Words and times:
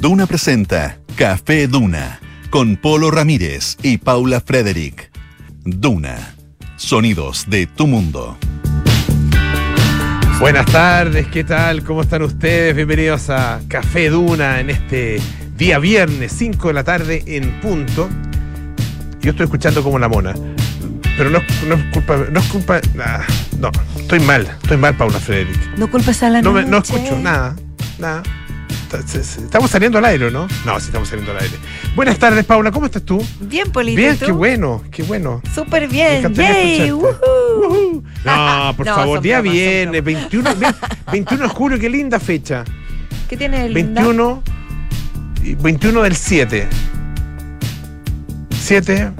Duna 0.00 0.26
presenta 0.26 0.98
Café 1.16 1.66
Duna 1.68 2.20
con 2.50 2.76
Polo 2.76 3.10
Ramírez 3.10 3.76
y 3.82 3.98
Paula 3.98 4.40
Frederick. 4.40 5.10
Duna. 5.64 6.34
Sonidos 6.76 7.44
de 7.48 7.66
tu 7.66 7.86
mundo. 7.86 8.36
Buenas 10.40 10.64
tardes, 10.66 11.26
¿qué 11.28 11.44
tal? 11.44 11.84
¿Cómo 11.84 12.00
están 12.02 12.22
ustedes? 12.22 12.74
Bienvenidos 12.74 13.28
a 13.28 13.60
Café 13.68 14.08
Duna 14.08 14.60
en 14.60 14.70
este 14.70 15.20
día 15.56 15.78
viernes, 15.78 16.32
5 16.36 16.68
de 16.68 16.74
la 16.74 16.84
tarde 16.84 17.22
en 17.26 17.60
punto. 17.60 18.08
Yo 19.20 19.30
estoy 19.32 19.44
escuchando 19.44 19.82
como 19.82 19.98
la 19.98 20.08
mona. 20.08 20.34
Pero 21.18 21.28
no, 21.28 21.40
no 21.68 21.74
es 21.74 21.84
culpa, 21.92 22.16
no 22.32 22.40
es 22.40 22.46
culpa, 22.46 22.80
ah, 23.04 23.26
no, 23.58 23.70
estoy 23.98 24.20
mal, 24.20 24.46
estoy 24.62 24.78
mal, 24.78 24.96
Paula 24.96 25.20
Frederick. 25.20 25.76
No 25.76 25.90
culpes 25.90 26.22
a 26.22 26.30
la 26.30 26.40
No, 26.40 26.52
me- 26.52 26.62
no 26.62 26.70
noche. 26.78 26.94
escucho 26.94 27.18
nada, 27.18 27.54
nada. 27.98 28.22
Estamos 28.92 29.70
saliendo 29.70 29.98
al 29.98 30.04
aire, 30.06 30.30
¿no? 30.32 30.48
No, 30.66 30.80
sí 30.80 30.86
estamos 30.86 31.08
saliendo 31.08 31.30
al 31.32 31.38
aire. 31.38 31.54
Buenas 31.94 32.18
tardes, 32.18 32.44
Paula, 32.44 32.72
¿cómo 32.72 32.86
estás 32.86 33.02
tú? 33.04 33.24
Bien, 33.40 33.70
Polito. 33.70 33.96
Bien, 33.96 34.16
qué 34.18 34.32
bueno, 34.32 34.82
qué 34.90 35.02
bueno. 35.04 35.40
Súper 35.54 35.88
bien. 35.88 36.34
Yay. 36.34 36.90
Ujú. 36.90 38.02
No, 38.24 38.72
por 38.76 38.86
No, 38.86 38.94
favor, 38.96 39.20
día 39.20 39.40
bromas, 39.40 39.54
viernes, 39.54 40.02
bromas. 40.04 40.22
21, 40.32 40.54
ve- 40.56 40.74
21 41.12 41.42
de 41.44 41.48
julio, 41.50 41.78
qué 41.78 41.88
linda 41.88 42.18
fecha. 42.18 42.64
¿Qué 43.28 43.36
tiene 43.36 43.66
el 43.66 43.74
21, 43.74 44.42
y 45.44 45.54
21 45.54 46.02
del 46.02 46.16
7. 46.16 46.66
7, 48.60 49.12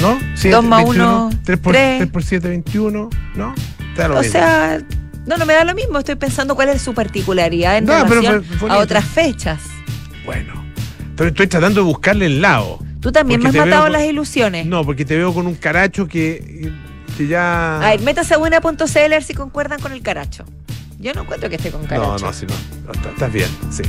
¿no? 0.00 0.18
7, 0.34 0.50
Dos 0.56 0.64
más 0.64 0.84
uno, 0.84 1.30
3 1.44 1.58
por, 1.58 1.72
tres. 1.72 1.98
3 1.98 2.10
por 2.10 2.22
7, 2.22 2.48
21, 2.48 3.10
¿no? 3.34 3.48
O 3.48 4.08
mismo. 4.08 4.22
sea, 4.24 4.80
no, 5.26 5.36
no 5.36 5.46
me 5.46 5.54
da 5.54 5.64
lo 5.64 5.74
mismo. 5.74 5.98
Estoy 5.98 6.14
pensando 6.16 6.54
cuál 6.54 6.68
es 6.70 6.82
su 6.82 6.94
particularidad 6.94 7.78
en 7.78 7.84
No, 7.84 8.04
pero 8.08 8.20
relación 8.20 8.70
a 8.70 8.78
otras 8.78 9.04
fechas. 9.04 9.60
Bueno, 10.24 10.64
estoy, 11.10 11.28
estoy 11.28 11.46
tratando 11.46 11.80
de 11.80 11.86
buscarle 11.86 12.26
el 12.26 12.40
lado. 12.42 12.78
Tú 13.00 13.12
también 13.12 13.42
me 13.42 13.50
has 13.50 13.54
matado 13.54 13.82
con- 13.84 13.92
las 13.92 14.04
ilusiones. 14.04 14.66
No, 14.66 14.84
porque 14.84 15.04
te 15.04 15.16
veo 15.16 15.32
con 15.34 15.46
un 15.46 15.54
caracho 15.54 16.06
que, 16.08 16.72
que 17.18 17.26
ya... 17.26 17.76
A 17.80 17.90
ver, 17.90 18.00
métase 18.00 18.32
a 18.34 18.38
buena.cl 18.38 18.72
a 18.98 19.08
ver 19.08 19.22
si 19.22 19.34
concuerdan 19.34 19.78
con 19.80 19.92
el 19.92 20.00
caracho. 20.00 20.44
Yo 20.98 21.12
no 21.12 21.22
encuentro 21.22 21.50
que 21.50 21.56
esté 21.56 21.70
con 21.70 21.82
no, 21.82 21.88
caracho. 21.88 22.24
no, 22.24 22.32
sí, 22.32 22.46
no. 22.48 22.54
no, 22.86 22.92
está- 22.92 23.10
estás 23.10 23.32
bien, 23.32 23.48
sí. 23.70 23.82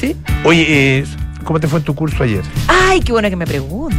¿Sí? 0.00 0.16
Oye, 0.44 0.66
eh, 0.98 1.04
¿cómo 1.44 1.60
te 1.60 1.68
fue 1.68 1.78
en 1.78 1.84
tu 1.84 1.94
curso 1.94 2.22
ayer? 2.24 2.42
Ay, 2.66 3.00
qué 3.00 3.12
bueno 3.12 3.30
que 3.30 3.36
me 3.36 3.46
preguntas. 3.46 3.98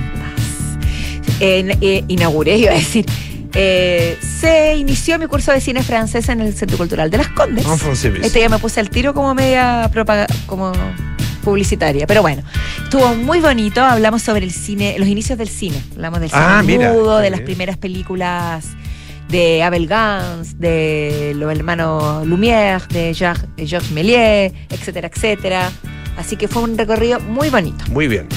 Eh, 1.39 1.77
eh, 1.79 2.03
inauguré, 2.09 2.57
iba 2.57 2.71
a 2.71 2.75
decir. 2.75 3.05
Eh, 3.53 4.17
se 4.21 4.75
inició 4.75 5.17
mi 5.19 5.27
curso 5.27 5.51
de 5.51 5.61
cine 5.61 5.83
francés 5.83 6.29
en 6.29 6.41
el 6.41 6.53
Centro 6.53 6.77
Cultural 6.77 7.09
de 7.09 7.17
Las 7.17 7.29
Condes. 7.29 7.65
En 7.65 7.77
francés. 7.77 8.13
Este 8.21 8.39
ya 8.39 8.49
me 8.49 8.59
puse 8.59 8.79
al 8.79 8.89
tiro 8.89 9.13
como 9.13 9.33
media 9.33 9.89
como 10.45 10.71
publicitaria. 11.43 12.05
Pero 12.07 12.21
bueno, 12.21 12.43
estuvo 12.83 13.15
muy 13.15 13.39
bonito. 13.39 13.81
Hablamos 13.81 14.21
sobre 14.21 14.45
el 14.45 14.51
cine, 14.51 14.95
los 14.99 15.07
inicios 15.07 15.37
del 15.37 15.49
cine. 15.49 15.81
Hablamos 15.93 16.19
del 16.19 16.29
cine 16.29 16.41
Ah, 16.45 16.61
mira, 16.63 16.93
mudo, 16.93 17.17
de 17.19 17.29
las 17.29 17.41
primeras 17.41 17.77
películas 17.77 18.65
de 19.29 19.63
Abel 19.63 19.87
Gans, 19.87 20.59
de 20.59 21.33
los 21.35 21.51
hermanos 21.51 22.25
Lumière, 22.25 22.85
de 22.87 23.13
Jacques, 23.13 23.47
de 23.55 23.67
Georges 23.67 23.91
Méliès, 23.91 24.53
etcétera, 24.69 25.09
etcétera. 25.13 25.71
Así 26.17 26.35
que 26.35 26.47
fue 26.47 26.63
un 26.63 26.77
recorrido 26.77 27.19
muy 27.19 27.49
bonito. 27.49 27.83
Muy 27.91 28.07
bien. 28.07 28.27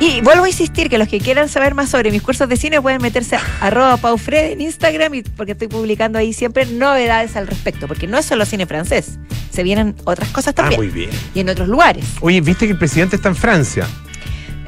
Y 0.00 0.20
vuelvo 0.20 0.44
a 0.44 0.48
insistir 0.48 0.88
que 0.88 0.96
los 0.96 1.08
que 1.08 1.18
quieran 1.18 1.48
saber 1.48 1.74
más 1.74 1.90
sobre 1.90 2.12
mis 2.12 2.22
cursos 2.22 2.48
de 2.48 2.56
cine 2.56 2.80
pueden 2.80 3.02
meterse 3.02 3.34
a 3.36 3.40
arroba 3.60 3.96
paufred 3.96 4.52
en 4.52 4.60
Instagram 4.60 5.12
y 5.14 5.22
porque 5.22 5.52
estoy 5.52 5.66
publicando 5.66 6.18
ahí 6.20 6.32
siempre 6.32 6.66
novedades 6.66 7.34
al 7.34 7.48
respecto, 7.48 7.88
porque 7.88 8.06
no 8.06 8.16
es 8.18 8.24
solo 8.24 8.46
cine 8.46 8.66
francés, 8.66 9.18
se 9.50 9.62
vienen 9.64 9.96
otras 10.04 10.28
cosas 10.28 10.52
Ah, 10.52 10.62
también 10.62 10.80
muy 10.80 10.88
bien. 10.88 11.10
y 11.34 11.40
en 11.40 11.48
otros 11.48 11.66
lugares. 11.68 12.04
Oye, 12.20 12.40
viste 12.40 12.66
que 12.66 12.72
el 12.72 12.78
presidente 12.78 13.16
está 13.16 13.28
en 13.28 13.36
Francia. 13.36 13.88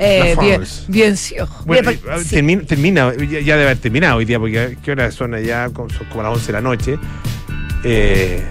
Eh, 0.03 0.35
bien, 0.41 0.63
bien. 0.89 1.15
Bueno, 1.67 1.91
Bien, 1.91 2.01
eh, 2.09 2.25
sí. 2.25 2.31
termina, 2.31 2.63
termina, 2.65 3.15
ya, 3.17 3.41
ya 3.41 3.55
debe 3.57 3.65
haber 3.65 3.77
terminado 3.79 4.17
hoy 4.17 4.25
día, 4.25 4.39
porque 4.41 4.79
¿qué 4.83 4.91
horas 4.93 5.15
son 5.15 5.35
allá? 5.35 5.69
Como- 5.73 5.91
Son 5.91 6.07
como 6.09 6.23
las 6.25 6.33
11 6.33 6.47
de 6.47 6.53
la 6.55 6.61
noche. 6.63 6.99
Eh, 7.85 8.43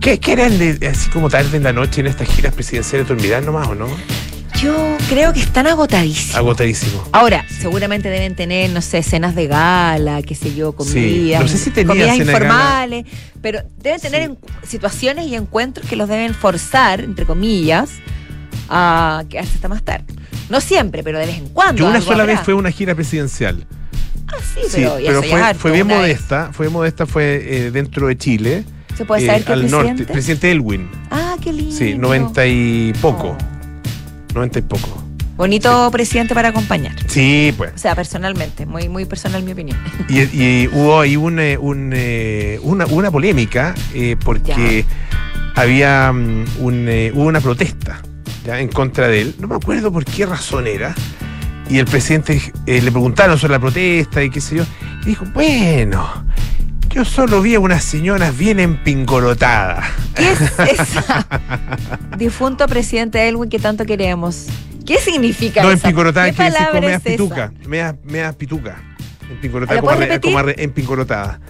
¿qué, 0.00 0.18
¿Qué 0.18 0.32
harán 0.32 0.56
de- 0.58 0.86
así 0.88 1.10
como 1.10 1.28
tarde 1.28 1.56
en 1.56 1.64
la 1.64 1.72
noche 1.72 2.00
en 2.00 2.06
estas 2.06 2.28
giras 2.28 2.54
presidenciales? 2.54 3.06
¿Dormirán 3.08 3.44
nomás 3.44 3.66
o 3.68 3.74
no? 3.74 3.88
Yo 4.64 4.96
creo 5.10 5.32
que 5.34 5.40
están 5.40 5.66
agotadísimos. 5.66 6.36
Agotadísimo. 6.36 7.04
Ahora, 7.12 7.44
seguramente 7.48 8.08
deben 8.08 8.34
tener, 8.34 8.70
no 8.70 8.80
sé, 8.80 9.02
cenas 9.02 9.34
de 9.34 9.46
gala, 9.46 10.22
qué 10.22 10.34
sé 10.34 10.54
yo, 10.54 10.72
comidas, 10.72 10.94
Sí, 10.94 11.32
no 11.38 11.48
sé 11.48 11.58
si 11.58 11.84
comidas 11.84 12.16
informales, 12.16 13.04
pero 13.42 13.60
deben 13.76 14.00
tener 14.00 14.22
Sí. 14.22 14.24
en- 14.30 14.38
situaciones 14.66 15.26
y 15.26 15.34
encuentros 15.34 15.86
que 15.86 15.96
los 15.96 16.08
deben 16.08 16.32
forzar, 16.34 17.00
entre 17.00 17.26
comillas, 17.26 17.90
a 18.70 19.24
quedarse 19.28 19.52
hasta 19.56 19.68
más 19.68 19.82
tarde. 19.82 20.06
No 20.48 20.60
siempre, 20.62 21.02
pero 21.02 21.18
de 21.18 21.26
vez 21.26 21.36
en 21.38 21.48
cuando. 21.48 21.80
Yo 21.82 21.88
una 21.90 22.00
sola 22.00 22.22
habrá. 22.22 22.34
vez 22.36 22.40
fue 22.42 22.54
una 22.54 22.70
gira 22.70 22.94
presidencial. 22.94 23.66
Ah, 24.28 24.36
sí, 24.54 24.60
pero, 24.72 24.96
pero 25.04 25.22
fue, 25.22 25.42
harto, 25.42 25.60
fue 25.60 25.72
bien 25.72 25.86
una 25.86 25.96
vez. 26.00 26.02
modesta. 26.20 26.50
Fue 26.52 26.68
modesta, 26.70 27.04
fue 27.06 27.42
eh, 27.66 27.70
dentro 27.70 28.06
de 28.08 28.16
Chile. 28.16 28.64
¿Se 28.96 29.04
puede 29.04 29.24
eh, 29.24 29.26
saber 29.26 29.44
qué 29.44 29.52
al 29.52 29.60
presidente? 29.60 29.88
norte. 30.02 30.12
Presidente 30.12 30.50
Elwin. 30.50 30.88
Ah, 31.10 31.36
qué 31.42 31.52
lindo. 31.52 31.76
Sí, 31.76 31.94
90 31.96 32.46
y 32.46 32.92
poco. 33.02 33.36
Oh. 33.38 33.53
90 34.34 34.58
y 34.58 34.62
poco. 34.62 35.04
Bonito 35.36 35.90
presidente 35.90 36.32
para 36.32 36.50
acompañar. 36.50 36.94
Sí, 37.08 37.52
pues. 37.56 37.72
O 37.74 37.78
sea, 37.78 37.96
personalmente, 37.96 38.66
muy, 38.66 38.88
muy 38.88 39.04
personal 39.04 39.42
mi 39.42 39.52
opinión. 39.52 39.76
Y, 40.08 40.20
y 40.20 40.68
hubo 40.72 41.00
ahí 41.00 41.16
un, 41.16 41.40
eh, 41.40 41.58
un, 41.58 41.92
eh, 41.92 42.60
una, 42.62 42.86
una 42.86 43.10
polémica 43.10 43.74
eh, 43.94 44.16
porque 44.24 44.84
había 45.56 46.12
mm, 46.12 46.44
un, 46.60 46.88
eh, 46.88 47.10
hubo 47.14 47.24
una 47.24 47.40
protesta 47.40 48.00
ya 48.44 48.60
en 48.60 48.68
contra 48.68 49.08
de 49.08 49.22
él. 49.22 49.34
No 49.40 49.48
me 49.48 49.56
acuerdo 49.56 49.90
por 49.90 50.04
qué 50.04 50.26
razón 50.26 50.66
era. 50.66 50.94
Y 51.68 51.78
el 51.78 51.86
presidente 51.86 52.40
le 52.66 52.90
preguntaron 52.92 53.38
sobre 53.38 53.52
la 53.52 53.58
protesta 53.58 54.22
y 54.22 54.28
qué 54.28 54.40
sé 54.40 54.56
yo. 54.56 54.64
Y 55.02 55.06
dijo, 55.06 55.24
bueno, 55.32 56.26
yo 56.94 57.04
solo 57.04 57.42
vi 57.42 57.54
a 57.56 57.60
unas 57.60 57.82
señoras 57.84 58.36
bien 58.36 58.60
empingorotadas. 58.60 59.84
¿Qué 60.14 60.30
es 60.32 60.40
esa? 60.80 61.26
Difunto 62.16 62.66
presidente 62.68 63.26
Elwin 63.28 63.50
que 63.50 63.58
tanto 63.58 63.84
queremos. 63.84 64.46
¿Qué 64.86 64.98
significa 64.98 65.62
No, 65.62 65.70
esa? 65.70 65.88
empingorotada 65.88 66.26
¿Qué 66.30 66.36
quiere 66.36 66.50
decir 66.52 66.68
como 66.72 66.88
es 66.88 66.94
esa? 66.96 67.04
pituca. 67.10 67.52
Media, 67.66 67.96
media 68.04 68.32
pituca. 68.32 68.76
Empingorotada, 69.30 69.74
¿La 69.76 70.20
como, 70.20 70.40
empingorotada. 70.56 71.40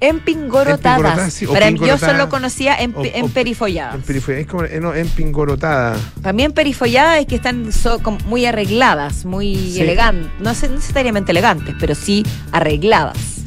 Empingorotadas. 0.00 1.32
Sí, 1.34 1.46
Para 1.46 1.70
mí, 1.72 1.78
yo 1.80 1.98
solo 1.98 2.28
conocía 2.28 2.76
en, 2.80 2.94
emperifolladas. 3.14 4.08
Es 4.08 4.46
como, 4.46 4.62
eh, 4.64 4.78
no, 4.80 4.94
empingorotada. 4.94 5.96
También 6.22 6.52
perifolladas 6.52 7.18
es 7.20 7.26
que 7.26 7.34
están 7.34 7.72
so- 7.72 7.98
como 7.98 8.18
muy 8.26 8.46
arregladas, 8.46 9.24
muy 9.24 9.56
Sí. 9.56 9.80
elegantes. 9.80 10.30
No 10.40 10.54
sé- 10.54 10.68
no 10.68 10.76
necesariamente 10.76 11.32
elegantes, 11.32 11.74
pero 11.80 11.96
sí 11.96 12.24
arregladas. 12.52 13.37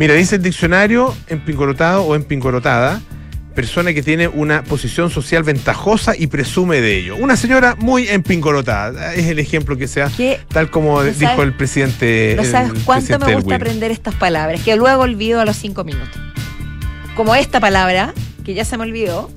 Mira, 0.00 0.14
dice 0.14 0.36
el 0.36 0.42
diccionario 0.42 1.14
empingorotado 1.28 2.04
o 2.04 2.14
empingorotada, 2.14 3.02
persona 3.54 3.92
que 3.92 4.02
tiene 4.02 4.28
una 4.28 4.62
posición 4.64 5.10
social 5.10 5.42
ventajosa 5.42 6.14
y 6.16 6.26
presume 6.28 6.80
de 6.80 6.96
ello. 6.96 7.16
Una 7.16 7.36
señora 7.36 7.76
muy 7.78 8.08
empingorotada, 8.08 9.12
es 9.14 9.26
el 9.26 9.38
ejemplo 9.38 9.76
que 9.76 9.86
sea, 9.86 10.08
Que 10.16 10.40
tal 10.48 10.70
como 10.70 11.02
¿No 11.02 11.04
dijo 11.04 11.20
sabes- 11.20 11.44
el 11.44 11.52
presidente. 11.52 12.32
no 12.34 12.44
sabes 12.44 12.72
cuánto 12.86 13.18
me 13.18 13.34
gusta 13.34 13.56
aprender 13.56 13.90
estas 13.90 14.14
palabras, 14.14 14.62
que 14.62 14.74
luego 14.74 15.02
olvido 15.02 15.38
a 15.38 15.44
los 15.44 15.56
cinco 15.58 15.84
minutos. 15.84 16.18
Como 17.14 17.34
esta 17.34 17.60
palabra, 17.60 18.14
que 18.42 18.54
ya 18.54 18.64
se 18.64 18.78
me 18.78 18.84
olvidó, 18.84 19.30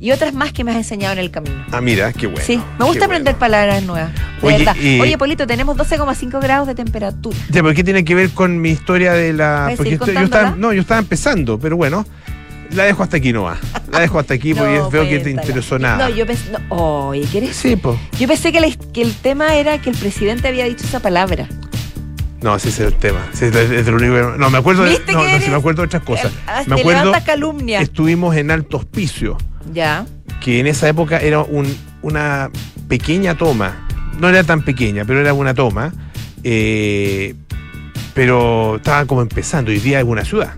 y 0.00 0.10
otras 0.12 0.34
más 0.34 0.52
que 0.52 0.64
me 0.64 0.70
has 0.72 0.76
enseñado 0.76 1.12
en 1.14 1.18
el 1.20 1.30
camino. 1.30 1.64
Ah, 1.72 1.80
mira, 1.80 2.12
qué 2.12 2.26
bueno. 2.26 2.42
sí, 2.44 2.60
me 2.78 2.84
gusta 2.84 3.06
aprender 3.06 3.34
bueno. 3.34 3.38
palabras 3.40 3.82
nuevas. 3.82 4.12
De 4.14 4.46
Oye, 4.46 4.58
verdad. 4.58 4.76
y- 4.76 5.00
Oye, 5.00 5.16
Polito, 5.18 5.46
tenemos 5.46 5.76
12,5 5.76 6.40
grados 6.40 6.66
de 6.66 6.74
temperatura. 6.74 7.36
Ya, 7.50 7.62
pero 7.62 7.74
¿qué 7.74 7.84
tiene 7.84 8.04
que 8.04 8.14
ver 8.14 8.30
con 8.30 8.60
mi 8.60 8.70
historia 8.70 9.12
de 9.12 9.32
la. 9.32 9.44
¿Vas 9.44 9.58
a 9.74 9.76
Porque 9.76 9.76
seguir 9.90 9.92
estoy- 9.94 10.14
yo 10.14 10.20
estaba, 10.22 10.42
contándola? 10.44 10.56
no, 10.68 10.72
yo 10.72 10.80
estaba 10.82 11.00
empezando, 11.00 11.58
pero 11.58 11.76
bueno, 11.76 12.04
la 12.72 12.84
dejo 12.84 13.02
hasta 13.02 13.16
aquí 13.18 13.32
nomás. 13.32 13.58
La 13.92 14.00
dejo 14.00 14.18
hasta 14.18 14.34
aquí 14.34 14.52
porque 14.54 14.76
No, 14.78 14.90
veo 14.90 15.08
que 15.08 15.18
te 15.20 15.30
interesó 15.30 15.78
nada. 15.78 16.08
No, 16.08 16.14
yo 16.14 16.26
pensé. 16.26 16.50
no, 16.50 17.08
oye, 17.08 17.22
¿quieres? 17.30 17.56
Sí, 17.56 17.76
pues. 17.76 17.98
Yo 18.18 18.26
pensé 18.28 18.52
que, 18.52 18.60
la- 18.60 18.70
que 18.92 19.02
el 19.02 19.14
tema 19.14 19.54
era 19.56 19.80
que 19.80 19.90
el 19.90 19.96
presidente 19.96 20.48
había 20.48 20.64
dicho 20.64 20.84
esa 20.84 21.00
palabra. 21.00 21.48
No, 22.42 22.54
ese 22.56 22.68
es 22.68 22.78
el 22.80 22.92
tema. 22.94 23.26
Es 23.32 23.40
de- 23.40 23.80
es 23.80 23.88
único 23.88 24.36
No, 24.36 24.50
me 24.50 24.58
acuerdo 24.58 24.82
de. 24.82 24.90
¿Viste 24.90 25.12
No, 25.12 25.24
no, 25.26 25.38
sí, 25.40 25.48
me 25.48 25.56
acuerdo 25.56 25.80
de 25.80 25.86
otras 25.86 26.02
cosas. 26.02 26.30
Ah, 26.46 26.62
Me 26.66 26.78
acuerdo. 26.78 27.12
calumnia. 27.24 27.80
Estuvimos 27.80 28.36
en 28.36 28.50
Alto 28.50 28.76
Hospicio, 28.76 29.38
Ya. 29.72 30.06
que 30.40 30.60
en 30.60 30.66
esa 30.66 30.88
época 30.88 31.18
era 31.18 31.40
un- 31.40 31.74
una 32.02 32.50
pequeña 32.88 33.34
toma. 33.36 33.86
No 34.20 34.28
era 34.28 34.44
tan 34.44 34.62
pequeña, 34.62 35.04
pero 35.04 35.20
era 35.20 35.32
una 35.32 35.54
toma. 35.54 35.92
eh, 36.46 37.34
pero 38.12 38.76
estaba 38.76 39.06
como 39.06 39.22
empezando. 39.22 39.70
Hoy 39.70 39.78
día 39.80 39.98
es 40.00 40.04
una 40.04 40.24
ciudad. 40.24 40.54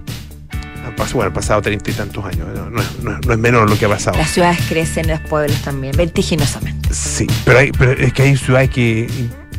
Bueno, 1.12 1.28
han 1.28 1.32
pasado 1.32 1.62
treinta 1.62 1.90
y 1.90 1.94
tantos 1.94 2.24
años. 2.24 2.48
No, 2.54 2.70
no 2.70 2.80
es- 2.82 2.98
no 3.04 3.12
es- 3.16 3.26
no 3.26 3.32
es 3.32 3.38
menor 3.38 3.70
lo 3.70 3.78
que 3.78 3.84
ha 3.84 3.88
pasado. 3.88 4.16
Las 4.18 4.30
ciudades 4.30 4.58
crecen, 4.68 5.06
los 5.08 5.20
pueblos 5.20 5.60
también, 5.62 5.94
vertiginosamente. 5.96 6.88
Sí, 6.92 7.26
pero, 7.44 7.58
hay, 7.60 7.70
pero 7.72 7.92
es 7.92 8.12
que 8.12 8.22
hay 8.22 8.36
ciudades 8.36 8.70
que, 8.70 9.06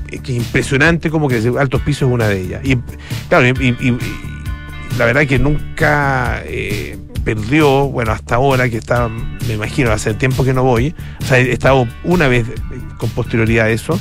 que 0.10 0.18
es 0.18 0.30
impresionante 0.44 1.10
como 1.10 1.28
que 1.30 1.38
Altos 1.60 1.82
Pisos 1.84 2.10
es 2.10 2.14
una 2.14 2.28
de 2.28 2.42
ellas. 2.42 2.62
Y 2.66 2.78
claro, 3.30 3.48
y, 3.48 3.52
y- 3.52 3.88
y- 3.88 3.92
y 3.92 4.98
la 4.98 5.06
verdad 5.06 5.26
que 5.28 5.40
nunca 5.40 6.42
eh, 6.46 6.98
perdió, 7.24 7.88
bueno, 7.88 8.12
hasta 8.12 8.36
ahora 8.36 8.70
que 8.70 8.78
está, 8.78 9.10
me 9.10 9.54
imagino, 9.54 9.92
hace 9.92 10.14
tiempo 10.14 10.44
que 10.44 10.54
no 10.54 10.64
voy, 10.64 10.96
o 11.22 11.26
sea, 11.26 11.40
he 11.40 11.52
estado 11.52 11.88
una 12.04 12.28
vez 12.28 12.46
con 12.98 13.10
posterioridad 13.10 13.68
a 13.68 13.70
eso, 13.70 14.00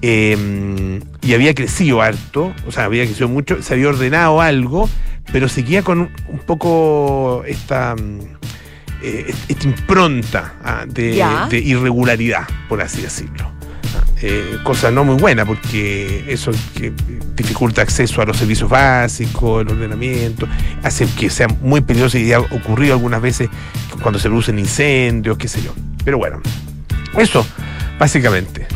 eh, 0.00 1.00
y 1.22 1.34
había 1.34 1.54
crecido 1.54 2.02
harto, 2.02 2.54
o 2.66 2.72
sea, 2.72 2.84
había 2.84 3.04
crecido 3.04 3.28
mucho, 3.28 3.62
se 3.62 3.74
había 3.74 3.88
ordenado 3.88 4.40
algo, 4.40 4.88
pero 5.32 5.48
seguía 5.48 5.82
con 5.82 6.00
un, 6.00 6.38
poco 6.46 7.42
esta, 7.46 7.96
mm, 7.96 8.20
eh, 9.02 9.34
esta 9.48 9.64
impronta 9.66 10.54
ah, 10.64 10.84
de 10.86 11.62
irregularidad, 11.64 12.46
por 12.68 12.80
así 12.80 13.02
decirlo. 13.02 13.57
Eh, 14.20 14.58
cosa 14.64 14.90
no 14.90 15.04
muy 15.04 15.14
buena 15.16 15.44
porque 15.46 16.24
eso 16.26 16.50
que 16.74 16.92
dificulta 17.36 17.82
acceso 17.82 18.20
a 18.20 18.24
los 18.24 18.36
servicios 18.36 18.68
básicos, 18.68 19.62
el 19.62 19.68
ordenamiento, 19.72 20.48
hace 20.82 21.06
que 21.06 21.30
sea 21.30 21.46
muy 21.48 21.80
peligroso 21.82 22.18
y 22.18 22.32
ha 22.32 22.40
ocurrido 22.40 22.94
algunas 22.94 23.20
veces 23.22 23.48
cuando 24.02 24.18
se 24.18 24.28
producen 24.28 24.58
incendios, 24.58 25.38
qué 25.38 25.46
sé 25.46 25.62
yo. 25.62 25.72
Pero 26.04 26.18
bueno, 26.18 26.40
eso, 27.16 27.46
básicamente. 27.98 28.66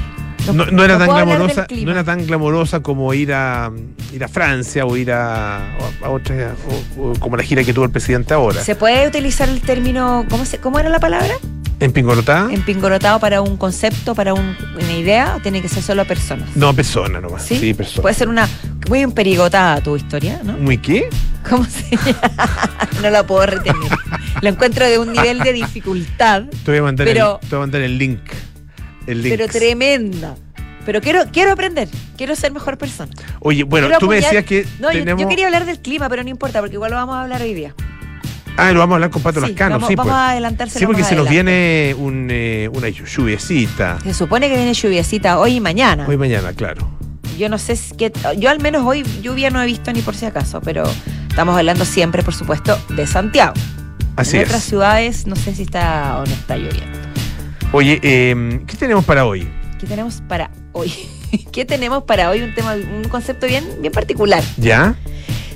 No, 0.53 0.67
no 0.67 0.85
era 0.85 0.95
no 0.95 1.07
tan 1.07 1.09
glamorosa, 1.15 1.67
no 1.85 1.91
era 1.93 2.03
tan 2.05 2.27
glamorosa 2.27 2.81
como 2.81 3.15
ir 3.15 3.33
a 3.33 3.71
ir 4.13 4.25
a 4.25 4.29
Francia 4.29 4.85
o 4.85 4.97
ir 4.97 5.13
a, 5.13 5.59
a 6.03 6.11
otras 6.11 6.55
o- 6.99 7.11
o 7.11 7.13
como 7.21 7.37
la 7.37 7.45
gira 7.45 7.63
que 7.63 7.73
tuvo 7.73 7.85
el 7.85 7.93
presidente 7.93 8.35
ahora. 8.35 8.61
¿Se 8.63 8.75
puede 8.75 9.07
utilizar 9.07 9.49
el 9.49 9.61
término, 9.61 10.25
¿cómo, 10.29 10.45
se, 10.45 10.59
cómo 10.59 10.81
era 10.81 10.89
la 10.89 10.99
palabra? 10.99 11.35
¿En 11.83 11.93
Pingorotá? 11.93 12.49
Empingorotado 12.51 13.19
para 13.19 13.41
un 13.41 13.57
concepto, 13.57 14.15
para 14.15 14.35
un- 14.35 14.57
una 14.75 14.93
idea, 14.93 15.35
o 15.37 15.41
tiene 15.41 15.61
que 15.61 15.69
ser 15.69 15.83
solo 15.83 16.05
personas? 16.05 16.49
No, 16.57 16.73
persona 16.75 17.21
nomás. 17.21 17.45
¿Sí? 17.45 17.57
Sí, 17.59 17.75
persona. 17.75 18.03
Puede 18.03 18.15
ser 18.15 18.29
una 18.29 18.49
muy 18.89 19.01
emperigotada 19.01 19.81
tu 19.81 19.97
historia, 19.97 20.41
¿no? 20.45 20.53
¿Muy 20.59 20.79
qué? 20.79 21.09
¿Cómo 21.49 21.65
se 21.65 21.97
llama? 21.97 22.21
no 23.03 23.11
la 23.11 23.27
puedo 23.27 23.45
retener. 23.47 23.91
Lo 24.41 24.49
encuentro 24.49 24.87
de 24.87 24.99
un 25.01 25.13
nivel 25.13 25.41
de 25.41 25.53
dificultad, 25.53 26.45
Te 26.65 26.71
voy 26.71 26.79
a 26.79 26.83
mandar, 26.83 27.07
Pero- 27.07 27.41
el, 27.43 27.49
te 27.49 27.57
voy 27.57 27.63
a 27.63 27.67
mandar 27.67 27.81
el 27.83 27.99
link. 27.99 28.21
El 29.09 29.23
link. 29.23 29.35
pero 29.37 29.49
tremenda. 29.51 30.37
Pero 30.87 31.01
quiero, 31.01 31.25
quiero 31.33 31.53
aprender, 31.53 31.89
quiero 32.17 32.35
ser 32.37 32.53
mejor 32.53 32.77
persona. 32.79 33.13
Oye, 33.41 33.63
bueno, 33.65 33.87
Quiero 33.89 33.99
tú 34.01 34.07
me 34.09 34.17
decías 34.17 34.45
que 34.45 34.67
No, 34.81 34.89
yo- 34.93 34.99
tenemos. 35.01 35.23
yo, 35.23 35.29
quería 35.29 35.47
hablar 35.47 35.65
del 35.65 35.81
clima, 35.81 36.09
pero 36.09 36.23
no 36.25 36.29
importa, 36.29 36.61
porque 36.61 36.75
igual 36.75 36.91
lo 36.93 36.97
vamos 36.97 37.15
a 37.17 37.23
hablar 37.23 37.41
hoy 37.43 37.55
día. 37.55 37.75
Ah, 38.57 38.71
lo 38.73 38.81
vamos 38.81 38.95
a 38.95 38.97
hablar 38.97 39.11
con 39.11 39.23
Pato 39.23 39.41
Sí, 39.41 39.47
Lascano, 39.47 39.77
vamos, 39.77 39.89
sí, 39.89 39.95
vamos 39.95 40.11
pues. 40.13 40.21
a 40.21 40.31
adelantárselo 40.31 40.79
Sí, 40.79 40.87
porque 40.87 41.05
se 41.05 41.17
nos 41.17 41.29
viene 41.29 41.95
un, 41.99 42.29
eh, 42.31 42.69
una 42.73 42.89
lluviecita. 42.89 43.99
Se 44.03 44.15
supone 44.15 44.49
que 44.49 44.57
viene 44.57 44.75
lluviecita 44.75 45.39
hoy 45.39 45.57
y 45.57 45.61
mañana. 45.61 46.07
Hoy 46.07 46.17
mañana, 46.17 46.53
claro. 46.53 46.89
Yo 47.39 47.49
no 47.49 47.57
sé 47.59 47.77
si 47.77 47.95
que 47.97 48.13
yo 48.37 48.51
al 48.51 48.61
menos 48.61 48.85
hoy 48.87 49.05
lluvia 49.23 49.51
no 49.51 49.63
he 49.63 49.67
visto 49.67 49.91
ni 49.93 50.03
por 50.03 50.15
si 50.15 50.27
acaso, 50.27 50.61
pero 50.61 50.85
estamos 51.29 51.57
hablando 51.57 51.85
siempre, 51.85 52.23
por 52.23 52.35
supuesto, 52.35 52.79
de 52.91 53.07
Santiago. 53.07 53.55
Así 54.17 54.37
en 54.37 54.43
es. 54.43 54.49
otras 54.49 54.65
ciudades 54.65 55.27
no 55.27 55.35
sé 55.35 55.55
si 55.55 55.63
está 55.63 56.19
o 56.19 56.27
no 56.27 56.33
está 56.33 56.57
lloviendo. 56.57 56.99
Oye, 57.73 57.99
eh, 58.03 58.61
¿qué 58.67 58.77
tenemos 58.77 59.05
para 59.07 59.25
hoy? 59.25 59.49
¿Qué 59.81 59.87
tenemos 59.87 60.23
para 60.29 60.51
hoy? 60.73 60.93
¿Qué 61.53 61.65
tenemos 61.65 62.03
para 62.05 62.29
hoy? 62.29 62.43
Un 62.43 62.55
tema, 62.55 62.75
un 62.75 63.09
concepto 63.09 63.47
bien, 63.47 63.65
bien 63.81 63.93
particular. 63.95 64.45
¿Ya? 64.59 64.95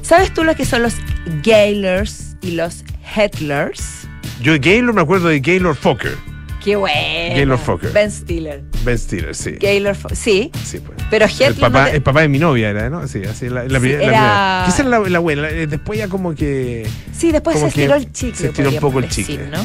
¿Sabes 0.01 0.33
tú 0.33 0.45
lo 0.45 0.57
que 0.57 0.65
son 0.65 0.83
los 0.83 0.95
gaylers 1.43 2.26
y 2.43 2.53
los 2.53 2.85
headlers? 3.17 4.07
Yo 4.41 4.53
de 4.53 4.59
Gaylord 4.59 4.95
me 4.95 5.01
acuerdo 5.03 5.29
de 5.29 5.41
Gaylord 5.41 5.77
Fokker. 5.77 6.17
Qué 6.63 6.75
bueno. 6.77 6.97
Gaylord 7.37 7.59
Fokker. 7.61 7.93
Ben 7.93 8.11
Stiller. 8.11 8.63
Ben 8.85 8.99
Stiller, 8.99 9.35
sí. 9.37 9.53
Gaylord 9.61 9.97
Fo- 9.97 10.15
sí, 10.15 10.51
Sí, 10.65 10.81
pues. 10.81 10.99
pero 11.11 11.25
El 11.27 11.31
Headler 11.31 11.55
papá, 11.61 11.83
no 11.85 11.91
te- 11.91 11.97
el 11.97 12.03
papá 12.03 12.21
de 12.23 12.29
mi 12.29 12.39
novia 12.41 12.71
era, 12.71 12.91
¿no? 12.91 13.07
Sí, 13.07 13.23
así 13.23 13.49
la, 13.49 13.63
la 13.65 13.79
Sí, 13.81 13.87
la 13.87 13.95
era- 13.95 13.99
primera. 13.99 14.63
¿Qué 14.67 14.83
es 14.83 14.89
la, 14.89 14.99
la 14.99 15.19
buena? 15.21 15.49
Eh, 15.49 15.67
Después 15.69 15.99
ya 15.99 16.09
como 16.09 16.35
que. 16.35 16.89
Sí, 17.17 17.31
después 17.31 17.61
se 17.61 17.69
estiró 17.69 17.95
el 17.95 18.11
chicle. 18.13 18.35
se 18.37 18.47
estiró 18.49 18.71
un 18.71 18.79
poco 18.79 18.99
el 18.99 19.05
decir, 19.07 19.27
chicle. 19.27 19.49
¿no? 19.49 19.61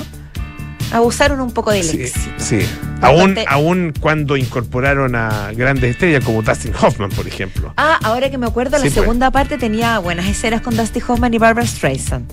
Abusaron 0.91 1.39
un 1.39 1.51
poco 1.53 1.71
del 1.71 1.83
Sí, 1.85 2.01
éxito. 2.01 2.35
sí. 2.37 2.59
Aún, 3.01 3.35
aún 3.47 3.93
cuando 3.99 4.35
incorporaron 4.35 5.15
a 5.15 5.51
grandes 5.55 5.91
estrellas 5.91 6.23
como 6.23 6.41
Dustin 6.41 6.73
Hoffman, 6.81 7.09
por 7.11 7.25
ejemplo. 7.27 7.73
Ah, 7.77 7.97
ahora 8.03 8.29
que 8.29 8.37
me 8.37 8.45
acuerdo, 8.45 8.71
la 8.71 8.83
Sí, 8.83 8.89
pues. 8.89 8.93
segunda 8.95 9.31
parte 9.31 9.57
tenía 9.57 9.97
buenas 9.99 10.27
escenas 10.27 10.61
con 10.61 10.75
Dusty 10.75 10.99
Hoffman 11.07 11.33
y 11.33 11.37
Barbara 11.37 11.65
Streisand. 11.65 12.31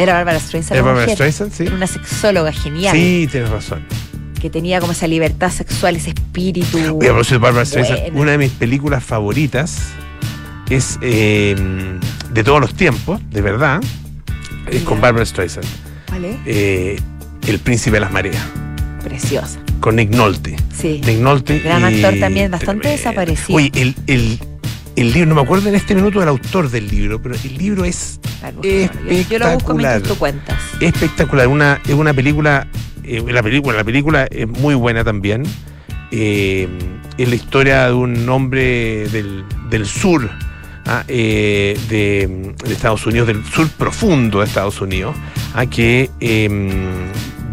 Era 0.00 0.14
Barbara 0.14 0.38
Streisand. 0.40 0.72
¿Es 0.72 0.76
la 0.78 0.82
Barbara 0.82 1.04
mujer. 1.06 1.16
Streisand? 1.16 1.52
Sí. 1.52 1.62
Era 1.64 1.74
una 1.74 1.86
sexóloga 1.86 2.52
genial. 2.52 2.96
Sí, 2.96 3.28
tienes 3.30 3.50
razón. 3.50 3.84
Que 4.40 4.48
tenía 4.50 4.80
como 4.80 4.92
esa 4.92 5.06
libertad 5.06 5.50
sexual, 5.50 5.96
ese 5.96 6.10
espíritu. 6.10 6.78
Oye, 6.78 7.08
a 7.08 7.12
propósito 7.12 7.34
de 7.34 7.38
Barbara 7.40 7.64
Streisand, 7.66 8.16
una 8.16 8.32
de 8.32 8.38
mis 8.38 8.50
películas 8.52 9.04
favoritas 9.04 9.78
es 10.70 10.98
eh, 11.02 11.54
de 12.32 12.44
todos 12.44 12.60
los 12.60 12.74
tiempos, 12.74 13.20
de 13.30 13.42
verdad, 13.42 13.80
es 14.70 14.82
con. 14.82 15.00
Barbara 15.00 15.26
Streisand. 15.26 15.66
¿Vale? 16.10 16.38
Eh, 16.46 16.98
el 17.46 17.58
príncipe 17.58 17.94
de 17.96 18.00
las 18.00 18.12
mareas, 18.12 18.42
Preciosa. 19.04 19.58
con 19.80 19.96
Nick 19.96 20.10
Nolte. 20.10 20.56
Sí. 20.76 21.00
Nick 21.04 21.18
Nolte. 21.18 21.58
Gran 21.60 21.82
y- 21.92 21.96
actor 22.02 22.18
también, 22.20 22.50
bastante 22.50 22.88
desaparecido. 22.88 23.56
Oye, 23.56 23.70
el, 23.74 23.94
el, 24.06 24.38
el 24.96 25.12
libro, 25.12 25.28
no 25.28 25.34
me 25.36 25.40
acuerdo 25.42 25.68
en 25.68 25.74
este 25.74 25.94
minuto 25.94 26.20
del 26.20 26.28
autor 26.28 26.70
del 26.70 26.88
libro, 26.88 27.20
pero 27.22 27.34
el 27.34 27.58
libro 27.58 27.84
es 27.84 28.20
búscamelo. 28.22 29.22
Yo, 29.28 29.38
lo 29.38 29.54
busco 29.54 29.74
mientras 29.74 30.02
tú 30.02 30.16
cuentas. 30.16 30.56
espectacular. 30.80 31.48
Una, 31.48 31.80
es 31.86 31.94
una 31.94 32.12
película, 32.12 32.66
eh, 33.04 33.22
la 33.26 33.42
película, 33.42 33.76
la 33.76 33.84
película 33.84 34.24
es 34.30 34.48
muy 34.48 34.74
buena 34.74 35.04
también. 35.04 35.44
Eh, 36.10 36.68
es 37.18 37.28
la 37.28 37.34
historia 37.34 37.86
de 37.86 37.92
un 37.92 38.28
hombre 38.28 39.08
del, 39.08 39.44
del 39.68 39.86
sur 39.86 40.28
ah, 40.86 41.04
eh, 41.06 41.78
de, 41.88 42.54
de 42.66 42.72
Estados 42.72 43.06
Unidos, 43.06 43.28
del 43.28 43.44
sur 43.44 43.68
profundo 43.68 44.40
de 44.40 44.46
Estados 44.46 44.80
Unidos, 44.80 45.14
ah, 45.54 45.66
que 45.66 46.10
eh, 46.20 46.48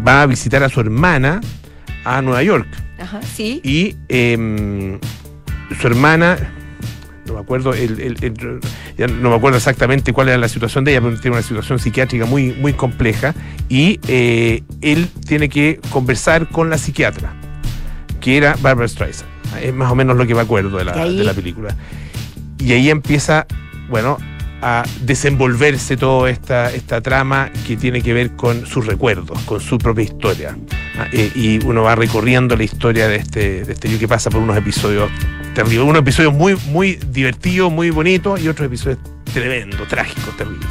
va 0.06 0.22
a 0.22 0.26
visitar 0.26 0.62
a 0.62 0.68
su 0.68 0.80
hermana 0.80 1.40
a 2.04 2.22
Nueva 2.22 2.42
York. 2.42 2.68
Ajá, 2.98 3.20
sí. 3.22 3.60
Y 3.62 3.96
eh, 4.08 4.98
su 5.80 5.86
hermana, 5.86 6.36
no 7.28 7.34
me 7.34 7.40
acuerdo, 7.40 7.72
el- 7.74 8.00
el- 8.00 8.16
el- 8.24 8.60
ya 8.96 9.06
no 9.06 9.30
me 9.30 9.36
acuerdo 9.36 9.56
exactamente 9.58 10.12
cuál 10.12 10.28
era 10.28 10.38
la 10.38 10.48
situación 10.48 10.84
de 10.84 10.92
ella, 10.92 11.00
pero 11.00 11.18
tiene 11.20 11.36
una 11.36 11.46
situación 11.46 11.78
psiquiátrica 11.78 12.26
muy, 12.26 12.52
muy 12.54 12.72
compleja. 12.72 13.34
Y 13.68 14.00
eh, 14.08 14.62
él 14.80 15.08
tiene 15.26 15.48
que 15.48 15.80
conversar 15.90 16.48
con 16.48 16.70
la 16.70 16.78
psiquiatra, 16.78 17.32
que 18.20 18.36
era 18.36 18.56
Barbara 18.60 18.88
Streisand. 18.88 19.28
Es 19.62 19.72
más 19.72 19.90
o 19.90 19.94
menos 19.94 20.16
lo 20.16 20.26
que 20.26 20.34
me 20.34 20.40
acuerdo 20.40 20.76
de 20.78 20.84
la, 20.84 20.92
de 21.18 21.24
la 21.24 21.32
película. 21.34 21.74
Y 22.58 22.72
ahí 22.72 22.90
empieza, 22.90 23.46
bueno, 23.88 24.18
a 24.60 24.82
desenvolverse 25.02 25.96
toda 25.96 26.28
esta, 26.30 26.72
esta 26.74 27.00
trama 27.00 27.50
que 27.66 27.76
tiene 27.76 28.02
que 28.02 28.12
ver 28.12 28.32
con 28.32 28.66
sus 28.66 28.86
recuerdos, 28.86 29.38
con 29.44 29.60
su 29.60 29.78
propia 29.78 30.02
historia. 30.04 30.56
Ah, 30.98 31.06
eh, 31.12 31.30
y 31.36 31.64
uno 31.64 31.82
va 31.84 31.94
recorriendo 31.94 32.56
la 32.56 32.64
historia 32.64 33.06
de 33.06 33.16
este, 33.16 33.64
de 33.64 33.72
este 33.72 33.88
yo 33.88 33.98
que 34.00 34.08
pasa 34.08 34.30
por 34.30 34.40
unos 34.40 34.56
episodios 34.56 35.10
terribles, 35.64 35.88
unos 35.88 36.00
episodios 36.00 36.32
muy, 36.34 36.56
muy 36.70 36.94
divertidos, 37.10 37.70
muy 37.72 37.90
bonitos 37.90 38.40
y 38.40 38.48
otros 38.48 38.66
episodios 38.66 38.98
tremendos, 39.32 39.86
trágicos, 39.88 40.36
terribles. 40.36 40.68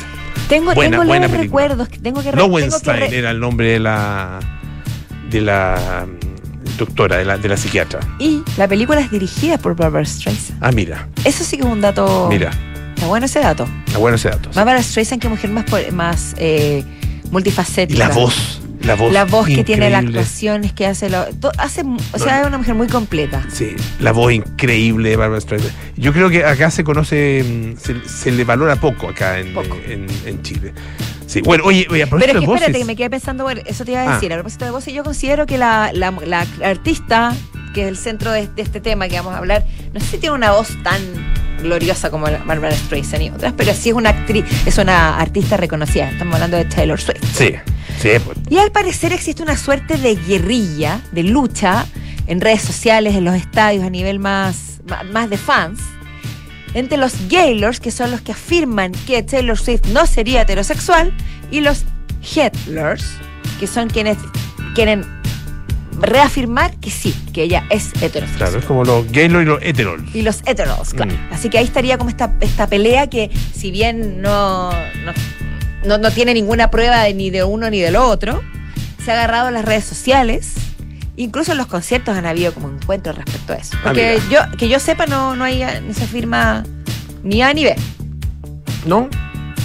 Tengo, 0.50 0.74
buena- 0.74 0.98
tengo 0.98 1.06
buena 1.08 1.28
recuerdos. 1.28 1.90
que 1.90 2.00
Tengo 2.00 2.22
que, 2.22 2.32
re- 2.32 2.38
tengo 2.38 2.56
que 2.56 2.62
Lowenstein 2.62 3.14
era 3.14 3.32
el 3.32 3.40
nombre 3.40 3.68
de 3.74 3.80
la 3.80 4.40
de 5.30 5.42
la 5.42 6.06
mm, 6.08 6.78
doctora, 6.78 7.18
de 7.18 7.26
la, 7.26 7.38
de 7.38 7.50
la 7.50 7.58
psiquiatra. 7.58 8.00
Y 8.20 8.42
la 8.58 8.68
película 8.68 9.02
es 9.02 9.12
dirigida 9.12 9.58
por 9.58 9.76
Barbara 9.76 10.06
Streisand. 10.06 10.58
Ah, 10.64 10.72
mira, 10.72 11.10
Eso 11.26 11.44
sí 11.44 11.58
que 11.58 11.64
es 11.64 11.70
un 11.70 11.82
dato. 11.82 12.28
mira, 12.30 12.52
Está 12.96 13.08
bueno 13.08 13.26
ese 13.26 13.40
dato. 13.42 13.68
está 13.86 14.00
bueno 14.00 14.16
ese 14.16 14.30
dato. 14.30 14.50
Barbara 14.56 14.82
Streisand, 14.82 15.22
que 15.22 15.28
mujer 15.28 15.50
más, 15.52 15.66
más 15.92 16.34
eh, 16.38 16.84
Y 17.26 17.30
multifacética. 17.30 18.08
la 18.08 18.14
voz, 18.16 18.62
la 18.88 18.96
voz. 18.96 19.14
La 19.14 19.26
voz 19.26 19.46
que 19.48 19.64
tiene, 19.64 19.90
la 19.90 19.98
increíble. 20.00 20.20
actuación, 20.22 20.64
es 20.64 20.74
que 20.74 20.86
hace 20.88 21.10
lo. 21.10 21.26
to- 21.36 21.52
hace, 21.58 21.84
o 22.14 22.18
sea, 22.20 22.42
es 22.42 22.48
una 22.48 22.58
mujer 22.58 22.74
muy 22.76 22.88
completa. 22.88 23.46
Sí, 23.50 23.76
la 24.00 24.12
voz 24.14 24.34
increíble 24.34 25.10
de 25.10 25.16
Barbara 25.16 25.40
Streisand. 25.42 25.74
Yo 25.98 26.14
creo 26.14 26.30
que 26.30 26.44
acá 26.46 26.72
se 26.72 26.84
conoce, 26.84 27.44
mm, 27.44 27.78
se, 27.80 28.08
se 28.08 28.32
le 28.32 28.44
valora 28.44 28.76
poco 28.78 29.10
acá 29.10 29.38
en, 29.40 29.54
Poco. 29.54 29.78
en, 29.88 30.08
en 30.26 30.42
Chile. 30.42 30.74
Sí, 31.28 31.42
bueno, 31.42 31.66
oye, 31.66 31.86
oye, 31.90 32.04
a 32.04 32.08
Pero 32.08 32.18
es 32.20 32.26
que 32.28 32.34
de 32.40 32.46
voces, 32.46 32.62
espérate, 32.62 32.80
que 32.80 32.86
me 32.86 32.96
quedé 32.96 33.10
pensando, 33.10 33.44
bueno, 33.44 33.62
eso 33.66 33.84
te 33.84 33.92
iba 33.92 34.02
a 34.02 34.12
Ah. 34.12 34.14
decir, 34.16 34.32
a 34.32 34.36
propósito 34.38 34.64
de 34.66 34.72
voces, 34.72 34.94
yo 34.94 35.04
considero 35.04 35.46
que 35.46 35.58
la, 35.58 35.92
la- 35.94 36.12
la 36.26 36.48
artista, 36.64 37.36
que 37.74 37.82
es 37.84 37.88
el 37.90 37.98
centro 37.98 38.32
de, 38.32 38.48
de 38.48 38.62
este 38.62 38.80
tema 38.80 39.10
que 39.10 39.18
vamos 39.18 39.34
a 39.34 39.38
hablar, 39.40 39.66
no 39.94 40.00
sé 40.00 40.06
si 40.08 40.18
tiene 40.20 40.36
una 40.36 40.52
voz 40.54 40.70
tan 40.84 41.02
gloriosa 41.62 42.10
como 42.10 42.28
Barbara 42.46 42.76
Streisand 42.76 43.24
y 43.24 43.30
otras, 43.30 43.54
pero 43.56 43.74
sí 43.74 43.90
es 43.90 43.96
una 43.96 44.10
actriz, 44.10 44.46
es 44.66 44.78
una 44.78 45.18
artista 45.20 45.58
reconocida. 45.58 46.10
Estamos 46.10 46.36
hablando 46.36 46.58
de 46.58 46.66
Taylor 46.66 47.00
Swift. 47.00 47.24
Sí, 47.34 47.54
sí, 48.00 48.10
pues, 48.24 48.38
Y 48.50 48.58
al 48.58 48.72
parecer 48.72 49.14
existe 49.14 49.44
una 49.44 49.58
suerte 49.58 49.98
de 49.98 50.16
guerrilla, 50.16 51.02
de 51.12 51.24
lucha 51.24 51.86
en 52.28 52.42
redes 52.42 52.62
sociales, 52.62 53.16
en 53.16 53.26
los 53.26 53.36
estadios 53.36 53.84
a 53.84 53.90
nivel 53.90 54.20
más, 54.20 54.82
más 55.12 55.30
de 55.30 55.38
fans, 55.38 55.80
entre 56.74 56.98
los 56.98 57.28
gaylors, 57.30 57.80
que 57.80 57.92
son 57.92 58.12
los 58.12 58.22
que 58.22 58.34
afirman 58.34 58.92
que 59.08 59.24
Taylor 59.24 59.58
Swift 59.58 59.86
no 59.88 60.06
sería 60.06 60.42
heterosexual, 60.42 61.16
y 61.50 61.62
los 61.62 61.86
headlers, 62.36 63.06
que 63.60 63.68
son 63.68 63.90
quienes 63.90 64.18
quieren 64.76 65.17
reafirmar 66.00 66.76
que 66.78 66.90
sí, 66.92 67.14
que 67.34 67.44
ella 67.44 67.66
es 67.70 67.90
heterosexual. 68.02 68.38
claro, 68.38 68.60
es 68.60 68.66
como 68.66 68.84
los 68.84 69.12
gaylord 69.12 69.42
y 69.42 69.46
los 69.46 69.60
heteros. 69.62 70.02
Y 70.14 70.22
los 70.22 70.42
heteros, 70.46 70.94
claro. 70.94 71.12
Mm. 71.14 71.34
Así 71.34 71.50
que 71.50 71.58
ahí 71.58 71.66
estaría 71.66 71.98
como 71.98 72.10
esta, 72.10 72.34
esta 72.42 72.68
pelea 72.68 73.08
que, 73.08 73.32
si 73.54 73.72
bien 73.72 74.22
no, 74.22 74.72
no, 74.72 75.14
no, 75.86 75.98
no 75.98 76.12
tiene 76.12 76.34
ninguna 76.34 76.70
prueba 76.70 77.04
de, 77.04 77.14
ni 77.14 77.30
de 77.30 77.44
uno 77.44 77.70
ni 77.70 77.80
del 77.80 77.96
otro. 77.96 78.44
Se 79.04 79.12
ha 79.12 79.14
agarrado 79.16 79.48
a 79.48 79.52
las 79.52 79.66
redes 79.66 79.86
sociales. 79.86 80.54
Incluso 81.16 81.54
en 81.54 81.58
los 81.58 81.68
conciertos 81.68 82.16
han 82.16 82.26
habido 82.28 82.54
como 82.54 82.70
encuentros 82.70 83.16
respecto 83.16 83.54
a 83.54 83.56
eso. 83.56 83.76
Ah, 83.78 83.82
Porque 83.86 84.20
yo, 84.30 84.40
que 84.58 84.70
yo 84.70 84.80
sepa, 84.80 85.08
no, 85.08 85.36
no 85.36 85.44
hay 85.46 85.64
ni 85.88 85.94
se 85.94 86.06
firma 86.06 86.64
ni 87.24 87.42
A 87.42 87.54
ni 87.54 87.64
B. 87.64 87.76
No, 88.86 89.10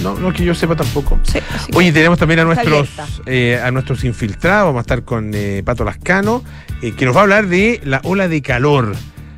no, 0.02 0.14
no 0.16 0.32
que 0.32 0.44
yo 0.44 0.54
sepa 0.54 0.76
tampoco. 0.76 1.18
Sí, 1.22 1.38
Oye, 1.74 1.92
tenemos 1.92 2.18
también 2.18 2.40
a 2.40 2.44
nuestros 2.44 2.88
eh, 3.26 3.60
a 3.62 3.70
nuestros 3.70 4.04
infiltrados. 4.04 4.66
Vamos 4.66 4.80
a 4.80 4.82
estar 4.82 5.02
con 5.04 5.30
eh, 5.34 5.62
Pato 5.64 5.84
Lascano, 5.84 6.42
eh, 6.82 6.92
que 6.96 7.04
nos 7.04 7.14
va 7.14 7.20
a 7.20 7.22
hablar 7.22 7.46
de 7.46 7.80
la 7.84 8.00
ola 8.04 8.28
de 8.28 8.42
calor. 8.42 8.94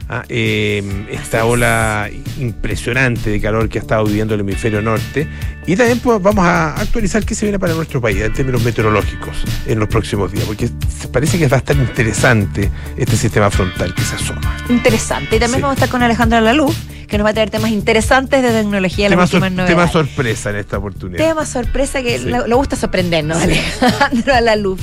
Ah, 0.07 0.23
esta 0.29 1.47
ola 1.47 2.11
impresionante 2.39 3.31
de 3.31 3.41
calor 3.41 3.71
que 3.71 3.79
ha 3.79 3.81
estado 3.83 4.05
viviendo 4.05 4.35
el 4.35 4.41
hemisferio 4.41 4.83
norte. 4.83 5.27
Y 5.67 5.77
también 5.77 5.99
pues, 6.01 6.21
vamos 6.21 6.45
a 6.45 6.75
actualizar 6.75 7.25
qué 7.25 7.35
se 7.35 7.47
viene 7.47 7.59
para 7.59 7.73
nuestro 7.73 8.03
país 8.03 8.21
en 8.21 8.33
términos 8.35 8.63
meteorológicos 8.63 9.35
en 9.67 9.79
los 9.79 9.89
próximos 9.89 10.31
días, 10.31 10.45
porque 10.45 10.69
parece 11.11 11.39
que 11.39 11.49
va 11.49 11.57
a 11.57 11.61
estar 11.61 11.75
interesante 11.77 12.71
este 12.99 13.17
sistema 13.17 13.51
frontal 13.51 13.95
que 13.95 14.03
se 14.03 14.17
asoma. 14.17 14.57
interesante. 14.69 15.37
Y 15.37 15.41
también 15.41 15.57
Sí. 15.57 15.63
vamos 15.63 15.71
a 15.71 15.75
estar 15.85 15.89
con 15.89 16.03
Alejandro 16.03 16.39
Laluz, 16.41 16.77
que 17.09 17.19
nos 17.19 17.25
va 17.27 17.31
a 17.31 17.35
traer 17.35 17.51
temas 17.51 17.71
interesantes 17.71 18.43
de 18.43 18.51
tecnología, 18.51 19.09
las 19.09 19.17
Tema, 19.17 19.27
sor- 19.27 19.43
últimas 19.43 19.67
tema 19.69 19.83
novedades. 19.85 19.93
sorpresa 19.93 20.51
en 20.51 20.57
esta 20.57 20.79
oportunidad. 20.79 21.25
Tema 21.25 21.47
sorpresa 21.47 22.03
que 22.03 22.19
Sí. 22.19 22.25
le 22.27 22.55
gusta 22.55 22.77
sorprendernos, 22.77 23.39
Alejandro 23.43 24.41
Laluz. 24.43 24.81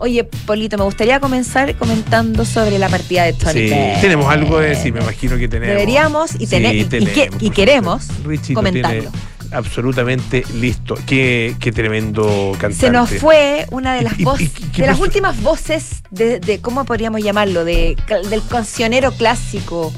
Oye, 0.00 0.22
Polito, 0.22 0.78
me 0.78 0.84
gustaría 0.84 1.18
comenzar 1.18 1.74
comentando 1.74 2.44
sobre 2.44 2.78
la 2.78 2.88
partida 2.88 3.24
de 3.24 3.32
Tony 3.32 3.68
Sí, 3.68 3.74
tenemos 4.00 4.32
algo 4.32 4.60
de 4.60 4.68
decir, 4.70 4.92
me 4.92 5.00
imagino 5.00 5.36
que 5.36 5.48
tenemos. 5.48 5.74
Deberíamos 5.74 6.30
y, 6.38 6.46
tener- 6.46 6.74
y- 6.76 6.80
y 6.80 6.84
tenemos, 6.84 7.12
que- 7.14 7.26
por 7.32 7.42
y 7.42 7.50
queremos. 7.50 8.06
Richie 8.24 8.54
lo 8.54 8.60
comentarlo. 8.60 9.10
absolutamente 9.50 10.44
listo. 10.54 10.94
Qué, 11.04 11.56
qué 11.58 11.72
tremendo 11.72 12.52
cantante. 12.52 12.76
Se 12.76 12.90
nos 12.90 13.10
fue 13.10 13.66
una 13.72 13.94
de 13.94 14.02
las 14.02 14.16
voces, 14.18 14.52
de 14.76 14.86
las 14.86 15.00
últimas 15.00 15.40
voces 15.42 16.02
de, 16.10 16.38
de- 16.38 16.60
¿cómo 16.60 16.84
podríamos 16.84 17.20
llamarlo? 17.22 17.64
De, 17.64 17.96
del 18.30 18.42
cancionero 18.46 19.10
clásico 19.12 19.92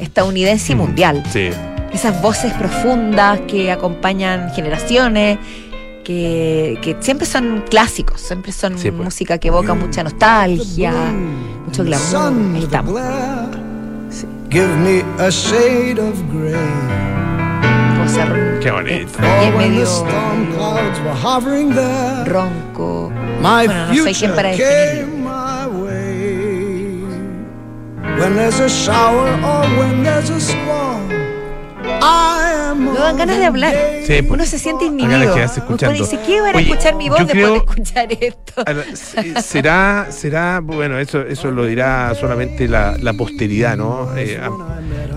estadounidense 0.00 0.72
y 0.72 0.74
Mm, 0.74 0.78
mundial. 0.78 1.22
Sí. 1.32 1.50
Esas 1.92 2.20
voces 2.20 2.52
profundas 2.54 3.40
que 3.46 3.70
acompañan 3.70 4.50
generaciones, 4.52 5.38
que, 6.04 6.78
que 6.82 6.96
siempre 7.00 7.26
son 7.26 7.64
clásicos, 7.70 8.20
siempre 8.20 8.52
son 8.52 8.76
Sí, 8.78 8.90
pues. 8.90 9.04
música 9.04 9.38
que 9.38 9.48
evoca 9.48 9.74
mucha 9.74 10.02
nostalgia, 10.02 10.92
mucho 11.64 11.84
glamour. 11.84 12.54
Ahí 12.56 12.62
estamos. 12.64 13.00
Sí. 14.10 14.26
Give 14.50 14.66
me 14.76 15.02
a 15.22 15.30
shade 15.30 16.00
of 16.00 16.18
gray. 16.32 16.54
Qué 18.60 18.70
bonito. 18.70 19.18
Y 19.22 19.46
es 19.46 19.54
medio 19.56 19.86
ronco. 22.26 23.10
my 23.40 23.66
Bueno, 23.66 23.86
no 23.88 23.94
soy 23.94 24.14
quien 24.14 24.14
future 24.14 24.32
para 24.34 24.48
definirlo. 24.50 25.13
When 28.18 28.36
there's 28.36 28.60
a 28.60 28.68
shower 28.68 29.28
or 29.42 29.66
when 29.78 30.02
there's 30.04 30.30
a 30.30 30.40
squall, 30.40 31.00
I 32.02 32.70
am 32.70 32.84
No 32.94 32.94
dan 33.00 33.16
ganas 33.16 33.38
de 33.38 33.44
hablar. 33.44 33.74
Sí, 34.06 34.22
pues. 34.22 34.30
Uno 34.30 34.44
se 34.46 34.58
siente 34.58 34.84
inhibido. 34.86 35.34
escuchando. 35.36 35.94
Uno 35.96 36.04
dice, 36.04 36.18
¿qué 36.26 36.40
van 36.40 36.54
a 36.54 36.58
Oye, 36.58 36.70
escuchar 36.70 36.94
mi 36.94 37.08
voz 37.08 37.18
después 37.18 37.32
creo- 37.34 37.52
de 37.52 37.58
escuchar 37.58 38.08
esto? 38.12 39.42
Será, 39.42 40.06
será, 40.10 40.60
bueno, 40.60 40.98
eso, 40.98 41.20
eso 41.22 41.50
lo 41.50 41.66
dirá 41.66 42.14
solamente 42.18 42.68
la, 42.68 42.96
la 43.00 43.12
posteridad, 43.14 43.76
¿no? 43.76 44.08
Eh, 44.16 44.40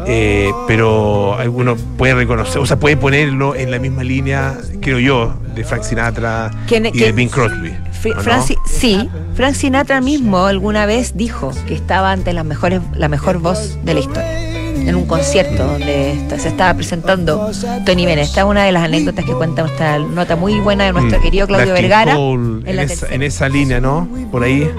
eh, 0.08 0.52
pero 0.68 1.38
uno 1.52 1.76
puede 1.98 2.16
reconocer, 2.16 2.60
o 2.60 2.66
sea, 2.66 2.78
puede 2.78 2.98
ponerlo 2.98 3.56
en 3.56 3.72
la 3.72 3.80
misma 3.80 4.04
línea, 4.04 4.56
creo 4.82 5.00
yo, 5.00 5.34
de 5.56 5.64
Frank 5.64 5.84
Sinatra 5.84 6.52
y 6.70 7.00
de 7.00 7.12
Bing 7.12 7.30
Crosby. 7.30 7.74
Fr- 8.12 8.14
¿o 8.14 8.18
no? 8.18 8.24
Frank 8.24 8.44
Si- 8.44 8.58
sí, 8.66 9.10
Frank 9.36 9.54
Sinatra 9.56 10.02
mismo 10.02 10.46
alguna 10.46 10.86
vez 10.86 11.16
dijo 11.16 11.52
que 11.68 11.74
estaba 11.76 12.12
ante 12.12 12.34
las 12.34 12.46
mejores, 12.46 12.82
la 12.94 13.08
mejor 13.10 13.40
voz 13.40 13.78
de 13.84 13.94
la 13.94 14.00
historia. 14.00 14.44
En 14.88 14.96
un 14.96 15.06
concierto 15.06 15.66
donde 15.66 16.18
se 16.40 16.48
estaba 16.48 16.74
presentando 16.74 17.52
Tony 17.86 18.06
Bennett. 18.06 18.26
Esta 18.28 18.42
es 18.42 18.48
una 18.48 18.64
de 18.64 18.72
las 18.72 18.84
anécdotas 18.84 19.26
que 19.26 19.34
cuenta 19.34 19.66
esta 19.66 20.00
nota 20.00 20.38
muy 20.38 20.60
buena 20.62 20.86
de 20.86 20.94
nuestro 20.94 21.20
Mm, 21.20 21.22
querido 21.24 21.46
Claudio 21.48 21.74
Nat 21.74 21.82
Vergara. 21.82 22.16
Cole, 22.16 22.62
en 22.66 22.68
en, 22.70 22.80
esa, 22.80 23.08
en 23.14 23.22
esa 23.24 23.50
línea, 23.50 23.82
¿no? 23.82 24.08
Por 24.32 24.44
ahí. 24.44 24.70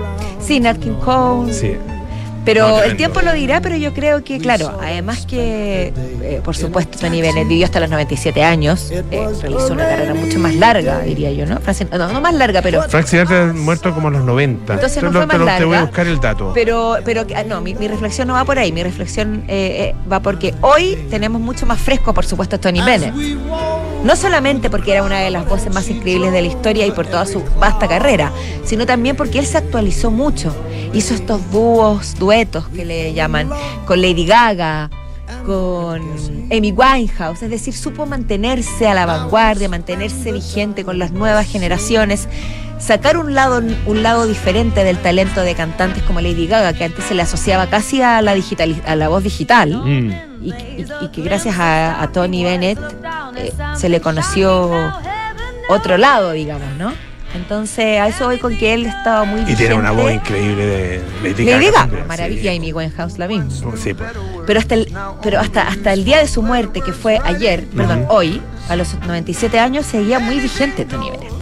Sí, 0.40 0.60
Nat 0.60 0.78
King 0.78 0.94
Cole. 1.04 1.52
Sí. 1.52 1.72
Pero 2.48 2.66
No, 2.68 2.82
el 2.82 2.96
tiempo 2.96 3.20
lo 3.20 3.32
dirá, 3.34 3.60
pero 3.60 3.76
yo 3.76 3.92
creo 3.92 4.24
que, 4.24 4.38
claro, 4.38 4.78
además 4.82 5.26
que, 5.26 5.92
eh, 6.22 6.40
por 6.42 6.56
supuesto, 6.56 6.98
Tony 6.98 7.20
Bennett 7.20 7.46
vivió 7.46 7.66
hasta 7.66 7.78
los 7.78 7.90
97 7.90 8.42
años, 8.42 8.90
eh, 8.90 9.02
realizó 9.42 9.74
una 9.74 9.86
carrera 9.86 10.14
mucho 10.14 10.38
más 10.38 10.54
larga, 10.54 11.00
diría 11.00 11.30
yo, 11.30 11.44
¿no? 11.44 11.60
Francis- 11.60 11.88
No, 11.90 12.10
no 12.10 12.20
más 12.22 12.32
larga, 12.34 12.62
pero 12.62 12.82
Frank 12.88 13.04
Sinatra 13.06 13.52
muerto 13.52 13.92
como 13.94 14.08
a 14.08 14.10
los 14.12 14.24
90. 14.24 14.72
Entonces 14.74 15.02
no 15.02 15.12
fue 15.12 15.26
más 15.26 15.36
te, 15.36 15.38
lo- 15.38 15.44
te 15.44 15.64
voy 15.64 15.74
a 15.74 15.80
larga. 15.80 15.84
buscar 15.90 16.06
el 16.06 16.20
dato. 16.20 16.52
Pero, 16.54 16.96
pero 17.04 17.26
ah, 17.36 17.42
no, 17.44 17.60
mi, 17.60 17.74
mi 17.74 17.86
reflexión 17.86 18.28
no 18.28 18.32
va 18.34 18.46
por 18.46 18.58
ahí. 18.58 18.72
Mi 18.72 18.82
reflexión 18.82 19.44
eh, 19.46 19.92
eh, 19.92 19.94
va 20.10 20.20
porque 20.20 20.54
hoy 20.62 20.96
tenemos 21.10 21.42
mucho 21.42 21.66
más 21.66 21.78
fresco, 21.78 22.14
por 22.14 22.24
supuesto, 22.24 22.56
a 22.56 22.58
Tony 22.58 22.80
Bennett. 22.80 23.12
No 24.04 24.14
solamente 24.16 24.70
porque 24.70 24.92
era 24.92 25.02
una 25.02 25.18
de 25.18 25.30
las 25.30 25.46
voces 25.48 25.72
más 25.72 25.88
increíbles 25.90 26.32
de 26.32 26.40
la 26.40 26.48
historia 26.48 26.86
y 26.86 26.92
por 26.92 27.06
toda 27.06 27.26
su 27.26 27.42
vasta 27.58 27.88
carrera, 27.88 28.32
sino 28.64 28.86
también 28.86 29.16
porque 29.16 29.38
él 29.38 29.46
se 29.46 29.58
actualizó 29.58 30.10
mucho. 30.10 30.54
Hizo 30.92 31.14
estos 31.14 31.50
dúos, 31.50 32.14
duetos 32.18 32.68
que 32.68 32.84
le 32.84 33.12
llaman, 33.12 33.50
con 33.86 34.00
Lady 34.00 34.24
Gaga, 34.24 34.88
con 35.44 36.00
Amy 36.50 36.72
Winehouse, 36.72 37.42
es 37.42 37.50
decir, 37.50 37.74
supo 37.74 38.06
mantenerse 38.06 38.86
a 38.86 38.94
la 38.94 39.04
vanguardia, 39.04 39.68
mantenerse 39.68 40.32
vigente 40.32 40.84
con 40.84 40.98
las 40.98 41.12
nuevas 41.12 41.46
generaciones, 41.46 42.28
sacar 42.78 43.16
un 43.16 43.34
lado, 43.34 43.62
un 43.86 44.02
lado 44.02 44.26
diferente 44.26 44.84
del 44.84 44.98
talento 44.98 45.42
de 45.42 45.54
cantantes 45.54 46.02
como 46.04 46.20
Lady 46.20 46.46
Gaga, 46.46 46.72
que 46.72 46.84
antes 46.84 47.04
se 47.04 47.14
le 47.14 47.22
asociaba 47.22 47.66
casi 47.66 48.00
a 48.00 48.22
la, 48.22 48.34
digital, 48.34 48.80
a 48.86 48.96
la 48.96 49.08
voz 49.08 49.22
digital, 49.24 49.82
Mm. 49.84 50.27
Y, 50.42 50.50
y- 50.50 50.86
y 51.02 51.08
que 51.08 51.22
gracias 51.22 51.58
a, 51.58 52.00
a 52.02 52.12
Tony 52.12 52.44
Bennett 52.44 52.78
eh, 53.36 53.52
se 53.76 53.88
le 53.88 54.00
conoció 54.00 54.70
otro 55.68 55.96
lado, 55.98 56.32
digamos, 56.32 56.68
¿no? 56.78 56.92
Entonces, 57.34 58.00
a 58.00 58.08
eso 58.08 58.24
voy 58.24 58.38
con 58.38 58.56
que 58.56 58.72
él 58.72 58.86
estaba 58.86 59.24
muy 59.24 59.42
Y 59.42 59.54
tiene 59.54 59.74
una 59.74 59.90
voz 59.90 60.10
increíble 60.10 60.64
de 60.64 61.02
Lady, 61.22 61.44
Lady 61.44 61.66
Gaga, 61.66 62.04
maravilla, 62.08 62.50
sí. 62.52 62.56
Amy 62.56 62.72
Winehouse 62.72 63.18
la 63.18 63.28
misma. 63.28 63.50
Sí, 63.76 63.92
pues. 63.92 64.10
Pero 64.46 64.58
hasta 64.60 64.74
el, 64.74 64.90
pero 65.22 65.38
hasta, 65.38 65.68
hasta 65.68 65.92
el 65.92 66.04
día 66.06 66.18
de 66.18 66.26
su 66.26 66.42
muerte, 66.42 66.80
que 66.80 66.92
fue 66.92 67.20
ayer, 67.22 67.64
perdón, 67.76 68.06
hoy, 68.08 68.40
a 68.70 68.76
los 68.76 68.94
97 69.06 69.58
años, 69.58 69.84
seguía 69.84 70.18
muy 70.20 70.40
vigente 70.40 70.86
Tony 70.86 71.10
Bennett. 71.10 71.32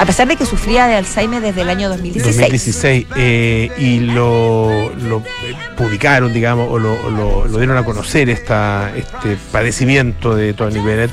A 0.00 0.06
pesar 0.06 0.26
de 0.28 0.36
que 0.36 0.46
sufría 0.46 0.86
de 0.86 0.94
Alzheimer 0.94 1.42
desde 1.42 1.60
el 1.60 1.68
año 1.68 1.90
2016. 1.90 2.36
2016 2.38 3.06
eh, 3.16 3.70
y 3.78 4.00
lo, 4.00 4.90
lo, 4.96 5.18
eh, 5.18 5.54
publicaron, 5.76 6.32
digamos, 6.32 6.68
o 6.70 6.78
lo, 6.78 6.94
o 7.04 7.10
lo- 7.10 7.44
lo 7.46 7.58
dieron 7.58 7.76
a 7.76 7.84
conocer 7.84 8.30
esta, 8.30 8.90
este 8.96 9.36
padecimiento 9.52 10.34
de 10.34 10.54
Tony 10.54 10.80
Bennett 10.80 11.10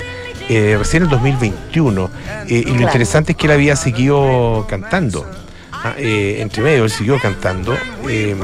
eh, 0.48 0.78
recién 0.80 1.04
en 1.04 1.10
2021. 1.10 2.10
Eh, 2.48 2.48
y 2.48 2.62
lo 2.62 2.64
Claro. 2.70 2.82
interesante 2.84 3.34
es 3.34 3.38
que 3.38 3.48
él 3.48 3.52
había 3.52 3.76
seguido 3.76 4.66
cantando. 4.70 5.30
ah, 5.74 5.94
eh, 5.98 6.38
entre 6.40 6.64
medio, 6.64 6.86
él 6.86 6.90
siguió 6.90 7.20
cantando 7.20 7.76
eh, 8.10 8.36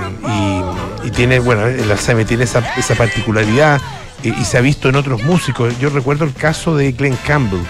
y, 1.03 1.07
y 1.07 1.11
tiene, 1.11 1.39
bueno, 1.39 1.65
el 1.67 1.89
Alzheimer 1.89 2.25
tiene 2.27 2.43
esa, 2.43 2.59
esa 2.75 2.95
particularidad 2.95 3.79
eh, 4.23 4.33
y 4.39 4.43
se 4.43 4.57
ha 4.57 4.61
visto 4.61 4.89
en 4.89 4.97
otros 4.97 5.23
músicos. 5.23 5.79
Yo 5.79 5.89
recuerdo 5.89 6.25
el 6.25 6.33
caso 6.33 6.75
de 6.75 6.91
Glenn 6.91 7.17
Campbell, 7.25 7.61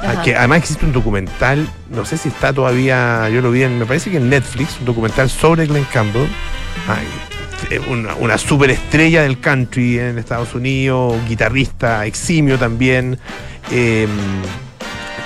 Ajá. 0.00 0.22
que 0.22 0.36
además 0.36 0.58
existe 0.58 0.84
un 0.84 0.92
documental, 0.92 1.68
no 1.90 2.04
sé 2.04 2.18
si 2.18 2.28
está 2.28 2.52
todavía, 2.52 3.28
yo 3.30 3.40
lo 3.40 3.50
vi 3.50 3.62
en, 3.62 3.78
me 3.78 3.86
parece 3.86 4.10
que 4.10 4.18
en 4.18 4.28
Netflix, 4.28 4.76
un 4.80 4.86
documental 4.86 5.30
sobre 5.30 5.66
Glenn 5.66 5.86
Campbell, 5.92 6.26
Ay, 6.88 7.78
una, 7.88 8.14
una 8.16 8.36
superestrella 8.38 9.22
del 9.22 9.40
country 9.40 9.98
en 9.98 10.18
Estados 10.18 10.54
Unidos, 10.54 11.14
un 11.14 11.26
guitarrista 11.26 12.04
eximio 12.06 12.58
también, 12.58 13.18
eh, 13.70 14.06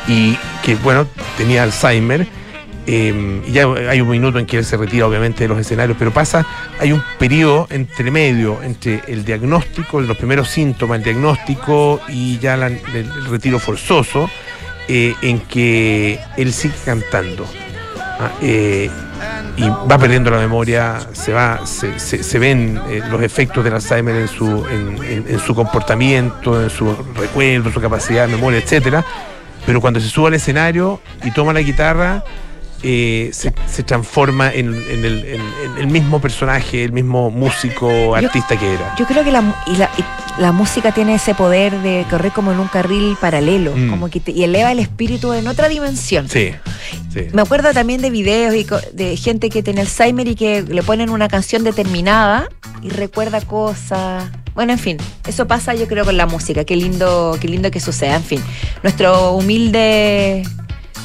y 0.08 0.36
que 0.64 0.76
bueno, 0.76 1.06
tenía 1.36 1.62
Alzheimer. 1.64 2.26
eh, 2.86 3.42
y 3.46 3.52
ya 3.52 3.66
hay 3.88 4.00
un 4.00 4.08
minuto 4.08 4.38
en 4.38 4.46
que 4.46 4.56
él 4.58 4.64
se 4.64 4.76
retira 4.76 5.06
obviamente 5.06 5.44
de 5.44 5.48
los 5.48 5.58
escenarios, 5.58 5.96
pero 5.98 6.12
pasa, 6.12 6.46
hay 6.80 6.92
un 6.92 7.02
periodo 7.18 7.66
entre 7.70 8.10
medio 8.10 8.62
entre 8.62 9.02
el 9.06 9.24
diagnóstico, 9.24 10.00
los 10.00 10.16
primeros 10.16 10.48
síntomas, 10.48 10.98
el 10.98 11.04
diagnóstico 11.04 12.00
y 12.08 12.38
ya 12.38 12.56
la- 12.56 12.68
el, 12.68 12.80
el 12.94 13.24
retiro 13.26 13.58
forzoso, 13.58 14.30
eh, 14.90 15.14
en 15.22 15.38
que 15.40 16.18
él 16.36 16.52
sigue 16.52 16.74
cantando. 16.84 17.46
Ah, 18.18 18.30
eh, 18.42 18.90
y 19.56 19.62
va 19.68 19.98
perdiendo 19.98 20.30
la 20.30 20.38
memoria, 20.38 20.98
se 21.12 21.32
va, 21.32 21.66
se, 21.66 21.98
se- 21.98 22.22
se 22.22 22.38
ven 22.38 22.80
eh, 22.88 23.02
los 23.10 23.22
efectos 23.22 23.62
del 23.64 23.74
Alzheimer 23.74 24.14
en 24.16 24.28
su, 24.28 24.46
en, 24.66 25.02
en- 25.04 25.24
en 25.28 25.38
su 25.38 25.54
comportamiento, 25.54 26.62
en 26.62 26.70
su 26.70 26.94
recuerdo, 27.14 27.70
su 27.70 27.80
capacidad 27.80 28.26
de 28.26 28.32
memoria, 28.34 28.58
etcétera. 28.58 29.04
Pero 29.66 29.80
cuando 29.80 30.00
se 30.00 30.08
sube 30.08 30.28
al 30.28 30.34
escenario 30.34 31.00
y 31.24 31.30
toma 31.32 31.52
la 31.52 31.60
guitarra, 31.60 32.24
eh, 32.82 33.28
se, 33.32 33.52
se 33.66 33.82
transforma 33.82 34.50
en, 34.52 34.68
en 34.74 35.04
el, 35.04 35.24
en- 35.26 35.40
en 35.72 35.78
el 35.78 35.86
mismo 35.86 36.20
personaje, 36.20 36.82
el 36.84 36.92
mismo 36.92 37.30
músico, 37.30 38.14
artista 38.14 38.56
que 38.58 38.74
era. 38.74 38.94
Yo 38.98 39.06
creo 39.06 39.22
que 39.22 39.30
la, 39.32 39.42
y 39.66 39.76
la- 39.76 39.90
y 39.98 40.04
la 40.38 40.52
música 40.52 40.92
tiene 40.92 41.14
ese 41.16 41.34
poder 41.34 41.80
de 41.82 42.06
correr 42.08 42.32
como 42.32 42.52
en 42.52 42.60
un 42.60 42.68
carril 42.68 43.16
paralelo, 43.20 43.74
Mm. 43.76 43.90
como 43.90 44.08
que 44.10 44.20
te- 44.20 44.32
y 44.32 44.44
eleva 44.44 44.72
el 44.72 44.78
espíritu 44.78 45.32
en 45.32 45.46
otra 45.48 45.68
dimensión. 45.68 46.28
Sí, 46.28 46.52
sí. 47.12 47.26
Me 47.32 47.42
acuerdo 47.42 47.72
también 47.72 48.00
de 48.00 48.10
videos 48.10 48.54
y 48.54 48.64
co- 48.64 48.80
de 48.92 49.16
gente 49.16 49.50
que 49.50 49.62
tiene 49.62 49.82
Alzheimer 49.82 50.28
y 50.28 50.34
que 50.34 50.62
le 50.62 50.82
ponen 50.82 51.10
una 51.10 51.28
canción 51.28 51.64
determinada 51.64 52.48
y 52.82 52.88
recuerda 52.90 53.40
cosas. 53.42 54.24
Bueno, 54.54 54.72
en 54.72 54.78
fin, 54.78 54.96
eso 55.28 55.46
pasa 55.46 55.74
yo 55.74 55.86
creo 55.86 56.04
con 56.04 56.16
la 56.16 56.26
música. 56.26 56.64
Qué 56.64 56.74
lindo, 56.76 57.36
qué 57.40 57.46
lindo 57.48 57.70
que 57.70 57.80
suceda. 57.80 58.16
En 58.16 58.24
fin, 58.24 58.42
nuestro 58.82 59.32
humilde 59.32 60.42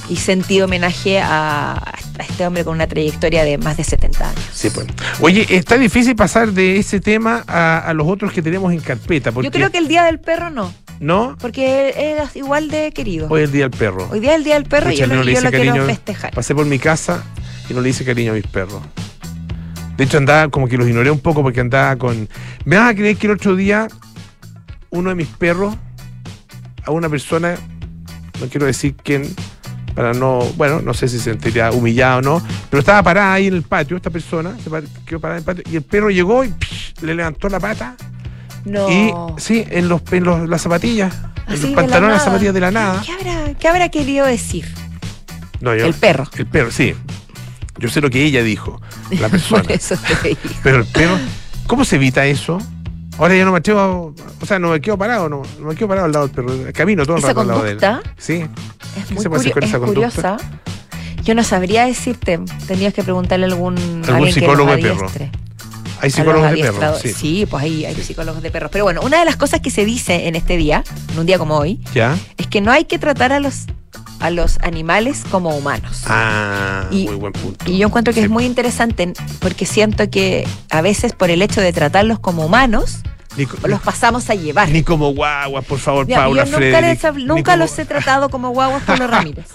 y 0.10 0.18
sentido 0.18 0.66
homenaje 0.66 1.20
a, 1.20 1.74
a 1.74 2.24
este 2.24 2.46
hombre 2.46 2.64
con 2.64 2.76
una 2.76 2.88
trayectoria 2.88 3.44
de 3.44 3.58
más 3.58 3.78
de 3.78 3.84
70 3.84 4.30
años. 4.30 4.42
Sí, 4.54 4.70
pues. 4.70 4.88
Oye, 5.22 5.46
está 5.50 5.78
difícil 5.78 6.16
pasar 6.16 6.52
de 6.52 6.78
ese 6.78 7.00
tema 7.00 7.44
a, 7.48 7.80
a 7.80 7.94
los 7.94 8.08
otros 8.08 8.32
que 8.32 8.42
tenemos 8.42 8.72
en 8.74 8.80
carpeta. 8.80 9.32
Porque, 9.32 9.48
Yo 9.48 9.52
creo 9.52 9.72
que 9.72 9.78
el 9.80 9.88
Día 9.88 10.04
del 10.04 10.20
Perro 10.20 10.50
no, 10.50 10.74
¿No? 11.00 11.36
porque 11.40 12.18
es 12.22 12.36
igual 12.36 12.70
de 12.70 12.92
querido. 12.92 13.28
Hoy 13.30 13.42
es 13.42 13.46
el 13.48 13.52
día 13.54 13.68
del 13.70 13.78
perro. 13.78 14.08
Hoy 14.12 14.20
día 14.20 14.32
es 14.32 14.38
el 14.38 14.44
Día 14.44 14.54
del 14.56 14.66
Perro 14.66 14.92
y 14.92 14.96
yo 14.98 15.08
no 15.08 15.16
lo, 15.16 15.24
le 15.24 15.34
yo 15.34 15.42
lo 15.42 15.50
quiero 15.50 15.66
cariño. 15.72 15.86
festejar. 15.88 16.34
Pasé 16.34 16.54
por 16.56 16.66
mi 16.66 16.80
casa 16.80 17.24
y 17.70 17.74
no 17.74 17.82
le 17.82 17.90
hice 17.90 18.06
cariño 18.06 18.32
a 18.32 18.36
mis 18.36 18.48
perros. 18.48 18.82
De 19.98 20.04
hecho, 20.04 20.18
andaba 20.18 20.50
como 20.50 20.68
que 20.68 20.78
los 20.78 20.88
ignoré 20.88 21.10
un 21.10 21.20
poco 21.20 21.42
porque 21.42 21.62
andaba 21.62 21.96
con. 21.96 22.28
¿Me 22.66 22.76
vas 22.78 22.92
a 22.92 22.96
creer 22.96 23.16
que 23.18 23.28
el 23.28 23.34
otro 23.34 23.56
día 23.56 23.88
uno 24.90 25.10
de 25.10 25.16
mis 25.16 25.28
perros, 25.28 25.76
a 26.86 26.92
una 26.92 27.10
persona, 27.10 27.56
no 28.40 28.48
quiero 28.48 28.66
decir 28.66 28.96
quién, 29.04 29.24
para 29.96 30.14
no. 30.14 30.40
Bueno, 30.58 30.82
no 30.82 30.94
sé 30.94 31.08
si 31.08 31.18
se 31.18 31.25
sentiría 31.25 31.72
humillado 31.72 32.20
o 32.20 32.22
no, 32.22 32.48
pero 32.70 32.80
estaba 32.82 33.02
parada 33.02 33.34
ahí 33.34 33.48
en 33.48 33.56
el 33.56 33.64
patio, 33.64 33.98
esta 33.98 34.10
persona, 34.10 34.56
se 34.64 34.70
quedó 35.06 35.20
parada 35.20 35.40
en 35.40 35.42
el 35.42 35.46
patio, 35.46 35.64
y 35.72 35.75
el 35.78 35.82
perro 35.84 36.10
llegó 36.12 36.44
y 36.44 36.50
psh, 36.50 37.02
le 37.02 37.16
levantó 37.16 37.50
la 37.50 37.60
pata. 37.60 37.96
No. 38.66 38.90
Y 38.90 39.14
sí, 39.38 39.64
en 39.70 39.88
los, 39.90 40.02
en 40.12 40.24
los 40.24 40.50
las 40.50 40.62
zapatillas, 40.62 41.14
en 41.48 41.62
los 41.62 41.72
pantalones, 41.72 42.16
las 42.18 42.24
zapatillas 42.25 42.54
de 42.54 42.60
la 42.60 42.72
nada. 42.72 43.02
¿Qué 43.06 43.12
habrá, 43.12 43.54
qué 43.54 43.68
habrá 43.68 43.90
querido 43.90 44.25
decir? 44.25 44.66
No, 45.62 45.75
yo- 45.75 45.86
El 45.86 45.94
perro. 45.94 46.28
El 46.36 46.48
perro, 46.48 46.72
sí. 46.72 46.94
Yo 47.78 47.90
sé 47.90 48.02
lo 48.02 48.10
que 48.10 48.24
ella 48.24 48.42
dijo, 48.44 48.82
la 49.20 49.30
persona. 49.30 49.64
Por 49.64 49.72
eso 49.72 49.96
te 50.22 50.30
digo. 50.30 50.40
Pero 50.64 50.78
el 50.78 50.86
perro, 50.86 51.18
¿cómo 51.68 51.86
se 51.86 51.98
evita 51.98 52.25
eso? 52.25 52.58
Ahora 53.18 53.36
ya 53.36 53.46
no 53.46 53.52
me 53.52 53.60
atrevo, 53.60 54.14
o 54.42 54.46
sea, 54.46 54.60
no 54.60 54.70
me 54.72 54.82
quedo 54.82 54.98
parado, 54.98 55.30
no, 55.30 55.42
no 55.60 55.68
me 55.68 55.76
quedo 55.76 55.88
parado 55.88 56.06
al 56.06 56.12
lado 56.12 56.28
del 56.28 56.36
perro, 56.36 56.54
camino 56.74 57.06
todo 57.06 57.16
el 57.18 57.24
rato 57.24 57.42
al 57.42 57.48
lado 57.48 57.64
de 57.64 57.72
él. 57.72 57.80
Sí, 58.18 58.46
es 58.98 59.06
¿Qué 59.08 59.14
muy 59.14 59.24
se 59.24 59.30
puede 59.30 59.42
hacer 59.42 59.54
con 59.54 59.64
es 59.64 59.70
esa 59.70 59.80
conducta? 59.80 60.10
curiosa. 60.38 60.38
Yo 61.24 61.34
no 61.34 61.44
sabría 61.44 61.86
decirte. 61.86 62.40
Tendrías 62.68 62.94
que 62.94 63.04
preguntarle 63.04 63.46
a 63.46 63.50
algún, 63.50 64.04
alguien 64.08 64.34
psicólogo 64.34 64.76
que 64.76 64.76
de 64.76 64.82
perro? 64.82 65.08
hay 66.02 66.12
psicólogos 66.12 66.52
de 66.52 66.58
perros, 66.58 66.76
adiestradores. 66.78 67.16
sí. 67.16 67.48
pues 67.50 67.64
ahí 67.64 67.86
hay 67.86 67.96
psicólogos 67.96 68.44
de 68.44 68.52
perros. 68.52 68.70
Pero 68.72 68.84
bueno, 68.84 69.02
una 69.02 69.20
de 69.20 69.26
las 69.26 69.36
cosas 69.38 69.62
que 69.62 69.72
se 69.72 69.86
dice 69.86 70.28
en 70.28 70.36
este 70.36 70.58
día, 70.58 70.84
en 71.14 71.20
un 71.20 71.26
día 71.26 71.40
como 71.40 71.58
hoy, 71.58 71.80
¿Ya? 71.96 72.16
es 72.38 72.48
que 72.48 72.62
no 72.62 72.72
hay 72.72 72.86
que 72.86 73.00
tratar 73.00 73.32
a 73.34 73.40
los, 73.40 73.66
a 74.20 74.30
los 74.30 74.58
animales 74.62 75.24
como 75.30 75.56
humanos. 75.56 76.04
Ah, 76.08 76.86
Y- 76.92 77.06
muy 77.08 77.16
buen 77.16 77.34
punto. 77.34 77.70
Y 77.70 77.78
yo 77.78 77.88
encuentro 77.88 78.14
que 78.14 78.22
Sí. 78.22 78.26
es 78.26 78.30
muy 78.32 78.46
interesante 78.46 79.14
porque 79.40 79.66
siento 79.66 80.10
que 80.10 80.48
a 80.70 80.82
veces 80.82 81.14
por 81.14 81.30
el 81.30 81.42
hecho 81.42 81.62
de 81.62 81.74
tratarlos 81.74 82.20
como 82.20 82.46
humanos, 82.46 83.00
Ni, 83.38 83.46
los 83.68 83.82
pasamos 83.82 84.30
a 84.30 84.36
llevar. 84.36 84.70
ni 84.70 84.82
como 84.84 85.14
guaguas, 85.14 85.66
por 85.66 85.78
favor, 85.80 86.08
Ya, 86.08 86.20
Paula 86.20 86.46
yo 86.46 86.52
nunca, 86.52 86.58
Frederick, 86.58 87.04
les 87.04 87.26
nunca 87.26 87.52
como- 87.54 87.64
los 87.66 87.78
he 87.80 87.84
tratado 87.86 88.30
como 88.30 88.50
guaguas 88.52 88.84
Pablo 88.84 89.08
Ramírez. 89.08 89.48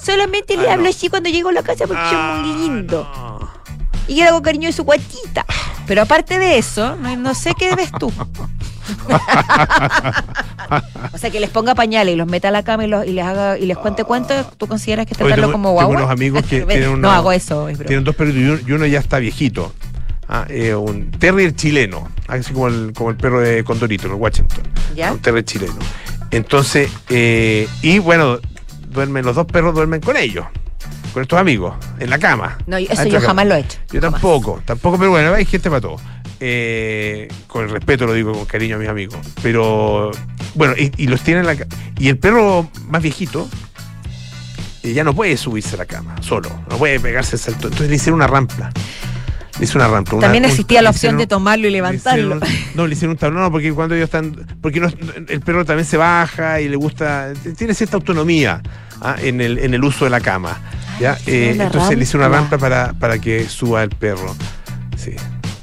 Solamente 0.00 0.56
le 0.56 0.68
Ah, 0.68 0.74
hablo 0.74 0.84
no. 0.84 0.90
así 0.90 1.08
cuando 1.08 1.28
llego 1.28 1.48
a 1.48 1.52
la 1.52 1.62
casa 1.62 1.86
porque 1.86 2.02
Ah, 2.04 2.40
son 2.42 2.48
muy 2.48 2.62
lindo. 2.68 3.08
no. 3.16 3.35
Y 4.08 4.16
yo 4.16 4.22
le 4.24 4.30
hago 4.30 4.42
cariño 4.42 4.66
de 4.68 4.72
su 4.72 4.84
guatita. 4.84 5.44
Pero 5.86 6.02
aparte 6.02 6.38
de 6.38 6.58
eso, 6.58 6.96
no, 6.96 7.16
no 7.16 7.34
sé 7.34 7.52
qué 7.58 7.74
ves 7.74 7.90
tú. 7.98 8.12
o 11.12 11.18
sea, 11.18 11.30
que 11.30 11.40
les 11.40 11.50
ponga 11.50 11.74
pañales 11.74 12.14
y 12.14 12.16
los 12.16 12.26
meta 12.26 12.48
a 12.48 12.50
la 12.50 12.62
cama 12.62 12.84
y, 12.84 12.88
los- 12.88 13.06
y 13.06 13.12
les 13.12 13.24
haga 13.24 13.58
y 13.58 13.66
les 13.66 13.76
cuente 13.76 14.04
cuentos, 14.04 14.46
¿tú 14.58 14.66
consideras 14.66 15.06
que 15.06 15.14
tratarlo 15.14 15.46
tengo- 15.46 15.52
como 15.52 15.68
tengo 15.70 15.74
guagua? 15.74 15.96
unos 15.96 16.10
amigos 16.10 16.42
que 16.44 16.60
tienen 16.66 17.00
no 17.00 17.10
hago 17.10 17.32
eso, 17.32 17.68
es. 17.68 17.78
Tienen 17.78 18.04
dos 18.04 18.14
perritos 18.16 18.40
y 18.40 18.44
uno, 18.46 18.58
y 18.66 18.72
uno 18.72 18.86
ya 18.86 18.98
está 18.98 19.18
viejito. 19.18 19.72
Ah, 20.28 20.44
eh, 20.48 20.74
un 20.74 21.12
terrier 21.12 21.54
chileno, 21.54 22.08
así 22.26 22.52
como 22.52 22.66
el, 22.66 22.92
como 22.96 23.10
el 23.10 23.16
perro 23.16 23.40
de 23.40 23.62
Condorito, 23.62 24.08
el 24.08 24.14
Washington. 24.14 24.64
¿Ya? 24.96 25.12
Un 25.12 25.20
terrier 25.20 25.44
chileno. 25.44 25.74
Entonces, 26.32 26.90
eh, 27.10 27.68
y 27.82 28.00
bueno, 28.00 28.38
duermen, 28.90 29.24
los 29.24 29.36
dos 29.36 29.46
perros 29.46 29.72
duermen 29.74 30.00
con 30.00 30.16
ellos, 30.16 30.44
con 31.16 31.22
estos 31.22 31.38
amigos, 31.40 31.74
en 31.98 32.10
la 32.10 32.18
cama. 32.18 32.58
No, 32.66 32.76
eso 32.76 33.04
yo 33.04 33.12
cama. 33.14 33.26
jamás 33.28 33.46
lo 33.46 33.54
he 33.54 33.60
hecho. 33.60 33.78
Yo 33.90 34.02
jamás. 34.02 34.20
tampoco, 34.20 34.60
tampoco, 34.66 34.98
pero 34.98 35.12
bueno, 35.12 35.32
hay 35.32 35.46
gente 35.46 35.70
para 35.70 35.80
todo. 35.80 35.96
Eh, 36.40 37.26
con 37.46 37.64
el 37.64 37.70
respeto 37.70 38.04
lo 38.04 38.12
digo, 38.12 38.34
con 38.34 38.44
cariño 38.44 38.76
a 38.76 38.78
mis 38.78 38.88
amigos. 38.90 39.16
Pero, 39.42 40.10
bueno, 40.54 40.74
y, 40.76 40.92
y 40.98 41.06
los 41.06 41.22
tienen 41.22 41.48
en 41.48 41.58
la 41.58 41.66
Y 41.98 42.10
el 42.10 42.18
perro 42.18 42.68
más 42.88 43.00
viejito 43.02 43.48
eh, 44.82 44.92
ya 44.92 45.04
no 45.04 45.14
puede 45.14 45.38
subirse 45.38 45.74
a 45.76 45.78
la 45.78 45.86
cama 45.86 46.16
solo, 46.20 46.50
no 46.68 46.76
puede 46.76 47.00
pegarse 47.00 47.36
el 47.36 47.40
salto. 47.40 47.68
Entonces 47.68 47.88
le 47.88 47.96
hicieron 47.96 48.16
una 48.16 48.26
rampa. 48.26 48.70
Le 49.58 49.64
hicieron 49.64 49.86
una 49.86 49.94
rampa. 49.96 50.16
una- 50.16 50.20
También 50.26 50.44
un- 50.44 50.50
existía 50.50 50.82
la 50.82 50.90
opción 50.90 51.12
hicieron- 51.14 51.18
de 51.20 51.26
tomarlo 51.28 51.66
y 51.66 51.70
le 51.70 51.78
levantarlo. 51.78 52.36
hicieron- 52.36 52.74
no, 52.74 52.86
le 52.86 52.92
hicieron 52.92 53.12
un 53.12 53.16
tablón, 53.18 53.42
no, 53.42 53.50
porque 53.50 53.72
cuando 53.72 53.94
ellos 53.94 54.04
están. 54.04 54.36
Porque 54.60 54.80
no- 54.80 54.88
el 55.28 55.40
perro 55.40 55.64
también 55.64 55.86
se 55.86 55.96
baja 55.96 56.60
y 56.60 56.68
le 56.68 56.76
gusta. 56.76 57.32
Tiene 57.56 57.72
cierta 57.72 57.96
autonomía 57.96 58.60
ah, 59.00 59.16
en, 59.18 59.40
el, 59.40 59.58
en 59.58 59.74
el 59.74 59.84
uso 59.84 60.04
de 60.04 60.10
la 60.10 60.20
cama. 60.20 60.60
¿ya? 61.00 61.18
Eh, 61.26 61.56
entonces 61.58 61.96
le 61.96 62.04
hicieron 62.04 62.26
una 62.28 62.36
rampa. 62.38 62.56
rampa 62.56 62.58
para, 62.58 62.92
para 62.94 63.18
que 63.18 63.48
suba 63.48 63.82
el 63.82 63.90
perro. 63.90 64.34
Sí. 64.96 65.12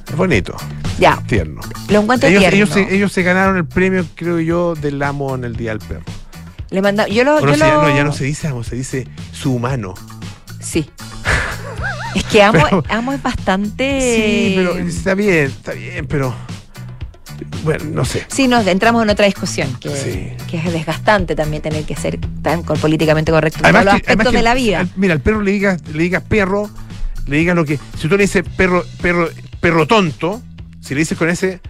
Es 0.08 0.16
bonito, 0.16 0.56
Ya, 1.00 1.22
tierno. 1.28 1.62
lo 1.90 2.02
encuentro 2.02 2.30
Ellos, 2.30 2.42
tierno. 2.42 2.56
ellos, 2.58 2.70
se, 2.70 2.96
ellos 2.96 3.12
se 3.12 3.24
ganaron 3.24 3.58
el 3.58 3.66
premio, 3.66 4.06
creo 4.16 4.40
yo, 4.40 4.76
del 4.76 5.02
amo 5.02 5.34
en 5.36 5.44
el 5.44 5.56
Día 5.56 5.72
del 5.72 5.80
Perro. 5.80 6.04
Le 6.70 6.82
manda- 6.82 7.08
yo 7.08 7.24
lo, 7.24 7.38
O 7.38 7.42
no, 7.42 7.48
yo 7.48 7.54
se- 7.58 7.60
lo- 7.72 7.82
no, 7.84 7.96
ya 7.96 8.04
no 8.04 8.12
se 8.14 8.26
dice 8.26 8.48
amo, 8.48 8.64
se 8.64 8.76
dice 8.76 9.08
su 9.32 9.54
humano. 9.56 9.94
Sí. 10.60 10.90
Es 12.16 12.24
que 12.26 12.44
amo, 12.44 12.60
Pero- 12.70 12.84
amo 12.90 13.14
es 13.14 13.22
bastante. 13.24 14.00
Sí, 14.02 14.54
pero 14.56 14.78
está 14.78 15.16
bien, 15.16 15.46
está 15.48 15.72
bien, 15.74 16.06
pero. 16.06 16.34
Bueno, 17.64 17.86
no 17.86 18.06
sé. 18.06 18.26
Sí, 18.28 18.48
nos 18.48 18.68
entramos 18.68 19.04
en 19.04 19.10
otra 19.10 19.26
discusión, 19.26 19.74
que, 19.80 19.90
Sí. 19.90 20.46
que 20.50 20.58
es 20.58 20.72
desgastante 20.74 21.36
también 21.36 21.62
tener 21.62 21.84
que 21.86 21.96
ser 21.96 22.20
tan 22.42 22.64
políticamente 22.64 23.32
correcto 23.32 23.60
en 23.66 23.72
todos 23.72 23.86
los 23.86 23.94
aspectos 23.96 24.32
que 24.32 24.38
de 24.38 24.44
la 24.44 24.54
vida. 24.54 24.80
al- 24.82 24.90
mira, 24.96 25.14
al 25.14 25.22
perro 25.22 25.42
le 25.42 25.52
digas, 25.52 25.82
le 25.94 26.04
digas 26.04 26.24
perro, 26.28 26.70
le 27.28 27.38
digas 27.38 27.56
lo 27.56 27.64
que. 27.66 27.80
Si 27.98 28.08
tú 28.08 28.18
le 28.18 28.24
dices 28.24 28.44
perro, 28.58 28.84
perro, 29.02 29.30
perro 29.62 29.88
tonto, 29.88 30.42
si 30.82 30.94
le 30.94 31.00
dices 31.00 31.18
con 31.18 31.30
ese, 31.30 31.62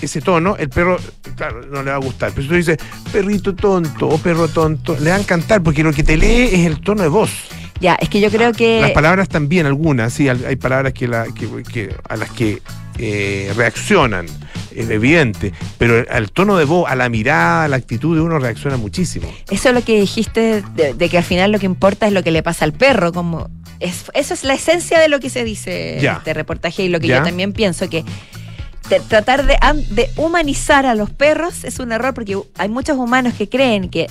ese 0.00 0.20
tono, 0.22 0.56
el 0.56 0.70
perro, 0.70 0.96
claro, 1.36 1.60
no 1.66 1.82
le 1.82 1.90
va 1.90 1.96
a 1.96 2.00
gustar. 2.00 2.30
Pero 2.30 2.42
si 2.42 2.48
tú 2.48 2.54
dices 2.54 2.78
perrito 3.12 3.54
tonto 3.54 4.08
o 4.08 4.16
perro 4.18 4.48
tonto, 4.48 4.96
le 4.98 5.10
va 5.10 5.16
a 5.16 5.20
encantar 5.20 5.62
porque 5.62 5.82
lo 5.82 5.92
que 5.92 6.02
te 6.02 6.16
lee 6.16 6.48
es 6.52 6.66
el 6.66 6.80
tono 6.80 7.02
de 7.02 7.08
voz. 7.08 7.30
Ya, 7.80 7.96
es 7.96 8.08
que 8.08 8.20
yo 8.20 8.30
creo 8.30 8.52
que. 8.52 8.80
Las 8.80 8.92
palabras 8.92 9.28
también, 9.28 9.66
algunas, 9.66 10.12
sí, 10.14 10.28
hay 10.28 10.42
hay 10.46 10.56
palabras 10.56 10.94
que, 10.94 11.06
la, 11.06 11.24
que, 11.26 11.46
que- 11.70 11.94
a 12.08 12.16
las 12.16 12.30
que 12.30 12.62
eh, 12.98 13.52
reaccionan, 13.56 14.26
es 14.76 14.90
evidente, 14.90 15.52
pero 15.78 16.04
al 16.10 16.30
tono 16.30 16.56
de 16.56 16.64
voz, 16.64 16.90
a 16.90 16.94
la 16.96 17.08
mirada, 17.08 17.64
a 17.64 17.68
la 17.68 17.76
actitud 17.76 18.14
de 18.16 18.22
uno 18.22 18.38
reacciona 18.38 18.76
muchísimo. 18.76 19.32
Eso 19.50 19.68
es 19.68 19.74
lo 19.74 19.82
que 19.82 20.00
dijiste 20.00 20.62
de, 20.74 20.94
de 20.94 21.08
que 21.08 21.18
al 21.18 21.24
final 21.24 21.52
lo 21.52 21.58
que 21.58 21.66
importa 21.66 22.06
es 22.06 22.12
lo 22.12 22.22
que 22.22 22.30
le 22.30 22.42
pasa 22.42 22.64
al 22.64 22.72
perro, 22.72 23.12
como 23.12 23.48
es, 23.80 24.04
eso 24.14 24.34
es 24.34 24.44
la 24.44 24.54
esencia 24.54 24.98
de 25.00 25.08
lo 25.08 25.20
que 25.20 25.30
se 25.30 25.44
dice 25.44 25.98
Ya. 26.00 26.14
este 26.14 26.34
reportaje 26.34 26.84
y 26.84 26.88
lo 26.88 27.00
que 27.00 27.08
Ya. 27.08 27.18
yo 27.18 27.24
también 27.24 27.52
pienso 27.52 27.88
que 27.90 28.04
tratar 29.08 29.46
de, 29.46 29.56
de 29.90 30.10
humanizar 30.16 30.84
a 30.84 30.94
los 30.94 31.08
perros 31.10 31.64
es 31.64 31.78
un 31.78 31.90
error 31.90 32.12
porque 32.12 32.36
hay 32.58 32.68
muchos 32.68 32.98
humanos 32.98 33.32
que 33.32 33.48
creen 33.48 33.88
que 33.88 34.08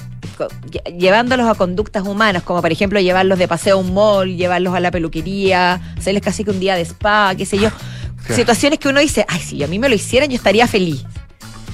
llevándolos 0.98 1.48
a 1.48 1.54
conductas 1.54 2.08
humanas, 2.08 2.42
como 2.42 2.60
por 2.62 2.72
ejemplo 2.72 3.00
llevarlos 3.00 3.38
de 3.38 3.48
paseo 3.48 3.76
a 3.78 3.80
un 3.80 3.94
mall, 3.94 4.36
llevarlos 4.36 4.74
a 4.74 4.80
la 4.80 4.90
peluquería, 4.90 5.76
hacerles 5.98 6.24
casi 6.24 6.44
que 6.44 6.50
un 6.50 6.60
día 6.60 6.76
de 6.76 6.82
spa, 6.82 7.34
qué 7.38 7.46
sé 7.46 7.60
yo, 7.60 7.70
Claro. 8.24 8.36
situaciones 8.36 8.80
que 8.80 8.88
uno 8.90 9.00
dice, 9.00 9.26
ay, 9.28 9.40
si 9.42 9.64
a 9.64 9.68
mí 9.68 9.80
me 9.80 9.90
lo 9.90 9.96
hicieran 9.96 10.30
yo 10.30 10.36
estaría 10.36 10.68
feliz. 10.68 11.04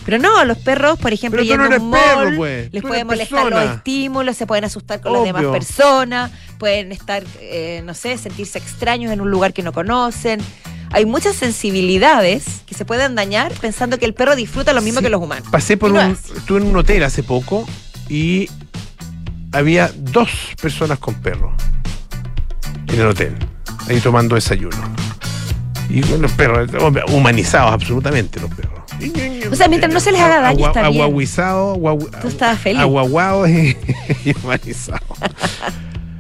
Pero 0.06 0.18
no, 0.18 0.44
los 0.46 0.58
perros, 0.58 0.98
por 0.98 1.14
ejemplo, 1.14 1.42
no 1.42 1.46
yendo 1.46 1.64
a 1.66 1.68
un 1.80 1.92
perro, 1.92 2.16
mall, 2.26 2.36
pues. 2.38 2.74
les 2.74 2.82
Tú 2.82 2.88
puede 2.88 3.02
eres 3.02 3.06
molestar 3.06 3.46
los 3.52 3.64
estímulos, 3.76 4.36
se 4.38 4.48
pueden 4.48 4.66
asustar 4.66 5.02
con 5.02 5.14
las 5.14 5.24
demás 5.24 5.46
personas, 5.46 6.32
pueden 6.58 6.92
estar, 6.92 7.24
eh, 7.42 7.84
no 7.86 7.94
sé, 7.94 8.18
sentirse 8.18 8.58
extraños 8.58 9.12
en 9.12 9.22
un 9.22 9.30
lugar 9.30 9.54
que 9.54 9.62
no 9.62 9.72
conocen. 9.72 10.40
Hay 10.92 11.06
muchas 11.06 11.36
sensibilidades 11.36 12.62
que 12.66 12.74
se 12.74 12.84
pueden 12.86 13.14
dañar 13.14 13.52
pensando 13.62 14.00
que 14.00 14.06
el 14.06 14.16
perro 14.16 14.36
disfruta 14.36 14.74
lo 14.74 14.82
mismo 14.82 15.02
Sí. 15.02 15.04
que 15.06 15.10
los 15.12 15.22
humanos. 15.22 15.48
Pasé 15.52 15.78
por 15.78 15.92
no 15.92 16.04
un. 16.04 16.12
es. 16.14 16.32
Estuve 16.36 16.60
en 16.62 16.66
un 16.66 16.76
hotel 16.78 17.04
hace 17.04 17.22
poco 17.22 17.68
y 18.10 18.50
había 19.52 19.92
dos 19.96 20.30
personas 20.60 20.98
con 20.98 21.14
perro 21.22 21.56
en 22.88 23.00
el 23.00 23.06
hotel, 23.06 23.36
ahí 23.88 24.00
tomando 24.00 24.34
desayuno. 24.34 24.78
Y 25.90 26.02
bueno, 26.02 26.18
los 26.24 26.32
perros, 26.34 26.70
humanizados 27.12 27.74
absolutamente 27.74 28.40
los 28.40 28.54
perros. 28.54 28.80
O 29.52 29.56
sea, 29.56 29.68
mientras 29.68 29.92
no 29.94 30.00
se 30.00 30.12
les 30.12 30.22
haga 30.22 30.40
daño, 30.42 30.68
está 30.68 30.90
bien. 30.90 31.02
Aguaguizado, 31.04 31.80
Tú 32.22 32.28
estabas 32.28 32.60
feliz. 32.60 32.82
aguaguado 32.82 33.48
y, 33.48 33.76
y 34.26 34.36
humanizado. 34.38 35.00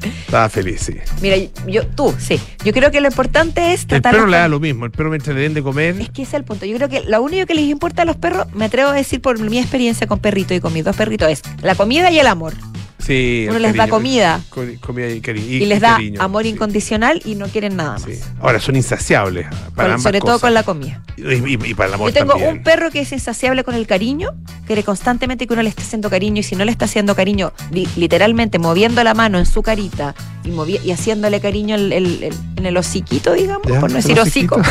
Estaba 0.02 0.48
feliz, 0.48 0.82
sí. 0.82 0.96
Mira, 1.22 1.36
yo, 1.68 1.86
tú, 1.88 2.16
sí. 2.18 2.40
Yo 2.64 2.72
creo 2.72 2.90
que 2.92 3.02
lo 3.02 3.08
importante 3.08 3.74
es 3.74 3.82
El 3.82 3.88
tratar 3.88 4.14
perro 4.14 4.28
le 4.28 4.38
da 4.38 4.48
lo 4.48 4.60
mismo. 4.60 4.86
El 4.86 4.92
perro 4.92 5.10
mientras 5.10 5.36
le 5.36 5.42
den 5.42 5.54
de 5.54 5.62
comer. 5.62 6.00
Es 6.00 6.10
que 6.10 6.22
ese 6.22 6.30
es 6.32 6.34
el 6.36 6.44
punto. 6.46 6.66
Yo 6.66 6.76
creo 6.78 6.88
que 6.88 7.02
lo 7.02 7.22
único 7.22 7.46
que 7.46 7.54
les 7.54 7.66
importa 7.66 8.04
a 8.04 8.06
los 8.06 8.16
perros, 8.16 8.48
me 8.54 8.66
atrevo 8.66 8.92
a 8.92 8.94
decir 8.94 9.22
por 9.22 9.40
mi 9.40 9.60
experiencia 9.60 10.08
con 10.08 10.20
perritos 10.20 10.56
y 10.56 10.60
con 10.62 10.72
mis 10.72 10.86
dos 10.86 10.96
perritos, 10.96 11.30
es 11.30 11.42
la 11.62 11.76
comida 11.76 12.12
y 12.12 12.20
el 12.20 12.28
amor. 12.28 12.54
Sí, 13.00 13.48
Uno 13.50 13.60
les 13.60 13.74
da 13.76 13.88
comida. 13.88 14.42
co- 14.50 14.62
Comida 14.82 15.08
y 15.10 15.22
cariño. 15.22 15.48
Y, 15.48 15.66
les 15.66 15.80
da 15.80 15.94
cariño, 15.94 16.22
amor 16.22 16.44
sí, 16.44 16.50
incondicional 16.50 17.22
y 17.26 17.36
no 17.36 17.48
quieren 17.48 17.76
nada 17.78 17.94
más. 17.94 18.04
sí. 18.04 18.20
Ahora, 18.42 18.60
son 18.60 18.76
insaciables. 18.76 19.48
Para 19.48 19.62
Con- 19.74 19.86
ambas 19.86 20.04
sobre 20.04 20.20
todo 20.20 20.40
con 20.40 20.54
la 20.54 20.64
comida. 20.64 21.02
Y, 21.18 21.24
y- 21.24 21.60
y 21.72 21.74
para 21.74 21.88
el 21.88 21.94
amor 21.96 22.10
Yo 22.10 22.14
tengo 22.14 22.34
también. 22.34 22.58
un 22.58 22.64
perro 22.64 22.92
que 22.92 23.00
es 23.00 23.12
insaciable 23.12 23.64
con 23.64 23.74
el 23.74 23.88
cariño, 23.88 24.32
quiere 24.68 24.84
constantemente 24.84 25.48
que 25.48 25.54
uno 25.54 25.64
le 25.64 25.70
esté 25.70 25.82
haciendo 25.82 26.10
cariño 26.10 26.42
y 26.42 26.44
si 26.44 26.56
no 26.58 26.66
le 26.66 26.72
está 26.72 26.86
haciendo 26.86 27.16
cariño, 27.16 27.54
li- 27.72 27.88
literalmente 27.96 28.60
moviendo 28.60 29.02
la 29.04 29.14
mano 29.14 29.40
en 29.40 29.46
su 29.46 29.64
carita 29.64 30.14
y, 30.44 30.50
movi- 30.50 30.80
y 30.84 30.92
haciéndole 30.92 31.40
cariño 31.40 31.76
el- 31.76 31.94
el- 31.94 32.24
el- 32.24 32.34
en 32.58 32.66
el 32.66 32.76
hociquito, 32.78 33.34
digamos, 33.34 33.66
Ya, 33.72 33.80
por 33.80 33.90
no 33.90 33.96
decir 33.96 34.20
hocico. 34.20 34.62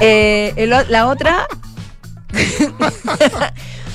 Eh, 0.00 0.66
la 0.88 1.06
otra, 1.06 1.46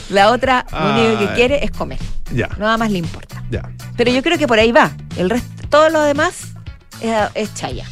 la 0.09 0.31
otra 0.31 0.65
lo 0.71 0.93
único 0.93 1.19
que 1.27 1.33
quiere 1.35 1.63
es 1.63 1.71
comer, 1.71 1.99
Ya, 2.33 2.49
nada 2.57 2.77
más 2.77 2.91
le 2.91 2.99
importa. 2.99 3.43
ya. 3.51 3.69
Pero 3.95 4.11
yo 4.11 4.21
creo 4.21 4.37
que 4.37 4.47
por 4.47 4.59
ahí 4.59 4.71
va. 4.71 4.91
El 5.17 5.29
resto, 5.29 5.49
todo 5.69 5.89
lo 5.89 6.01
demás 6.01 6.49
es, 7.01 7.13
es 7.35 7.53
chaya. 7.55 7.85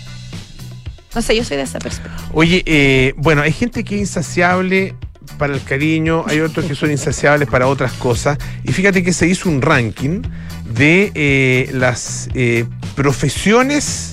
No 1.14 1.22
sé, 1.22 1.36
yo 1.36 1.44
soy 1.44 1.58
de 1.58 1.64
esa 1.64 1.80
perspectiva. 1.80 2.16
Oye, 2.34 2.62
eh, 2.66 3.14
bueno, 3.18 3.42
hay 3.42 3.54
gente 3.54 3.84
que 3.84 3.96
es 3.96 4.02
insaciable 4.02 4.96
para 5.38 5.54
el 5.54 5.64
cariño, 5.64 6.24
hay 6.28 6.42
otros 6.42 6.66
que 6.66 6.76
son 6.76 6.92
insaciables 6.92 7.48
para 7.50 7.68
otras 7.68 7.94
cosas. 7.94 8.38
Y 8.64 8.72
fíjate 8.74 9.02
que 9.04 9.14
se 9.14 9.26
hizo 9.28 9.50
un 9.50 9.62
ranking 9.62 10.22
de 10.70 11.12
eh, 11.16 11.70
las 11.74 12.30
eh, 12.34 12.66
profesiones, 12.96 14.12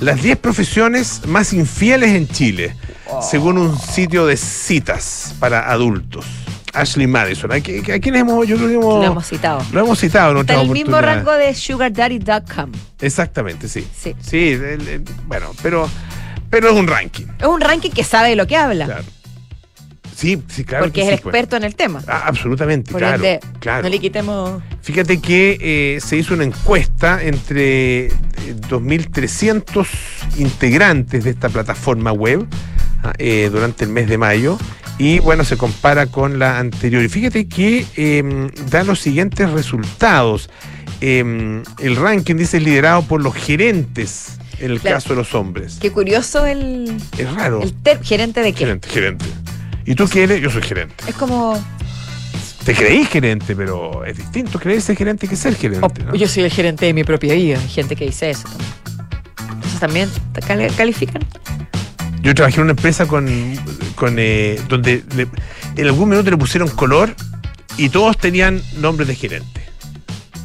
las 0.00 0.22
10 0.22 0.36
profesiones 0.38 1.22
más 1.26 1.52
infieles 1.52 2.10
en 2.10 2.28
Chile, 2.28 2.76
según 3.22 3.56
un 3.58 3.78
sitio 3.78 4.26
de 4.26 4.36
citas 4.36 5.34
para 5.40 5.70
adultos. 5.70 6.26
Ashley 6.74 7.06
Madison. 7.06 7.50
¿A, 7.52 7.56
qui- 7.58 7.80
a 7.92 7.98
quiénes 8.00 8.20
hemos, 8.22 8.46
yo 8.46 8.56
creo 8.56 8.68
que 8.68 8.74
hemos, 8.74 9.04
Lo 9.04 9.10
hemos 9.12 9.26
citado. 9.26 9.62
lo 9.72 9.80
hemos 9.80 9.98
citado 9.98 10.40
en 10.40 10.48
el 10.50 10.68
mismo 10.70 11.00
rango 11.00 11.32
de 11.32 11.54
sugardaddy.com. 11.54 12.72
Exactamente, 13.00 13.68
sí. 13.68 13.86
Sí. 13.96 14.14
Sí, 14.20 14.48
el- 14.50 14.88
el- 14.88 15.04
bueno, 15.26 15.52
pero, 15.62 15.88
pero 16.50 16.70
es 16.70 16.74
un 16.74 16.86
ranking. 16.86 17.26
Es 17.38 17.46
un 17.46 17.60
ranking 17.60 17.90
que 17.90 18.04
sabe 18.04 18.30
de 18.30 18.36
lo 18.36 18.46
que 18.46 18.56
habla. 18.56 18.86
Claro. 18.86 19.04
Sí, 20.16 20.40
sí, 20.46 20.64
claro. 20.64 20.84
porque 20.84 21.00
que 21.00 21.06
es 21.06 21.08
el 21.12 21.16
sí, 21.16 21.22
pues. 21.24 21.34
experto 21.34 21.56
en 21.56 21.64
el 21.64 21.74
tema. 21.74 22.00
Ah, 22.06 22.22
absolutamente, 22.26 22.92
Por 22.92 23.00
claro. 23.00 23.16
ende, 23.16 23.40
claro. 23.58 23.82
no 23.82 23.88
le 23.88 23.98
quitemos. 23.98 24.62
Fíjate 24.80 25.20
que 25.20 25.58
eh, 25.60 26.00
se 26.00 26.16
hizo 26.16 26.34
una 26.34 26.44
encuesta 26.44 27.20
entre 27.20 28.06
eh, 28.06 28.10
2.300 28.70 29.86
integrantes 30.36 31.24
de 31.24 31.30
esta 31.30 31.48
plataforma 31.48 32.12
web 32.12 32.46
ah, 33.02 33.12
eh, 33.18 33.48
durante 33.52 33.84
el 33.84 33.90
mes 33.90 34.08
de 34.08 34.16
mayo 34.18 34.56
y 34.98 35.18
bueno, 35.18 35.44
se 35.44 35.56
compara 35.56 36.06
con 36.06 36.38
la 36.38 36.58
anterior. 36.58 37.02
Y 37.02 37.08
fíjate 37.08 37.46
que 37.48 37.86
eh, 37.96 38.48
da 38.70 38.84
los 38.84 39.00
siguientes 39.00 39.50
resultados. 39.50 40.50
Eh, 41.00 41.62
el 41.80 41.96
ranking 41.96 42.36
dice 42.36 42.60
liderado 42.60 43.02
por 43.02 43.22
los 43.22 43.34
gerentes 43.34 44.38
en 44.60 44.70
el 44.70 44.80
Claro. 44.80 44.96
caso 44.96 45.08
de 45.10 45.16
los 45.16 45.34
hombres. 45.34 45.78
Qué 45.80 45.90
curioso 45.90 46.46
el, 46.46 46.96
Es 47.18 47.32
raro. 47.34 47.60
el 47.62 47.72
ter- 47.74 48.02
gerente 48.02 48.40
de 48.40 48.52
qué. 48.52 48.60
Gerente, 48.60 48.88
gerente. 48.88 49.24
¿Y 49.84 49.94
tú 49.96 50.08
qué 50.08 50.22
eres? 50.24 50.40
Yo 50.40 50.50
soy 50.50 50.62
gerente. 50.62 50.94
Es 51.06 51.14
como. 51.16 51.62
Te 52.64 52.72
creí 52.74 53.04
gerente, 53.04 53.54
pero 53.54 54.06
es 54.06 54.16
distinto 54.16 54.58
creerse 54.58 54.96
gerente 54.96 55.28
que 55.28 55.36
ser 55.36 55.54
gerente. 55.54 55.84
oh, 55.86 55.92
¿no? 56.06 56.14
Yo 56.14 56.26
soy 56.28 56.44
el 56.44 56.50
gerente 56.50 56.86
de 56.86 56.94
mi 56.94 57.04
propia 57.04 57.34
vida. 57.34 57.58
Hay 57.60 57.68
gente 57.68 57.94
que 57.94 58.06
dice 58.06 58.30
eso 58.30 58.48
también. 59.80 60.08
Entonces 60.08 60.46
también 60.48 60.72
califican. 60.74 61.22
Yo 62.24 62.34
trabajé 62.34 62.56
en 62.56 62.62
una 62.64 62.70
empresa 62.72 63.06
con, 63.06 63.28
con 63.94 64.16
eh, 64.18 64.58
donde 64.68 65.04
le- 65.16 65.28
en 65.76 65.86
algún 65.86 66.08
minuto 66.08 66.30
le 66.30 66.36
pusieron 66.36 66.68
color 66.68 67.14
y 67.76 67.90
todos 67.90 68.16
tenían 68.18 68.60
nombres 68.80 69.06
de 69.08 69.14
gerente. 69.14 69.60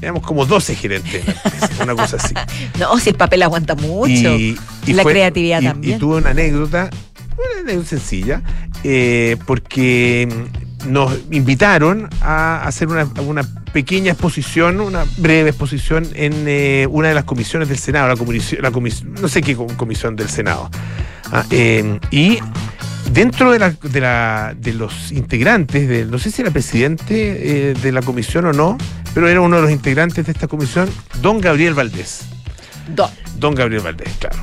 Éramos 0.01 0.23
como 0.23 0.45
12 0.45 0.75
gerentes, 0.75 1.23
una 1.81 1.93
cosa 1.95 2.17
así. 2.17 2.33
No, 2.79 2.97
si 2.99 3.09
el 3.09 3.15
papel 3.15 3.41
aguanta 3.43 3.75
mucho. 3.75 4.11
Y, 4.11 4.57
y 4.87 4.93
La 4.93 5.03
creatividad 5.03 5.61
y- 5.61 5.65
también. 5.65 5.95
Y 5.97 5.99
tuve 5.99 6.17
una 6.17 6.29
anécdota, 6.31 6.89
una 7.37 7.61
anécdota 7.63 7.89
sencilla, 7.89 8.41
eh, 8.83 9.35
porque 9.45 10.27
nos 10.87 11.13
invitaron 11.31 12.09
a 12.21 12.63
hacer 12.65 12.87
una, 12.87 13.03
una 13.21 13.43
pequeña 13.73 14.13
exposición, 14.13 14.79
una 14.79 15.05
breve 15.17 15.49
exposición 15.49 16.07
en 16.13 16.33
eh, 16.47 16.87
una 16.89 17.09
de 17.09 17.13
las 17.15 17.25
comisiones 17.25 17.67
del 17.67 17.77
Senado, 17.77 18.07
la 18.07 18.15
comisión, 18.15 18.61
la 18.61 18.71
comis- 18.71 19.03
no 19.03 19.27
sé 19.27 19.41
qué 19.41 19.55
com- 19.55 19.67
comisión 19.75 20.15
del 20.15 20.29
Senado. 20.29 20.69
Ah, 21.31 21.45
eh, 21.51 21.99
y 22.11 22.39
dentro 23.11 23.51
de, 23.51 23.59
la, 23.59 23.69
de, 23.71 24.01
la- 24.01 24.55
de 24.57 24.73
los 24.73 25.11
integrantes, 25.11 25.87
de, 25.87 26.05
no 26.05 26.17
sé 26.19 26.31
si 26.31 26.41
era 26.41 26.51
presidente 26.51 27.69
eh, 27.71 27.73
de 27.73 27.91
la 27.91 28.01
comisión 28.01 28.45
o 28.45 28.53
no, 28.53 28.77
pero 29.13 29.27
era 29.27 29.41
uno 29.41 29.57
de 29.57 29.61
los 29.63 29.71
integrantes 29.71 30.25
de 30.25 30.31
esta 30.31 30.47
comisión, 30.47 30.89
don 31.21 31.39
Gabriel 31.41 31.73
Valdés. 31.73 32.21
Don. 32.95 33.09
Don 33.37 33.55
Gabriel 33.55 33.81
Valdés, 33.83 34.09
claro. 34.19 34.37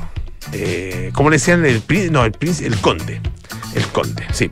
Eh, 0.53 1.11
¿Cómo 1.13 1.29
le 1.29 1.35
decían? 1.35 1.65
El 1.65 1.81
príncipe, 1.81 2.11
no, 2.11 2.23
el 2.23 2.33
el 2.63 2.77
conde. 2.77 3.21
El 3.75 3.85
conde, 3.87 4.23
sí. 4.31 4.49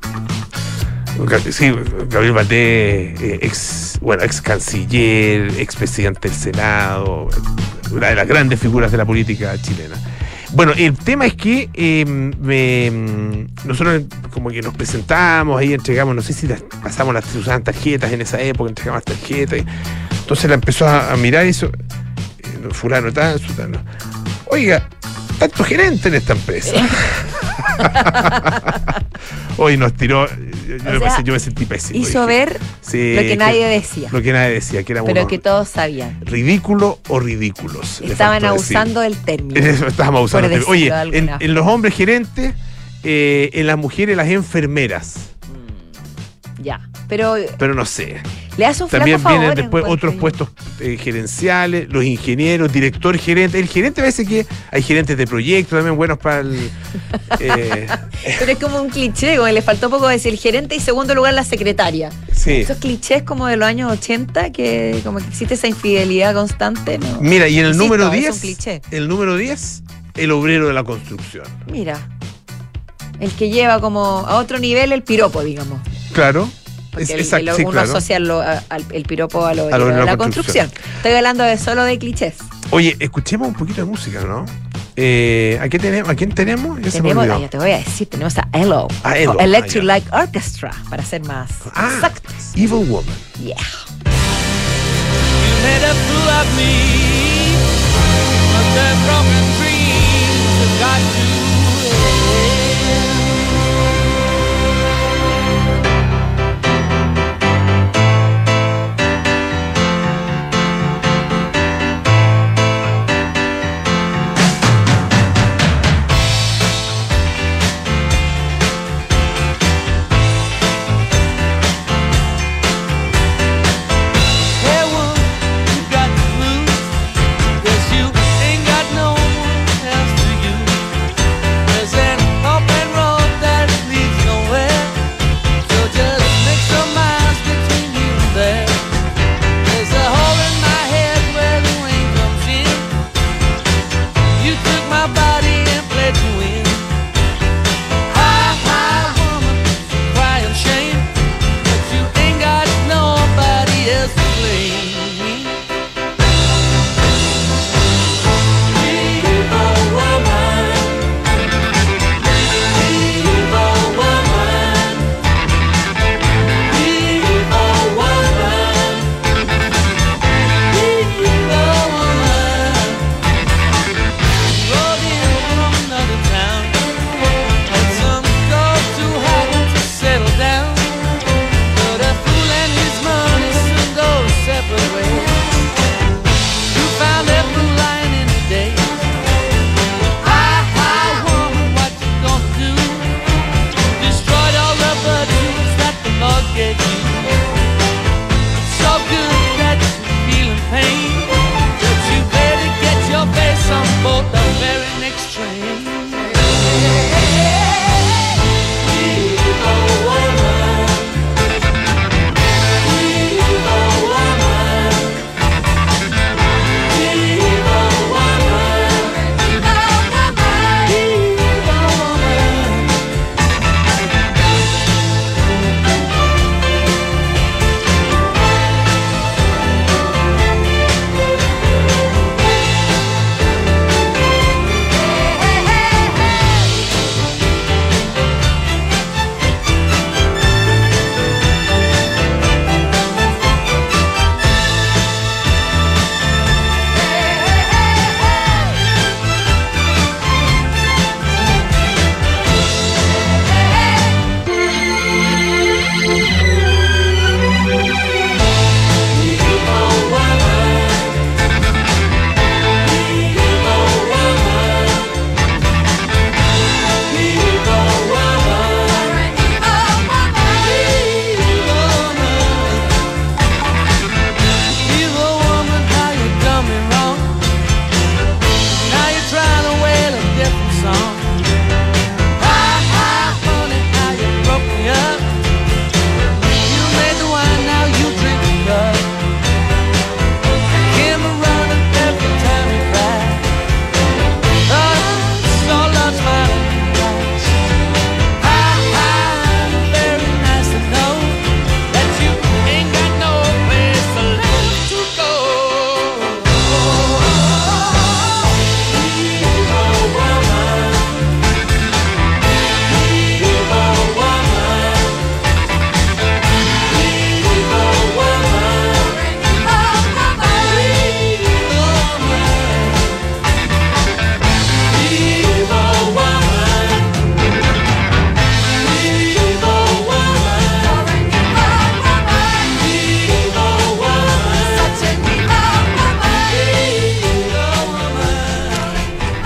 Sí, 1.52 1.72
Gabriel 2.10 2.34
Valdés, 2.34 3.22
eh, 3.22 3.40
ex, 3.42 3.98
bueno, 4.02 4.24
ex 4.24 4.42
canciller, 4.42 5.50
ex 5.58 5.78
presidente 5.78 6.28
del 6.28 6.38
Senado, 6.38 7.30
una 7.92 8.08
de 8.08 8.16
las 8.16 8.28
grandes 8.28 8.60
figuras 8.60 8.92
de 8.92 8.98
la 8.98 9.06
política 9.06 9.56
chilena. 9.62 9.96
Bueno, 10.54 10.74
el 10.78 10.96
tema 10.98 11.26
es 11.26 11.34
que 11.34 11.70
eh, 11.74 12.06
me- 12.06 12.92
mm, 12.92 13.68
nosotros 13.68 14.04
como 14.32 14.50
que 14.50 14.62
nos 14.62 14.74
presentamos, 14.74 15.60
ahí 15.60 15.74
entregamos, 15.74 16.16
no 16.16 16.22
sé 16.22 16.34
si 16.34 16.48
las- 16.48 16.62
pasamos 16.82 17.14
las 17.14 17.34
usaban 17.36 17.64
tarjetas 17.64 18.12
en 18.12 18.22
esa 18.22 18.40
época, 18.42 18.70
entregamos 18.70 19.04
las 19.06 19.18
tarjetas. 19.18 19.60
entonces 20.20 20.50
la 20.50 20.56
empezó 20.56 20.88
a, 20.88 21.12
a 21.14 21.18
mirar 21.18 21.46
eso, 21.46 21.68
eh, 21.68 22.70
fulano 22.72 23.12
tal. 23.12 23.40
Oiga, 24.48 24.88
tanto 25.50 25.64
gerente 25.64 26.10
en 26.10 26.16
esta 26.16 26.34
empresa. 26.34 26.76
Hoy 29.58 29.78
nos 29.78 29.94
tiró, 29.94 30.28
yo, 30.28 30.36
me, 30.84 30.90
sea, 31.00 31.00
pasé- 31.00 31.24
yo 31.24 31.34
me 31.34 31.40
sentí 31.40 31.66
pésimo. 31.66 32.00
Hizo 32.00 32.26
dije, 32.26 32.46
ver 32.46 32.60
sí, 32.82 33.16
lo 33.16 33.22
que 33.22 33.38
nadie 33.38 33.66
decía. 33.68 34.10
Lo 34.12 34.22
que 34.22 34.34
nadie 34.34 34.54
decía, 34.56 34.84
que 34.84 34.94
era 34.94 35.04
pero 35.04 35.28
que 35.28 35.40
todos 35.40 35.70
sabían. 35.70 36.20
ridículo 36.26 37.00
o 37.08 37.20
ridículos. 37.20 38.02
Estaban 38.02 38.42
faltó 38.42 38.56
decir. 38.58 38.78
abusando 38.78 39.00
del 39.02 39.18
término. 39.18 39.60
Eso, 39.66 39.88
estábamos 39.88 40.20
abusando. 40.34 40.50
Por 40.50 40.70
Oye, 40.70 40.92
decirlo 40.92 41.38
de 41.38 41.46
en, 41.46 41.54
los 41.54 41.68
hombres 41.68 41.96
gerentes, 41.96 42.54
eh, 43.04 43.50
en 43.54 43.68
las 43.68 43.78
mujeres 43.78 44.18
las 44.18 44.28
enfermeras. 44.28 45.16
Ya. 46.62 46.82
Pero 47.08 47.36
Pero 47.58 47.74
no 47.76 47.86
sé. 47.86 48.18
Le 48.58 48.66
hace 48.66 48.84
un 48.84 48.90
También 48.90 49.20
flaco 49.20 49.36
favor. 49.36 49.40
vienen 49.40 49.56
después 49.64 49.86
otros 49.88 50.14
yo. 50.14 50.20
puestos 50.20 50.50
eh, 50.80 50.98
gerenciales, 51.02 51.88
los 51.90 52.04
ingenieros, 52.04 52.72
director 52.72 53.18
gerente. 53.18 53.60
El 53.60 53.68
gerente 53.68 54.02
a 54.02 54.04
veces 54.06 54.28
que 54.28 54.46
hay 54.72 54.82
gerentes 54.82 55.18
de 55.18 55.28
proyectos 55.28 55.78
también 55.78 55.96
buenos 55.98 56.18
para 56.18 56.40
el. 56.40 56.70
eh, 57.40 57.88
Pero 58.40 58.52
es 58.52 58.58
como 58.60 58.82
un 58.82 58.90
cliché, 58.90 59.36
como 59.38 59.48
le 59.50 59.62
faltó 59.62 59.90
poco 59.90 60.08
decir 60.08 60.32
el 60.34 60.40
gerente 60.40 60.76
y 60.76 60.80
segundo 60.80 61.14
lugar 61.16 61.34
la 61.34 61.44
secretaria. 61.44 62.10
sí. 62.32 62.52
Esos 62.52 62.78
clichés 62.78 63.24
como 63.24 63.48
de 63.48 63.58
los 63.58 63.68
años 63.68 63.92
80, 63.92 64.52
que 64.52 65.00
como 65.04 65.20
que 65.20 65.26
existe 65.28 65.56
esa 65.56 65.68
infidelidad 65.68 66.34
constante, 66.34 66.98
¿no? 66.98 67.20
Mira, 67.22 67.48
y 67.48 67.60
en 67.60 67.66
el 67.66 67.74
Insisto, 67.74 67.84
número 67.98 68.04
es 68.14 68.16
un 68.16 68.22
10, 68.22 68.40
cliché. 68.40 68.82
el 68.92 69.08
número 69.08 69.36
10, 69.36 69.84
el 70.16 70.32
obrero 70.32 70.68
de 70.68 70.74
la 70.74 70.84
construcción. 70.84 71.46
Mira, 71.70 71.98
el 73.20 73.32
que 73.32 73.50
lleva 73.50 73.80
como 73.82 74.20
a 74.28 74.36
otro 74.38 74.60
nivel 74.60 74.92
el 74.92 75.04
piropo, 75.04 75.44
digamos. 75.44 75.80
Claro. 76.14 76.50
Porque 76.96 77.04
Es- 77.04 77.10
el- 77.10 77.20
exacto, 77.20 77.50
el- 77.52 77.56
sí, 77.58 77.62
uno 77.64 77.72
claro. 77.72 77.90
asocia 77.90 78.20
lo- 78.20 78.40
a- 78.40 78.64
al- 78.70 78.86
el 78.94 79.04
piropo 79.04 79.46
a 79.46 79.54
lo, 79.54 79.68
A 79.68 79.78
lo 79.78 79.88
de 79.88 79.92
la 79.98 80.06
la 80.06 80.16
construcción. 80.18 80.68
construcción. 80.68 80.96
Estoy 80.98 81.12
hablando 81.12 81.44
de 81.44 81.58
solo 81.58 81.84
de 81.84 82.00
clichés. 82.00 82.36
Oye, 82.72 82.96
escuchemos 83.02 83.50
un 83.50 83.54
poquito 83.54 83.82
de 83.82 83.86
música, 83.92 84.22
¿no? 84.22 84.46
Eh, 84.96 85.60
¿a, 85.62 85.68
quién 85.68 85.82
tenemos, 85.82 86.10
¿A 86.10 86.16
quién 86.16 86.32
tenemos? 86.34 86.80
Ya 86.82 86.90
se 86.90 87.02
me 87.02 87.10
Tenemos, 87.10 87.42
ya 87.42 87.50
te 87.50 87.58
voy 87.58 87.72
a 87.72 87.80
decir, 87.80 88.08
tenemos 88.08 88.34
a 88.38 88.48
ELO, 88.54 88.88
A 89.04 89.18
ELO, 89.18 89.34
o 89.34 89.40
Electric 89.42 89.84
ah. 89.84 89.86
Light 89.88 90.06
Orchestra, 90.14 90.72
para 90.90 91.04
ser 91.04 91.22
más 91.26 91.52
Ah, 91.74 91.92
exactos. 91.96 92.34
Evil 92.56 92.88
Woman. 92.90 93.14
Yeah. 93.44 93.58
You 93.58 95.54
made 95.64 95.84
a 95.84 95.94
fool 96.08 96.30
of 96.30 96.48
me, 96.56 97.52
but 98.54 98.68
the 98.74 98.88
broken 99.04 99.44
dreams 99.60 100.56
have 100.62 100.80
got 100.80 101.02
to 101.12 101.35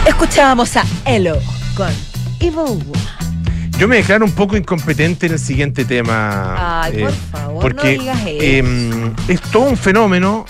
Escuchábamos 0.10 0.76
a 0.76 0.84
Elo 1.06 1.40
con 1.78 1.88
Evil. 2.40 2.84
Yo 3.78 3.88
me 3.88 3.98
declaro 3.98 4.26
un 4.26 4.32
poco 4.32 4.58
incompetente 4.58 5.28
en 5.28 5.34
el 5.34 5.40
siguiente 5.40 5.86
tema. 5.86 6.82
Ay, 6.82 7.04
por 7.04 7.12
favor, 7.14 7.62
porque 7.62 7.96
no 7.96 8.02
digas 8.02 8.20
eso. 8.26 8.38
em, 8.42 9.14
es 9.28 9.40
todo 9.52 9.64
un 9.70 9.78
fenómeno 9.78 10.46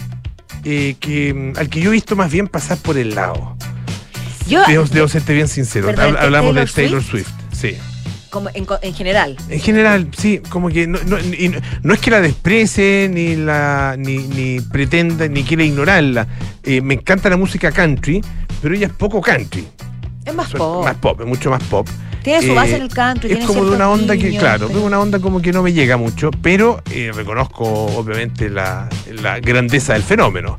eh, 0.63 0.95
que, 0.98 1.30
em, 1.30 1.54
al 1.58 1.67
que 1.69 1.82
yo 1.82 1.89
he 1.89 1.93
visto 1.93 2.15
más 2.15 2.32
bien 2.32 2.48
pasar 2.48 2.78
por 2.78 2.98
el 2.98 3.13
lado. 3.15 3.58
Yo, 4.48 4.63
Debo, 4.65 4.86
debo 4.86 5.10
serte 5.10 5.34
bien 5.34 5.50
sincero. 5.50 5.89
Hablamos 5.89 6.54
¿Taylor 6.56 6.65
de 6.65 6.74
Taylor 6.74 7.04
Swift. 7.04 7.30
Sí. 7.52 7.78
Como 8.30 8.50
en, 8.54 8.65
en 8.82 8.94
general, 8.94 9.36
En 9.50 9.60
general, 9.60 10.08
sí, 10.18 10.39
como 10.50 10.70
que 10.70 10.88
no, 10.88 11.00
no- 11.06 11.20
y 11.20 11.50
no- 11.50 11.60
no 11.84 11.94
es 11.94 12.00
que 12.00 12.12
la 12.12 12.22
desprecie, 12.22 13.10
ni 13.12 13.36
la 13.36 13.96
ni, 13.98 14.18
ni 14.20 14.60
pretenda, 14.62 15.28
ni 15.28 15.44
quiera 15.44 15.63
ignorarla. 15.63 16.28
Eh, 16.63 16.82
me 16.82 16.94
encanta 16.96 17.30
la 17.30 17.38
música 17.38 17.72
country, 17.72 18.22
pero 18.62 18.76
ella 18.76 18.88
es 18.88 18.94
poco 18.94 19.22
country. 19.22 19.68
es 20.26 20.34
más 20.36 20.50
Son 20.50 20.58
pop. 20.60 20.84
Más 20.84 20.96
pop, 20.96 21.22
es 21.22 21.28
mucho 21.28 21.50
más 21.50 21.63
pop. 21.63 21.88
Tiene 22.23 22.45
su 22.45 22.53
base 22.53 22.73
Eh, 22.73 22.75
en 22.77 22.82
el 22.84 22.89
country, 22.89 23.32
Es 23.32 23.45
como 23.45 23.65
de 23.65 23.71
una 23.75 23.89
onda 23.89 24.17
que, 24.17 24.38
claro, 24.38 24.67
pero- 24.67 24.79
es 24.79 24.86
una 24.86 24.99
onda 24.99 25.19
como 25.19 25.41
que 25.41 25.51
no 25.53 25.63
me 25.63 25.71
llega 25.73 25.97
mucho, 25.97 26.32
pero 26.41 26.82
eh, 26.91 27.12
reconozco 27.13 27.63
obviamente 27.65 28.49
la, 28.49 28.89
la 29.21 29.39
grandeza 29.39 29.93
del 29.93 30.03
fenómeno. 30.03 30.58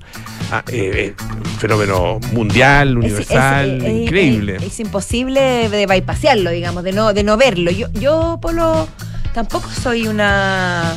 Ah, 0.53 0.65
eh, 0.73 1.15
un 1.37 1.45
fenómeno 1.59 2.19
mundial, 2.33 2.97
universal, 2.99 3.79
es- 3.79 3.85
es- 3.85 4.03
increíble. 4.03 4.57
Es, 4.57 4.63
es 4.65 4.81
imposible 4.81 5.69
de 5.69 5.87
bypasearlo, 5.87 6.51
digamos, 6.51 6.83
de 6.83 6.93
no, 6.93 7.13
de 7.13 7.23
no 7.23 7.37
verlo. 7.37 7.71
Yo, 7.71 7.87
yo, 7.93 8.39
Polo, 8.43 8.89
tampoco 9.33 9.69
soy 9.71 10.09
una, 10.09 10.97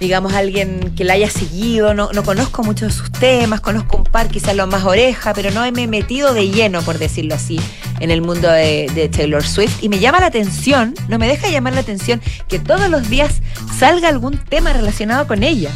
digamos, 0.00 0.32
alguien 0.32 0.94
que 0.96 1.04
la 1.04 1.12
haya 1.12 1.30
seguido, 1.30 1.92
no, 1.92 2.10
no 2.12 2.22
conozco 2.22 2.62
mucho 2.62 2.86
de 2.86 2.90
sus 2.90 3.12
temas, 3.12 3.60
conozco 3.60 3.98
un 3.98 4.04
par, 4.04 4.28
quizás 4.28 4.56
los 4.56 4.66
más 4.66 4.84
oreja, 4.84 5.34
pero 5.34 5.50
no 5.50 5.70
me 5.70 5.82
he 5.82 5.86
metido 5.86 6.32
de 6.32 6.48
lleno, 6.48 6.80
por 6.80 6.98
decirlo 6.98 7.34
así, 7.34 7.60
en 8.00 8.10
el 8.10 8.22
mundo 8.22 8.50
de, 8.50 9.10
Taylor 9.14 9.46
Swift. 9.46 9.82
Y 9.82 9.90
me 9.90 9.98
llama 9.98 10.20
la 10.20 10.26
atención, 10.26 10.94
no 11.08 11.18
me 11.18 11.28
deja 11.28 11.50
llamar 11.50 11.74
la 11.74 11.80
atención, 11.80 12.22
que 12.48 12.58
todos 12.58 12.88
los 12.88 13.10
días 13.10 13.42
salga 13.78 14.08
algún 14.08 14.38
tema 14.38 14.72
relacionado 14.72 15.26
con 15.26 15.42
ella. 15.42 15.70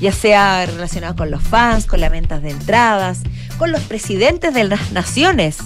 Ya 0.00 0.12
sea 0.12 0.64
relacionado 0.64 1.14
con 1.14 1.30
los 1.30 1.42
fans, 1.42 1.84
con 1.84 2.00
las 2.00 2.10
ventas 2.10 2.40
de 2.42 2.50
entradas, 2.50 3.20
con 3.58 3.70
los 3.70 3.82
presidentes 3.82 4.54
de 4.54 4.64
las 4.64 4.92
naciones 4.92 5.58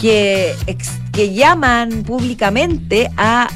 que, 0.00 0.54
que 1.12 1.34
llaman 1.34 2.04
públicamente 2.04 3.10
a, 3.16 3.48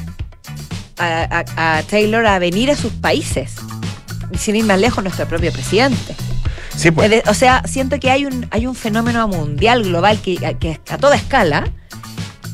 a, 1.03 1.45
a- 1.55 1.77
a 1.77 1.83
Taylor 1.83 2.25
a 2.25 2.39
venir 2.39 2.71
a 2.71 2.75
sus 2.75 2.91
países. 2.93 3.55
Y 4.31 4.37
Sin 4.37 4.55
ir 4.55 4.65
más 4.65 4.79
lejos, 4.79 5.03
nuestro 5.03 5.27
propio 5.27 5.51
presidente. 5.51 6.15
Sí, 6.75 6.89
pues. 6.91 7.21
O 7.27 7.33
sea, 7.35 7.61
siento 7.67 7.99
que 7.99 8.09
hay 8.09 8.25
un, 8.25 8.47
hay 8.49 8.65
un 8.65 8.73
fenómeno 8.75 9.27
mundial, 9.27 9.83
global, 9.83 10.19
que, 10.21 10.37
que 10.59 10.79
a 10.89 10.97
toda 10.97 11.15
escala, 11.15 11.65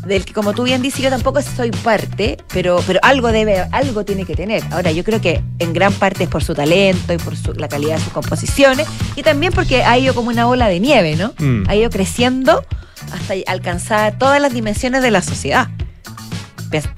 del 0.06 0.26
que 0.26 0.34
como 0.34 0.54
tú 0.54 0.64
bien 0.64 0.82
dices, 0.82 1.02
yo 1.02 1.10
tampoco 1.10 1.42
soy 1.42 1.72
parte, 1.72 2.38
pero, 2.54 2.82
pero 2.86 3.00
algo 3.04 3.32
debe, 3.32 3.60
algo 3.72 4.04
tiene 4.04 4.26
que 4.26 4.36
tener. 4.36 4.62
Ahora, 4.72 4.92
yo 4.92 5.04
creo 5.06 5.22
que 5.22 5.42
en 5.60 5.72
gran 5.74 5.94
parte 5.94 6.24
es 6.26 6.30
por 6.30 6.44
su 6.44 6.54
talento 6.54 7.14
y 7.14 7.18
por 7.18 7.38
su- 7.38 7.54
la 7.54 7.68
calidad 7.70 7.96
de 7.98 8.04
sus 8.04 8.12
composiciones, 8.14 8.88
y 9.16 9.24
también 9.24 9.54
porque 9.54 9.84
ha 9.84 9.98
ido 9.98 10.14
como 10.14 10.30
una 10.30 10.46
bola 10.46 10.68
de 10.68 10.80
nieve, 10.82 11.16
¿no? 11.16 11.34
Mm. 11.40 11.70
Ha 11.70 11.76
ido 11.76 11.90
creciendo 11.90 12.66
hasta 13.14 13.34
alcanzar 13.48 14.18
todas 14.18 14.42
las 14.42 14.54
dimensiones 14.54 15.02
de 15.02 15.12
la 15.12 15.22
sociedad. 15.22 15.68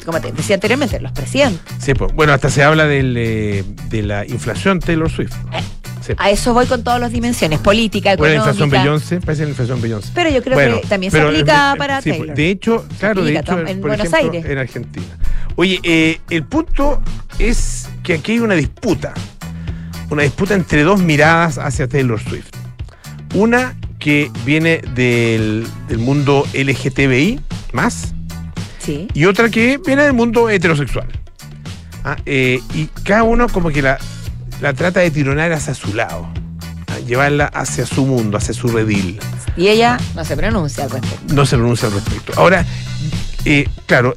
Como 0.05 0.19
te 0.21 0.31
decía 0.31 0.55
anteriormente, 0.55 0.99
los 0.99 1.11
presidentes. 1.11 1.61
Sí, 1.79 1.93
pues, 1.93 2.13
bueno, 2.13 2.33
hasta 2.33 2.49
se 2.49 2.63
habla 2.63 2.85
del, 2.87 3.15
eh, 3.17 3.63
de 3.89 4.03
la 4.03 4.25
inflación 4.25 4.79
Taylor 4.79 5.09
Swift. 5.09 5.33
Sí. 6.05 6.13
A 6.17 6.31
eso 6.31 6.53
voy 6.55 6.65
con 6.65 6.83
todas 6.83 6.99
las 6.99 7.11
dimensiones, 7.11 7.59
política, 7.59 8.15
Bueno, 8.15 8.33
la 8.33 8.37
inflación 8.39 8.69
económica. 8.69 8.91
Beyoncé, 8.91 9.21
parece 9.21 9.43
la 9.43 9.49
inflación 9.49 9.81
Beyoncé. 9.81 10.11
Pero 10.15 10.29
yo 10.31 10.41
creo 10.41 10.55
Bueno, 10.55 10.81
que 10.81 10.87
también 10.87 11.11
pero, 11.11 11.25
se 11.29 11.35
aplica 11.35 11.73
eh, 11.73 11.77
para 11.77 12.01
sí, 12.01 12.09
pues, 12.09 12.17
Taylor. 12.19 12.35
De 12.35 12.49
hecho, 12.49 12.85
claro, 12.99 13.23
de 13.23 13.37
hecho, 13.37 13.59
en 13.59 13.79
por 13.81 13.89
Buenos 13.89 14.07
ejemplo, 14.07 14.31
Aires. 14.31 14.45
en 14.51 14.57
Argentina. 14.57 15.05
Oye, 15.55 15.79
eh, 15.83 16.19
el 16.31 16.43
punto 16.43 17.01
es 17.37 17.87
que 18.03 18.13
aquí 18.15 18.31
hay 18.33 18.39
una 18.39 18.55
disputa. 18.55 19.13
Una 20.09 20.23
disputa 20.23 20.55
entre 20.55 20.81
dos 20.83 20.99
miradas 21.01 21.59
hacia 21.59 21.87
Taylor 21.87 22.19
Swift. 22.19 22.49
Una 23.35 23.75
que 23.99 24.31
viene 24.43 24.81
del, 24.95 25.67
del 25.87 25.99
mundo 25.99 26.47
LGTBI, 26.53 27.39
más, 27.73 28.13
Sí. 28.83 29.07
y 29.13 29.25
otra 29.25 29.49
que 29.49 29.77
viene 29.85 30.03
del 30.03 30.13
mundo 30.13 30.49
heterosexual. 30.49 31.07
Ah, 32.03 32.17
eh, 32.25 32.59
y 32.73 32.85
cada 33.03 33.23
uno 33.23 33.47
como 33.47 33.69
que 33.69 33.81
la, 33.81 33.99
la 34.59 34.73
trata 34.73 35.01
de 35.01 35.11
tironar 35.11 35.51
hacia 35.51 35.73
su 35.75 35.93
lado, 35.93 36.27
ah, 36.87 36.99
llevarla 37.05 37.45
hacia 37.45 37.85
su 37.85 38.05
mundo, 38.05 38.37
hacia 38.37 38.53
su 38.55 38.67
redil. 38.69 39.19
Y 39.55 39.67
ella 39.67 39.99
no 40.15 40.25
se 40.25 40.35
pronuncia 40.35 40.85
al 40.85 40.89
respecto. 40.91 41.33
No 41.35 41.45
se 41.45 41.57
pronuncia 41.57 41.87
al 41.89 41.93
respecto. 41.93 42.33
Ahora, 42.37 42.65
eh, 43.45 43.67
claro, 43.85 44.15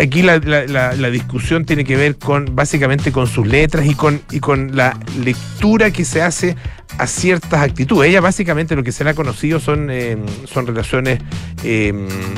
aquí 0.00 0.22
la, 0.22 0.38
la- 0.38 0.64
la- 0.66 0.92
la 0.94 1.10
discusión 1.10 1.64
tiene 1.66 1.84
que 1.84 1.96
ver 1.96 2.16
con 2.16 2.54
básicamente 2.56 3.12
con 3.12 3.26
sus 3.26 3.46
letras 3.46 3.86
y 3.86 3.94
con, 3.94 4.20
y 4.30 4.40
con 4.40 4.74
la 4.76 4.98
lectura 5.22 5.90
que 5.90 6.04
se 6.04 6.22
hace 6.22 6.56
a 6.98 7.06
ciertas 7.06 7.60
actitudes. 7.60 8.08
Ella 8.08 8.20
básicamente 8.20 8.74
lo 8.74 8.82
que 8.82 8.92
se 8.92 9.04
le 9.04 9.10
ha 9.10 9.14
conocido 9.14 9.60
son, 9.60 9.88
eh, 9.90 10.16
son 10.50 10.66
relaciones 10.66 11.18
eh, 11.62 11.92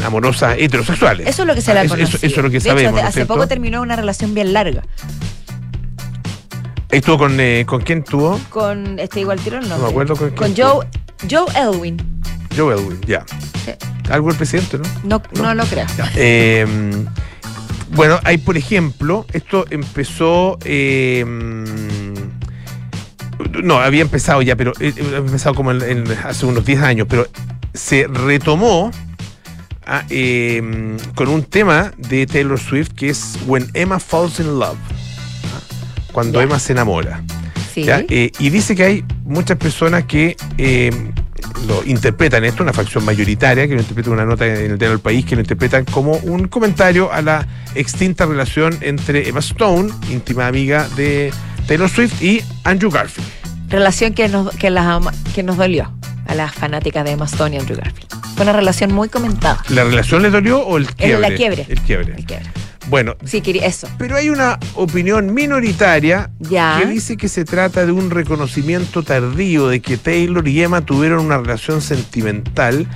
amorosas 0.04 0.56
heterosexuales. 0.58 1.28
Eso 1.28 1.42
es 1.42 1.48
lo 1.48 1.54
que 1.54 1.60
se 1.60 1.72
le 1.72 1.78
ha 1.78 1.82
Ah, 1.82 1.84
eso, 1.84 1.94
conocido. 1.94 2.16
eso- 2.18 2.26
eso 2.26 2.36
es 2.40 2.42
lo 2.44 2.50
que 2.50 2.54
De 2.58 2.60
sabemos. 2.60 2.82
hecho, 2.82 2.90
¿no 2.92 2.98
es 2.98 3.04
hace 3.04 3.12
cierto? 3.14 3.34
poco 3.34 3.46
terminó 3.46 3.82
una 3.82 3.94
relación 3.96 4.34
bien 4.34 4.52
larga 4.52 4.82
Estuvo 6.90 7.18
con, 7.18 7.38
eh, 7.38 7.64
¿con 7.66 7.82
quién 7.82 8.02
tuvo? 8.02 8.40
con 8.48 8.98
este 8.98 9.20
igual 9.20 9.38
tiro 9.40 9.60
No 9.60 9.78
me 9.78 9.86
acuerdo 9.88 10.16
con 10.16 10.30
quién 10.30 10.54
Con 10.54 10.56
Joe, 10.56 10.86
Joe 11.30 11.46
Elwin. 11.54 11.98
Joe 12.58 12.74
Elwin, 12.74 13.00
ya. 13.06 13.24
Algo 14.10 14.30
el 14.30 14.36
presidente, 14.36 14.78
¿no? 14.78 14.84
No, 15.04 15.22
no, 15.34 15.42
No. 15.42 15.54
lo 15.54 15.64
creo. 15.66 15.86
Eh, 16.16 16.66
bueno, 17.94 18.18
hay, 18.24 18.38
por 18.38 18.56
ejemplo, 18.56 19.24
esto 19.32 19.64
empezó. 19.70 20.58
eh, 20.64 21.24
no, 23.62 23.78
había 23.78 24.02
empezado 24.02 24.42
ya, 24.42 24.56
pero 24.56 24.72
eh, 24.80 24.92
había 24.98 25.18
empezado 25.18 25.54
como 25.54 25.70
en- 25.70 25.82
en- 25.82 26.10
hace 26.24 26.46
unos 26.46 26.64
10 26.64 26.80
años, 26.82 27.06
pero 27.08 27.26
se 27.74 28.06
retomó 28.08 28.90
ah, 29.86 30.04
eh, 30.10 30.96
con 31.14 31.28
un 31.28 31.44
tema 31.44 31.92
de 31.96 32.26
Taylor 32.26 32.58
Swift 32.58 32.88
que 32.94 33.08
es 33.10 33.38
When 33.46 33.70
Emma 33.74 33.98
Falls 34.00 34.38
in 34.40 34.58
Love. 34.58 34.76
ah, 34.76 35.60
Cuando. 36.12 36.40
Emma 36.40 36.58
se 36.58 36.72
enamora. 36.72 37.22
Sí. 37.80 37.84
¿ya? 37.84 38.04
Eh, 38.08 38.32
y 38.38 38.50
dice 38.50 38.74
que 38.74 38.84
hay 38.84 39.04
muchas 39.24 39.56
personas 39.56 40.04
que 40.04 40.36
eh, 40.56 40.90
lo 41.66 41.84
interpretan 41.84 42.44
esto, 42.44 42.62
una 42.62 42.72
facción 42.72 43.04
mayoritaria, 43.04 43.66
que 43.66 43.74
lo 43.74 43.80
interpreta 43.80 44.10
una 44.10 44.24
nota 44.24 44.46
en 44.46 44.72
el 44.72 44.78
diario 44.78 44.90
del 44.90 45.00
país, 45.00 45.24
que 45.24 45.34
lo 45.34 45.40
interpretan 45.40 45.84
como 45.84 46.12
un 46.12 46.48
comentario 46.48 47.12
a 47.12 47.22
la 47.22 47.46
extinta 47.74 48.26
relación 48.26 48.76
entre 48.80 49.28
Emma 49.28 49.40
Stone, 49.40 49.90
íntima 50.10 50.46
amiga 50.46 50.88
de 50.96 51.32
Taylor 51.66 51.88
Swift, 51.88 52.22
y 52.22 52.42
Andrew 52.64 52.90
Garfield. 52.90 53.28
Relación 53.68 54.14
que 54.14 54.28
nos, 54.28 54.54
que, 54.56 54.70
las 54.70 55.02
que 55.34 55.42
nos 55.42 55.56
dolió 55.56 55.92
a 56.26 56.34
las 56.34 56.54
fanáticas 56.54 57.04
de 57.04 57.12
Emma 57.12 57.26
Stone 57.26 57.56
y 57.56 57.58
Andrew 57.58 57.78
Garfield. 57.78 58.08
Fue 58.34 58.44
una 58.44 58.52
relación 58.52 58.92
muy 58.92 59.08
comentada. 59.08 59.62
¿La 59.68 59.84
relación 59.84 60.22
le 60.22 60.30
dolió 60.30 60.60
o 60.60 60.76
el 60.78 60.86
quiebre? 60.94 61.28
la 61.28 61.36
quiebre. 61.36 61.66
El 61.68 61.80
quiebre. 61.80 62.14
El 62.16 62.24
quiebre. 62.24 62.46
Bueno, 62.88 63.16
Sí, 63.24 63.40
quería 63.42 63.66
eso. 63.66 63.86
pero 63.98 64.16
hay 64.16 64.30
una 64.30 64.58
opinión 64.74 65.34
minoritaria 65.34 66.30
Ya. 66.40 66.78
que 66.80 66.86
dice 66.88 67.16
que 67.16 67.28
se 67.28 67.44
trata 67.44 67.84
de 67.84 67.92
un 67.92 68.10
reconocimiento 68.10 69.02
tardío 69.02 69.68
de 69.68 69.80
que 69.80 69.96
Taylor 69.98 70.46
y 70.48 70.62
Emma 70.62 70.80
tuvieron 70.80 71.24
una 71.26 71.36
relación 71.38 71.82
sentimental, 71.82 72.86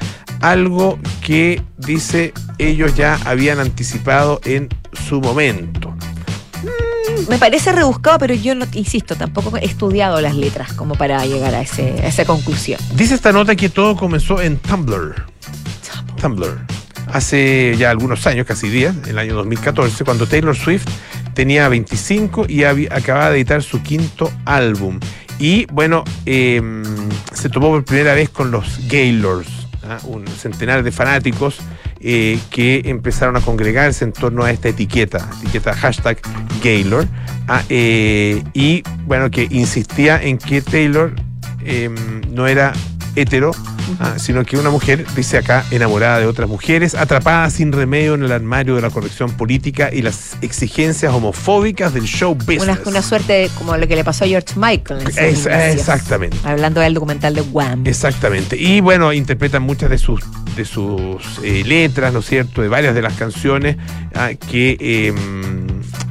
algo 0.41 0.99
que 1.25 1.63
dice 1.79 2.33
ellos 2.59 2.95
ya 2.97 3.19
habían 3.27 3.61
anticipado 3.61 4.41
en 4.45 4.69
su 5.07 5.21
momento. 5.21 5.95
Me 7.29 7.37
parece 7.39 7.73
rebuscado, 7.73 8.19
pero 8.19 8.35
yo 8.35 8.55
no, 8.55 8.65
insisto, 8.73 9.15
tampoco 9.17 9.57
he 9.59 9.65
estudiado 9.65 10.21
las 10.21 10.35
letras 10.35 10.73
como 10.73 10.95
para 10.95 11.25
llegar 11.27 11.55
a, 11.55 11.61
ese, 11.61 11.91
a 12.03 12.07
esa 12.09 12.25
conclusión. 12.25 12.81
Dice 12.95 13.15
esta 13.15 13.33
nota 13.33 13.55
que 13.55 13.69
todo 13.69 13.95
comenzó 13.97 14.41
en 14.41 14.57
Tumblr. 14.57 15.23
Tumblr. 16.21 16.59
Hace 17.09 17.75
ya 17.77 17.91
algunos 17.91 18.27
años, 18.27 18.47
casi 18.47 18.69
10, 18.69 18.97
en 19.05 19.11
el 19.11 19.19
año 19.19 19.35
2014, 19.35 20.05
cuando 20.05 20.27
Taylor 20.27 20.57
Swift 20.57 20.87
tenía 21.35 21.69
25 21.69 22.47
y 22.49 22.65
acababa 22.65 23.31
de 23.31 23.37
editar 23.37 23.63
su 23.63 23.83
quinto 23.83 24.31
álbum. 24.45 24.99
Y 25.39 25.67
bueno, 25.67 26.05
eh, 26.27 26.63
se 27.33 27.49
tomó 27.49 27.69
por 27.69 27.85
primera 27.85 28.15
vez 28.15 28.31
con 28.31 28.51
los 28.51 28.87
Gaylords, 28.89 29.49
¿ah? 29.83 29.99
un 30.05 30.27
centenar 30.27 30.83
de 30.83 30.93
fanáticos 30.93 31.59
eh, 32.05 32.41
que 32.51 32.83
empezaron 32.87 33.37
a 33.37 33.41
congregarse 33.41 34.05
en 34.05 34.13
torno 34.13 34.43
a 34.43 34.51
esta 34.51 34.69
etiqueta, 34.69 35.29
etiqueta 35.41 35.73
hashtag 35.73 36.19
Gaylord, 36.61 37.07
ah, 37.47 37.63
eh, 37.69 38.43
y 38.55 38.83
bueno, 39.07 39.31
que 39.31 39.47
insistía 39.49 40.21
en 40.21 40.39
que 40.39 40.63
Taylor 40.63 41.13
eh, 41.65 41.89
no 42.29 42.49
era 42.49 42.73
hetero, 43.17 43.53
ah, 44.01 44.15
sino 44.19 44.45
que 44.45 44.57
una 44.57 44.71
mujer, 44.71 45.05
dice 45.15 45.39
acá, 45.39 45.65
enamorada 45.71 46.19
de 46.19 46.27
otras 46.27 46.49
mujeres, 46.49 46.95
atrapada 46.95 47.51
sin 47.51 47.73
remedio 47.73 48.15
en 48.15 48.23
el 48.25 48.33
armario 48.33 48.75
de 48.77 48.83
la 48.83 48.91
corrección 48.91 49.31
política 49.33 49.91
y 49.93 50.03
las 50.03 50.37
exigencias 50.41 51.13
homofóbicas 51.13 51.93
del 51.95 52.05
show 52.05 52.35
business. 52.35 52.63
Una, 52.63 52.79
una 52.87 53.03
suerte 53.03 53.33
de- 53.35 53.49
como 53.59 53.77
lo 53.77 53.87
que 53.87 53.97
le 53.97 54.05
pasó 54.05 54.25
a 54.25 54.29
George 54.29 54.55
Michael. 54.57 55.01
en 55.03 55.09
Es- 55.27 55.47
exactamente. 55.47 56.37
Hablando 56.45 56.81
del 56.81 56.95
documental 56.95 57.35
de 57.35 57.43
Wham. 57.43 57.87
Exactamente. 57.87 58.57
Y 58.57 58.81
bueno, 58.81 59.13
interpretan 59.13 59.63
muchas 59.63 59.91
de 59.91 59.99
sus 59.99 60.21
de 60.57 60.67
sus 60.67 61.39
eh, 61.43 61.63
letras, 61.65 62.13
¿no 62.13 62.19
es 62.19 62.27
cierto?, 62.27 62.61
de 62.61 62.69
varias 62.69 62.95
de 62.95 63.01
las 63.01 63.15
canciones 63.15 63.77
ah, 64.15 64.33
que 64.51 64.77
eh, 64.79 65.15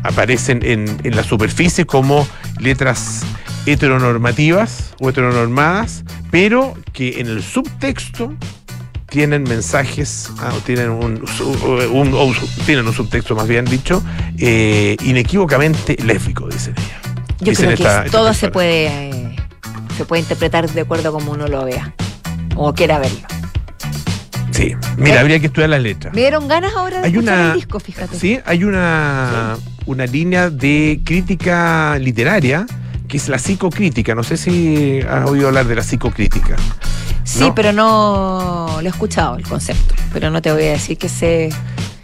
aparecen 0.03 0.61
en, 0.63 0.99
en 1.03 1.15
la 1.15 1.23
superficie 1.23 1.85
como 1.85 2.27
letras 2.59 3.21
heteronormativas 3.65 4.93
o 5.00 5.10
heteronormadas, 5.10 6.04
pero 6.32 6.74
que 6.93 7.19
en 7.19 7.28
el 7.28 7.43
subtexto 7.43 8.34
tienen 9.10 9.43
mensajes, 9.43 10.32
ah, 10.39 10.54
o 10.56 10.60
tienen 10.60 10.89
un, 10.89 11.28
su- 11.28 11.50
un- 11.91 12.36
tienen 12.65 12.88
un 12.88 12.93
subtexto 12.93 13.36
más 13.36 13.47
bien 13.47 13.65
dicho, 13.65 14.02
eh, 14.38 14.95
inequívocamente 15.04 15.97
lésbico, 16.04 16.47
dicen 16.47 16.74
ella. 16.78 17.02
Yo 17.39 17.50
Dicen 17.52 17.65
creo 17.65 17.78
que 17.78 17.84
esta- 17.84 18.04
todo 18.06 18.34
se 18.34 18.50
puede, 18.50 18.88
eh, 19.10 19.36
se 19.97 20.06
puede 20.06 20.21
interpretar 20.21 20.69
de 20.69 20.82
acuerdo 20.82 21.10
a 21.10 21.12
como 21.12 21.32
uno 21.32 21.47
lo 21.47 21.65
vea 21.65 21.93
o 22.56 22.74
quiera 22.74 23.00
verlo. 23.00 23.19
Sí, 24.52 24.74
mira, 24.97 25.21
habría 25.21 25.39
que 25.39 25.47
estudiar 25.47 25.69
las 25.71 25.82
letras. 25.82 26.13
Me 26.13 26.21
dieron 26.21 26.47
ganas 26.47 26.74
ahora 26.76 27.00
de 27.02 27.08
Hay 27.08 27.12
escuchar 27.13 27.34
una- 27.39 27.47
el 27.50 27.56
disco, 27.56 27.80
fíjate. 27.80 28.17
Sí, 28.17 28.39
hay 28.45 28.63
una, 28.63 29.58
una 29.86 30.06
línea 30.06 30.50
de 30.50 31.02
crítica 31.04 31.97
literaria 32.00 32.65
que 33.12 33.17
es 33.17 33.28
la 33.30 33.38
psicocrítica. 33.38 34.15
No 34.15 34.24
sé 34.24 34.38
si 34.38 35.00
has 35.02 35.30
oído 35.30 35.47
hablar 35.50 35.67
de 35.67 35.76
la 35.76 35.84
psicocrítica. 35.84 36.56
Sí, 37.24 37.41
¿no? 37.41 37.54
pero 37.54 37.71
no 37.74 38.78
lo 38.82 38.86
he 38.86 38.89
escuchado 38.89 39.36
el 39.38 39.43
concepto. 39.43 39.93
Pero 40.13 40.32
no 40.32 40.41
te 40.41 40.52
voy 40.52 40.63
a 40.63 40.71
decir 40.71 40.97
que 40.97 41.10
sé, 41.10 41.50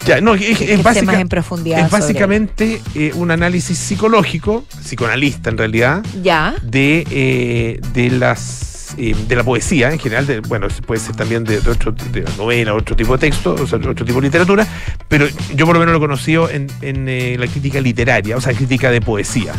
Ya, 0.06 0.22
no, 0.22 0.36
es, 0.36 0.42
es 0.42 0.58
que 0.60 0.68
sé 0.78 0.84
básica- 0.84 1.06
más 1.06 1.16
en 1.20 1.28
profundidad. 1.30 1.80
es 1.86 1.90
básicamente 1.92 2.82
eh, 2.94 3.12
un 3.16 3.32
análisis 3.32 3.78
psicológico, 3.78 4.66
psicoanalista 4.84 5.50
en 5.50 5.58
realidad. 5.58 6.06
Ya. 6.22 6.54
de, 6.62 7.08
eh, 7.10 7.80
de 7.94 8.10
las 8.12 8.66
eh, 8.98 9.14
de 9.28 9.36
la 9.36 9.44
poesía 9.44 9.92
en 9.92 10.00
general, 10.00 10.26
de, 10.28 10.40
bueno, 10.42 10.68
puede 10.86 11.02
ser 11.02 11.16
también 11.16 11.44
de, 11.44 11.60
de 11.60 11.70
otro 11.72 11.92
de 11.92 12.22
la 12.22 12.32
novela, 12.38 12.74
otro 12.74 12.96
tipo 12.96 13.14
de 13.18 13.20
texto, 13.30 13.54
o 13.54 13.68
sea, 13.68 13.78
otro 13.80 13.94
tipo 14.06 14.20
de 14.22 14.28
literatura, 14.28 14.66
pero 15.10 15.28
yo 15.56 15.66
por 15.66 15.76
lo 15.76 15.80
menos 15.82 15.92
lo 15.92 15.98
he 15.98 16.02
conocido 16.02 16.50
en, 16.50 16.68
en, 16.82 17.08
eh, 17.10 17.36
la 17.38 17.48
crítica 17.48 17.82
literaria, 17.82 18.38
o 18.38 18.42
sea, 18.42 18.54
crítica 18.54 18.90
de 18.90 19.02
poesía. 19.02 19.52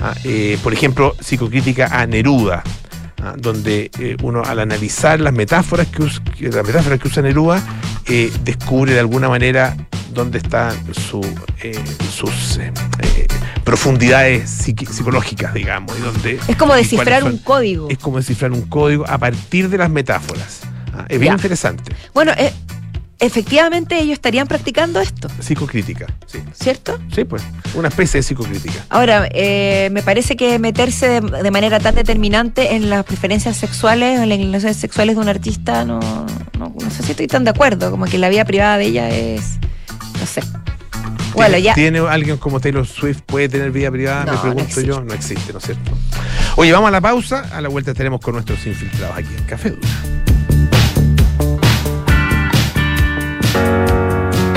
Ah, 0.00 0.14
eh, 0.24 0.58
por 0.62 0.72
ejemplo, 0.72 1.14
psicocrítica 1.20 1.88
a 2.00 2.06
Neruda, 2.06 2.62
ah, 3.22 3.34
donde 3.36 3.90
eh, 3.98 4.16
uno 4.22 4.42
al 4.42 4.58
analizar 4.60 5.20
las 5.20 5.32
metáforas 5.34 5.86
que, 5.88 6.02
us- 6.02 6.22
que- 6.38 6.48
las 6.48 6.66
metáforas 6.66 6.98
que 6.98 7.08
usa 7.08 7.22
Neruda, 7.22 7.62
eh, 8.06 8.32
descubre 8.42 8.94
de 8.94 9.00
alguna 9.00 9.28
manera 9.28 9.76
dónde 10.14 10.38
están 10.38 10.74
su, 10.94 11.20
sus 12.12 12.58
profundidades 13.64 14.50
psicológicas, 14.50 15.54
digamos, 15.54 15.96
y 15.98 16.00
dónde 16.02 16.40
Es 16.48 16.56
como 16.56 16.74
descifrar 16.74 17.22
son- 17.22 17.32
un 17.32 17.38
código. 17.38 17.88
es 17.90 17.98
como 17.98 18.16
descifrar 18.16 18.52
un 18.52 18.62
código 18.62 19.04
a 19.08 19.18
partir 19.18 19.68
de 19.68 19.78
las 19.78 19.90
metáforas. 19.90 20.60
Ah, 20.94 21.04
es 21.08 21.20
bien 21.20 21.32
Ya. 21.32 21.36
interesante. 21.36 21.94
Bueno, 22.14 22.32
efectivamente 23.20 23.98
ellos 23.98 24.14
estarían 24.14 24.46
practicando 24.48 25.00
esto, 25.00 25.28
Psicocrítica, 25.40 26.06
sí. 26.26 26.38
¿cierto? 26.52 26.98
Sí, 27.14 27.24
pues. 27.24 27.42
Una 27.74 27.88
especie 27.88 28.18
de 28.18 28.22
psicocrítica. 28.22 28.84
Ahora, 28.88 29.28
eh, 29.32 29.88
me 29.92 30.02
parece 30.02 30.36
que 30.36 30.58
meterse 30.58 31.08
de, 31.08 31.20
de 31.20 31.50
manera 31.50 31.78
tan 31.80 31.94
determinante 31.94 32.74
en 32.74 32.90
las 32.90 33.04
preferencias 33.04 33.56
sexuales 33.56 34.18
o 34.18 34.22
en 34.22 34.28
las 34.28 34.38
inclinaciones 34.38 34.76
sexuales 34.76 35.16
de 35.16 35.22
un 35.22 35.28
artista, 35.28 35.84
no, 35.84 36.00
no, 36.58 36.74
no 36.80 36.90
sé 36.90 37.02
si 37.02 37.12
estoy 37.12 37.26
tan 37.26 37.44
de 37.44 37.50
acuerdo, 37.50 37.90
como 37.90 38.06
que 38.06 38.18
la 38.18 38.28
vida 38.28 38.44
privada 38.44 38.76
de 38.78 38.84
ella 38.86 39.08
es, 39.10 39.58
no 40.18 40.26
sé. 40.26 40.42
Bueno, 41.34 41.54
¿Tiene- 41.54 41.62
ya. 41.62 41.74
¿Tiene 41.74 41.98
alguien 42.00 42.36
como 42.38 42.58
Taylor 42.60 42.84
Swift 42.86 43.20
puede 43.24 43.48
tener 43.48 43.70
vida 43.70 43.90
privada? 43.90 44.24
No, 44.24 44.32
me 44.32 44.38
pregunto 44.38 44.80
yo. 44.80 45.00
No 45.00 45.14
existe, 45.14 45.52
¿no 45.52 45.58
es 45.60 45.64
cierto? 45.64 45.92
Oye, 46.56 46.72
vamos 46.72 46.88
a 46.88 46.90
la 46.90 47.00
pausa. 47.00 47.48
A 47.54 47.60
la 47.60 47.68
vuelta 47.68 47.92
estaremos 47.92 48.20
con 48.20 48.34
nuestros 48.34 48.66
infiltrados 48.66 49.16
aquí 49.16 49.28
en 49.38 49.44
Café 49.44 49.70
Dura. 49.70 49.88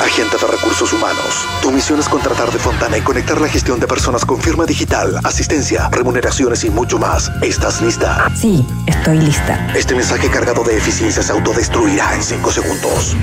Agente 0.00 0.38
de 0.38 0.46
Recursos 0.46 0.92
Humanos. 0.94 1.46
Tu 1.60 1.70
misión 1.70 2.00
es 2.00 2.08
contratar 2.08 2.50
de 2.50 2.58
Fontana 2.58 2.96
y 2.96 3.02
conectar 3.02 3.38
la 3.40 3.48
gestión 3.48 3.78
de 3.78 3.86
personas 3.86 4.24
con 4.24 4.40
firma 4.40 4.64
digital, 4.64 5.20
asistencia, 5.24 5.88
remuneraciones 5.90 6.64
y 6.64 6.70
mucho 6.70 6.98
más. 6.98 7.30
¿Estás 7.42 7.82
lista? 7.82 8.26
Sí, 8.34 8.66
estoy 8.86 9.18
lista. 9.18 9.68
Este 9.74 9.94
mensaje 9.94 10.30
cargado 10.30 10.64
de 10.64 10.78
eficiencia 10.78 11.22
se 11.22 11.32
autodestruirá 11.32 12.14
en 12.14 12.22
5 12.22 12.50
segundos. 12.50 13.16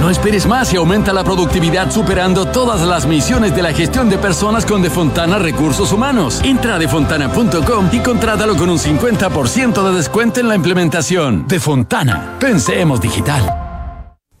No 0.00 0.10
esperes 0.10 0.46
más 0.46 0.70
y 0.74 0.76
aumenta 0.76 1.14
la 1.14 1.24
productividad 1.24 1.90
superando 1.90 2.46
todas 2.46 2.82
las 2.82 3.06
misiones 3.06 3.56
de 3.56 3.62
la 3.62 3.72
gestión 3.72 4.10
de 4.10 4.18
personas 4.18 4.66
con 4.66 4.82
Defontana 4.82 5.38
Recursos 5.38 5.90
Humanos. 5.90 6.42
Entra 6.44 6.74
a 6.74 6.78
defontana.com 6.78 7.88
y 7.90 8.00
contrátalo 8.00 8.56
con 8.56 8.68
un 8.68 8.78
50% 8.78 9.88
de 9.88 9.96
descuento 9.96 10.40
en 10.40 10.48
la 10.48 10.54
implementación. 10.54 11.48
Defontana, 11.48 12.36
pensemos 12.38 13.00
digital. 13.00 13.63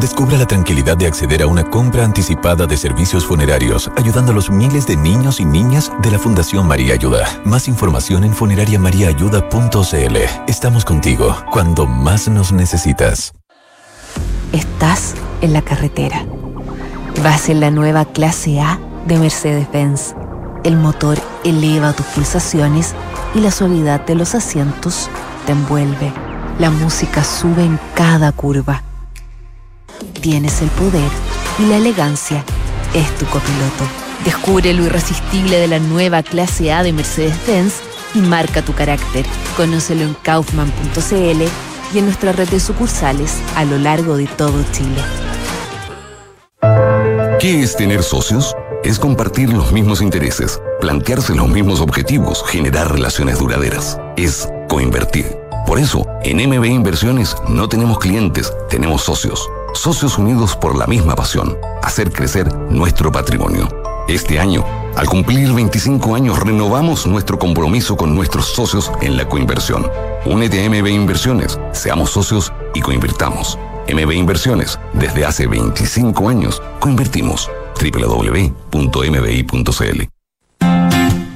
Descubra 0.00 0.36
la 0.36 0.46
tranquilidad 0.46 0.98
de 0.98 1.06
acceder 1.06 1.42
a 1.42 1.46
una 1.46 1.64
compra 1.64 2.04
anticipada 2.04 2.66
de 2.66 2.76
servicios 2.76 3.24
funerarios, 3.24 3.90
ayudando 3.96 4.32
a 4.32 4.34
los 4.34 4.50
miles 4.50 4.86
de 4.86 4.94
niños 4.94 5.40
y 5.40 5.46
niñas 5.46 5.90
de 6.02 6.10
la 6.10 6.18
Fundación 6.18 6.68
María 6.68 6.92
Ayuda. 6.92 7.26
Más 7.46 7.66
información 7.66 8.22
en 8.24 8.34
funerariamariaayuda.cl. 8.34 10.16
Estamos 10.48 10.84
contigo 10.84 11.34
cuando 11.50 11.86
más 11.86 12.28
nos 12.28 12.52
necesitas. 12.52 13.32
Estás 14.52 15.14
en 15.40 15.54
la 15.54 15.62
carretera. 15.62 16.26
Vas 17.24 17.48
en 17.48 17.60
la 17.60 17.70
nueva 17.70 18.04
clase 18.04 18.60
A 18.60 18.78
de 19.06 19.18
Mercedes-Benz. 19.18 20.14
El 20.62 20.76
motor 20.76 21.16
eleva 21.42 21.94
tus 21.94 22.04
pulsaciones 22.06 22.94
y 23.34 23.40
la 23.40 23.50
suavidad 23.50 24.04
de 24.04 24.14
los 24.14 24.34
asientos 24.34 25.08
te 25.46 25.52
envuelve. 25.52 26.12
La 26.58 26.68
música 26.68 27.24
sube 27.24 27.64
en 27.64 27.80
cada 27.94 28.30
curva. 28.32 28.82
Tienes 30.20 30.62
el 30.62 30.68
poder 30.70 31.10
y 31.58 31.66
la 31.66 31.76
elegancia 31.76 32.44
es 32.94 33.08
tu 33.18 33.26
copiloto. 33.26 33.84
Descubre 34.24 34.72
lo 34.72 34.84
irresistible 34.84 35.58
de 35.58 35.68
la 35.68 35.78
nueva 35.78 36.22
clase 36.22 36.72
A 36.72 36.82
de 36.82 36.92
Mercedes-Benz 36.92 37.74
y 38.14 38.18
marca 38.18 38.62
tu 38.62 38.72
carácter. 38.72 39.24
Conócelo 39.56 40.02
en 40.02 40.14
kaufman.cl 40.22 41.42
y 41.94 41.98
en 41.98 42.04
nuestra 42.04 42.32
red 42.32 42.48
de 42.48 42.60
sucursales 42.60 43.38
a 43.54 43.64
lo 43.64 43.78
largo 43.78 44.16
de 44.16 44.26
todo 44.26 44.64
Chile. 44.72 45.02
¿Qué 47.38 47.62
es 47.62 47.76
tener 47.76 48.02
socios? 48.02 48.56
Es 48.82 48.98
compartir 48.98 49.52
los 49.52 49.72
mismos 49.72 50.00
intereses, 50.00 50.60
plantearse 50.80 51.34
los 51.34 51.48
mismos 51.48 51.80
objetivos, 51.80 52.42
generar 52.46 52.92
relaciones 52.92 53.38
duraderas. 53.38 53.98
Es 54.16 54.48
coinvertir. 54.68 55.36
Por 55.66 55.78
eso, 55.78 56.06
en 56.22 56.38
MB 56.48 56.64
Inversiones 56.64 57.36
no 57.48 57.68
tenemos 57.68 57.98
clientes, 57.98 58.52
tenemos 58.68 59.02
socios. 59.02 59.48
Socios 59.76 60.18
unidos 60.18 60.56
por 60.56 60.74
la 60.74 60.86
misma 60.86 61.14
pasión, 61.14 61.56
hacer 61.82 62.10
crecer 62.10 62.52
nuestro 62.70 63.12
patrimonio. 63.12 63.68
Este 64.08 64.40
año, 64.40 64.64
al 64.96 65.06
cumplir 65.06 65.52
25 65.52 66.14
años, 66.14 66.40
renovamos 66.40 67.06
nuestro 67.06 67.38
compromiso 67.38 67.96
con 67.96 68.14
nuestros 68.14 68.46
socios 68.46 68.90
en 69.00 69.16
la 69.16 69.28
coinversión. 69.28 69.86
Únete 70.24 70.64
a 70.64 70.70
MB 70.70 70.86
Inversiones, 70.88 71.60
seamos 71.72 72.10
socios 72.10 72.52
y 72.74 72.80
coinvirtamos. 72.80 73.58
MB 73.88 74.12
Inversiones, 74.12 74.80
desde 74.94 75.24
hace 75.24 75.46
25 75.46 76.28
años, 76.28 76.60
coinvertimos. 76.80 77.48
www.mbi.cl 77.80 78.56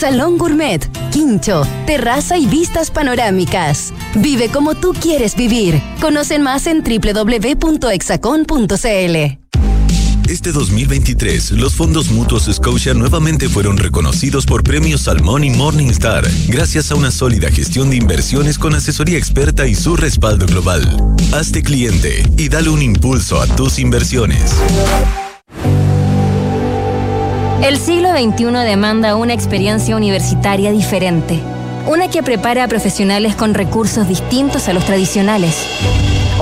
salón 0.00 0.38
gourmet, 0.38 0.80
quincho, 1.12 1.62
terraza 1.86 2.38
y 2.38 2.46
vistas 2.46 2.90
panorámicas. 2.90 3.92
Vive 4.14 4.48
como 4.48 4.74
tú 4.74 4.94
quieres 4.98 5.36
vivir. 5.36 5.82
Conocen 6.00 6.40
más 6.42 6.66
en 6.66 6.82
www.exacon.cl. 6.82 7.90
Este 10.26 10.52
2023, 10.52 11.52
los 11.52 11.74
fondos 11.74 12.10
mutuos 12.10 12.44
Scotia 12.44 12.94
nuevamente 12.94 13.48
fueron 13.48 13.76
reconocidos 13.76 14.46
por 14.46 14.62
premios 14.62 15.02
Salmón 15.02 15.44
y 15.44 15.50
Morningstar, 15.50 16.26
gracias 16.46 16.92
a 16.92 16.94
una 16.94 17.10
sólida 17.10 17.50
gestión 17.50 17.90
de 17.90 17.96
inversiones 17.96 18.56
con 18.56 18.74
asesoría 18.74 19.18
experta 19.18 19.66
y 19.66 19.74
su 19.74 19.96
respaldo 19.96 20.46
global. 20.46 20.96
Hazte 21.32 21.62
cliente 21.62 22.22
y 22.38 22.48
dale 22.48 22.70
un 22.70 22.80
impulso 22.80 23.40
a 23.40 23.46
tus 23.48 23.78
inversiones. 23.80 24.54
El 27.62 27.76
siglo 27.76 28.10
XXI 28.10 28.46
demanda 28.64 29.16
una 29.16 29.34
experiencia 29.34 29.94
universitaria 29.94 30.72
diferente, 30.72 31.38
una 31.86 32.08
que 32.08 32.22
prepara 32.22 32.64
a 32.64 32.68
profesionales 32.68 33.36
con 33.36 33.52
recursos 33.52 34.08
distintos 34.08 34.66
a 34.68 34.72
los 34.72 34.84
tradicionales, 34.86 35.66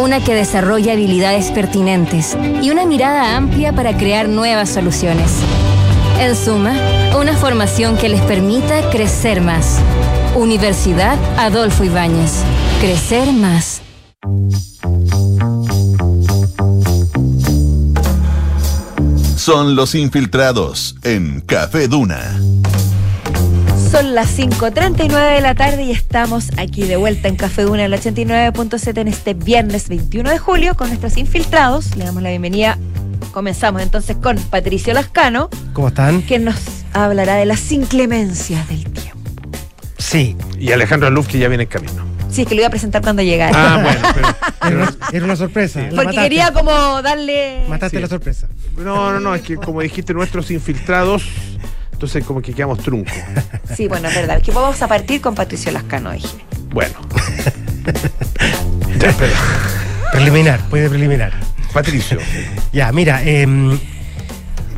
una 0.01 0.23
que 0.23 0.35
desarrolla 0.35 0.93
habilidades 0.93 1.51
pertinentes 1.51 2.37
y 2.63 2.71
una 2.71 2.87
mirada 2.87 3.37
amplia 3.37 3.73
para 3.73 3.97
crear 3.97 4.29
nuevas 4.29 4.71
soluciones. 4.71 5.33
En 6.21 6.37
suma, 6.37 6.75
una 7.19 7.37
formación 7.37 7.97
que 7.97 8.09
les 8.09 8.21
permita 8.21 8.89
crecer 8.91 9.41
más. 9.41 9.81
Universidad 10.37 11.19
Adolfo 11.37 11.83
Ibáñez. 11.83 12.43
Crecer 12.81 13.33
más. 13.33 13.83
Son 19.49 19.77
los 19.77 19.95
infiltrados 19.95 20.97
en 21.05 21.41
Café 21.41 21.89
Duna. 21.89 22.39
Son 23.91 24.15
las 24.15 24.39
5.39 24.39 25.37
de 25.37 25.41
la 25.41 25.55
tarde 25.55 25.85
y 25.85 25.91
estamos 25.91 26.51
aquí 26.59 26.83
de 26.83 26.99
vuelta 26.99 27.29
en 27.29 27.37
Café 27.37 27.63
Duna, 27.63 27.87
el 27.87 27.95
89.7 27.95 28.99
en 28.99 29.09
este 29.09 29.33
viernes 29.33 29.89
21 29.89 30.29
de 30.29 30.39
julio 30.39 30.75
con 30.75 30.89
nuestros 30.89 31.17
infiltrados. 31.17 31.97
Le 31.97 32.05
damos 32.05 32.23
la 32.23 32.29
bienvenida. 32.29 32.77
Comenzamos 33.33 33.81
entonces 33.81 34.19
con 34.19 34.37
Patricio 34.37 34.93
Lascano, 34.93 35.49
¿Cómo 35.73 35.89
están? 35.89 36.21
que 36.21 36.39
nos 36.39 36.59
hablará 36.93 37.37
de 37.37 37.47
las 37.47 37.73
inclemencias 37.73 38.69
del 38.69 38.85
tiempo. 38.85 39.19
Sí. 39.97 40.37
Y 40.59 40.73
Alejandro 40.73 41.09
Luz, 41.09 41.27
que 41.27 41.39
ya 41.39 41.49
viene 41.49 41.63
en 41.63 41.71
camino. 41.71 42.08
Sí, 42.31 42.43
es 42.43 42.49
que 42.49 42.55
lo 42.55 42.61
iba 42.61 42.69
a 42.69 42.71
presentar 42.71 43.03
cuando 43.03 43.23
llegara. 43.23 43.53
Ah, 43.55 43.83
bueno, 43.83 44.01
pero. 44.15 44.29
Era 44.69 44.77
una, 44.77 44.97
era 45.13 45.25
una 45.25 45.37
sorpresa. 45.37 45.81
Porque 45.81 45.97
mataste. 45.97 46.21
quería 46.21 46.53
como 46.53 47.01
darle... 47.01 47.65
Mataste 47.69 47.97
Sí. 47.97 48.03
la 48.03 48.09
sorpresa. 48.09 48.49
No, 48.77 49.13
no, 49.13 49.21
no, 49.21 49.35
es 49.35 49.41
que 49.43 49.57
como 49.57 49.81
dijiste, 49.81 50.13
nuestros 50.13 50.51
infiltrados, 50.51 51.23
entonces 51.93 52.23
como 52.25 52.43
que 52.43 52.53
quedamos 52.53 52.81
truncos. 52.81 53.15
Sí, 53.75 53.89
bueno, 53.89 54.09
es 54.09 54.15
verdad. 54.15 54.37
Es 54.39 54.43
que 54.43 54.51
vamos 54.51 54.81
a 54.83 54.89
partir 54.89 55.21
con 55.23 55.35
Patricio 55.35 55.73
Lascano, 55.73 56.13
dije. 56.13 56.29
Bueno. 56.71 56.95
Ya, 58.99 59.13
pero, 59.19 59.33
Preliminar, 60.13 60.61
puede 60.69 60.89
preliminar. 60.91 61.33
Patricio. 61.73 62.19
Ya, 62.73 62.93
mira, 62.93 63.23
em, 63.23 63.79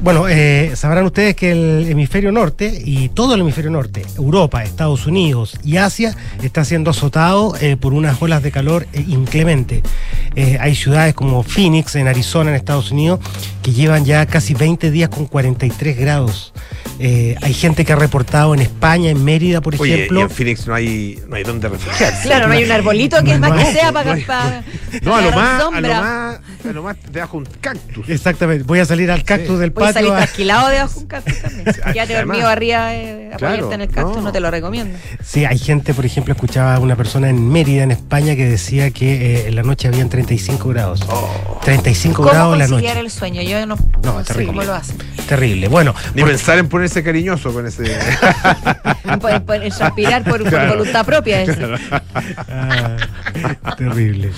bueno, 0.03 0.29
eh, 0.29 0.73
sabrán 0.77 1.05
ustedes 1.05 1.37
que 1.37 1.53
el 1.53 1.87
hemisferio 1.91 2.33
norte 2.33 2.81
y 2.85 3.11
todo 3.11 3.35
el 3.35 3.41
hemisferio 3.43 3.71
norte, 3.71 4.03
Europa, 4.17 4.65
Estados 4.65 5.07
Unidos 5.07 5.59
y 5.63 5.77
Asia, 5.77 6.17
está 6.43 6.65
siendo 6.65 6.91
azotado 6.91 7.55
eh, 7.61 7.77
por 7.77 7.93
unas 7.93 8.21
olas 8.23 8.43
de 8.43 8.51
calor 8.51 8.87
eh, 8.95 9.05
inclemente. 9.07 9.83
Eh, 10.37 10.57
hay 10.61 10.75
ciudades 10.75 11.15
como 11.15 11.43
Phoenix, 11.43 11.97
en 11.97 12.09
Arizona, 12.09 12.51
en 12.51 12.57
Estados 12.57 12.91
Unidos, 12.93 13.21
que 13.63 13.73
llevan 13.73 14.05
ya 14.07 14.25
casi 14.27 14.55
20 14.55 14.91
días 14.91 15.11
con 15.11 15.27
43 15.27 15.97
grados. 15.99 16.55
Eh, 17.03 17.35
hay 17.41 17.55
gente 17.55 17.85
que 17.85 17.93
ha 17.95 17.97
reportado 17.97 18.53
en 18.55 18.61
España, 18.61 19.11
en 19.11 19.25
Mérida, 19.25 19.61
por 19.63 19.75
Oye, 19.81 19.91
y 19.91 19.95
ejemplo. 19.95 20.21
en 20.23 20.31
Phoenix 20.31 20.67
no 20.67 20.75
hay, 20.75 21.19
no 21.29 21.37
hay 21.37 21.45
dónde 21.45 21.69
refugiarse. 21.69 22.23
Claro, 22.25 22.47
no 22.47 22.53
hay 22.55 22.65
un 22.65 22.73
arbolito 22.73 23.23
que 23.25 23.33
es 23.33 23.41
más 23.41 23.51
No 23.51 23.57
que 23.57 23.73
sea 23.73 23.91
para... 23.93 24.15
no 24.17 24.27
para- 24.27 24.65
No, 25.03 25.17
a 25.17 25.21
lo 25.23 25.31
más, 25.33 25.63
a 25.63 25.81
lo 25.81 25.89
más, 25.89 26.41
a 26.69 26.73
lo 26.73 26.83
más 26.83 26.97
debajo 27.11 27.39
un 27.39 27.49
cactus. 27.61 28.07
Exactamente, 28.09 28.65
voy 28.65 28.81
a 28.81 28.85
salir 28.85 29.11
al 29.11 29.25
cactus 29.25 29.59
del 29.59 29.73
Salir 29.93 30.11
trasquilado 30.13 30.69
debajo 30.69 30.93
de 30.95 31.01
un 31.01 31.07
cactus 31.07 31.39
también. 31.41 31.65
Quédate 31.93 32.01
además. 32.01 32.27
dormido 32.27 32.49
arriba, 32.49 32.95
eh, 32.95 33.31
Claro, 33.39 33.73
en 33.73 33.81
el 33.81 33.89
cactus, 33.89 34.17
no. 34.17 34.23
no. 34.23 34.33
te 34.33 34.41
lo 34.41 34.51
recomiendo. 34.51 34.99
Sí, 35.25 35.45
hay 35.45 35.59
gente, 35.59 35.95
por 35.95 36.05
ejemplo, 36.05 36.35
escuchaba 36.35 36.75
a 36.75 36.79
una 36.81 36.97
persona 36.97 37.29
en 37.31 37.49
Mérida, 37.49 37.83
en 37.85 37.91
España, 37.93 38.35
que 38.37 38.47
decía 38.49 38.91
que 38.91 39.37
eh, 39.45 39.49
en 39.49 39.55
la 39.57 39.63
noche 39.63 39.89
habían 39.89 40.09
35 40.09 40.69
grados. 40.69 41.01
35 41.63 42.17
¿Cómo 42.17 42.29
grados 42.31 42.53
en 42.55 42.59
la 42.59 42.67
noche. 42.69 43.01
el 43.01 43.11
sueño? 43.11 43.43
Yo 43.43 43.65
no, 43.67 43.77
No, 43.77 44.13
no 44.15 44.19
sé 44.21 44.25
terrible. 44.27 44.47
cómo 44.47 44.63
lo 44.65 44.75
hacen. 44.75 44.97
Terrible. 45.29 45.69
Bueno, 45.69 45.95
Ni 46.15 46.23
por- 46.23 46.31
pensar 46.31 46.59
en 46.59 46.69
ponerse 46.69 47.03
cariñoso 47.03 47.53
con 47.53 47.67
ese. 47.67 47.97
Pueden 49.21 49.63
respirar 49.79 50.25
por, 50.25 50.43
por 50.49 50.69
voluntad 50.69 51.05
propia. 51.07 51.45
Ah, 52.49 52.97
terrible. 53.77 54.31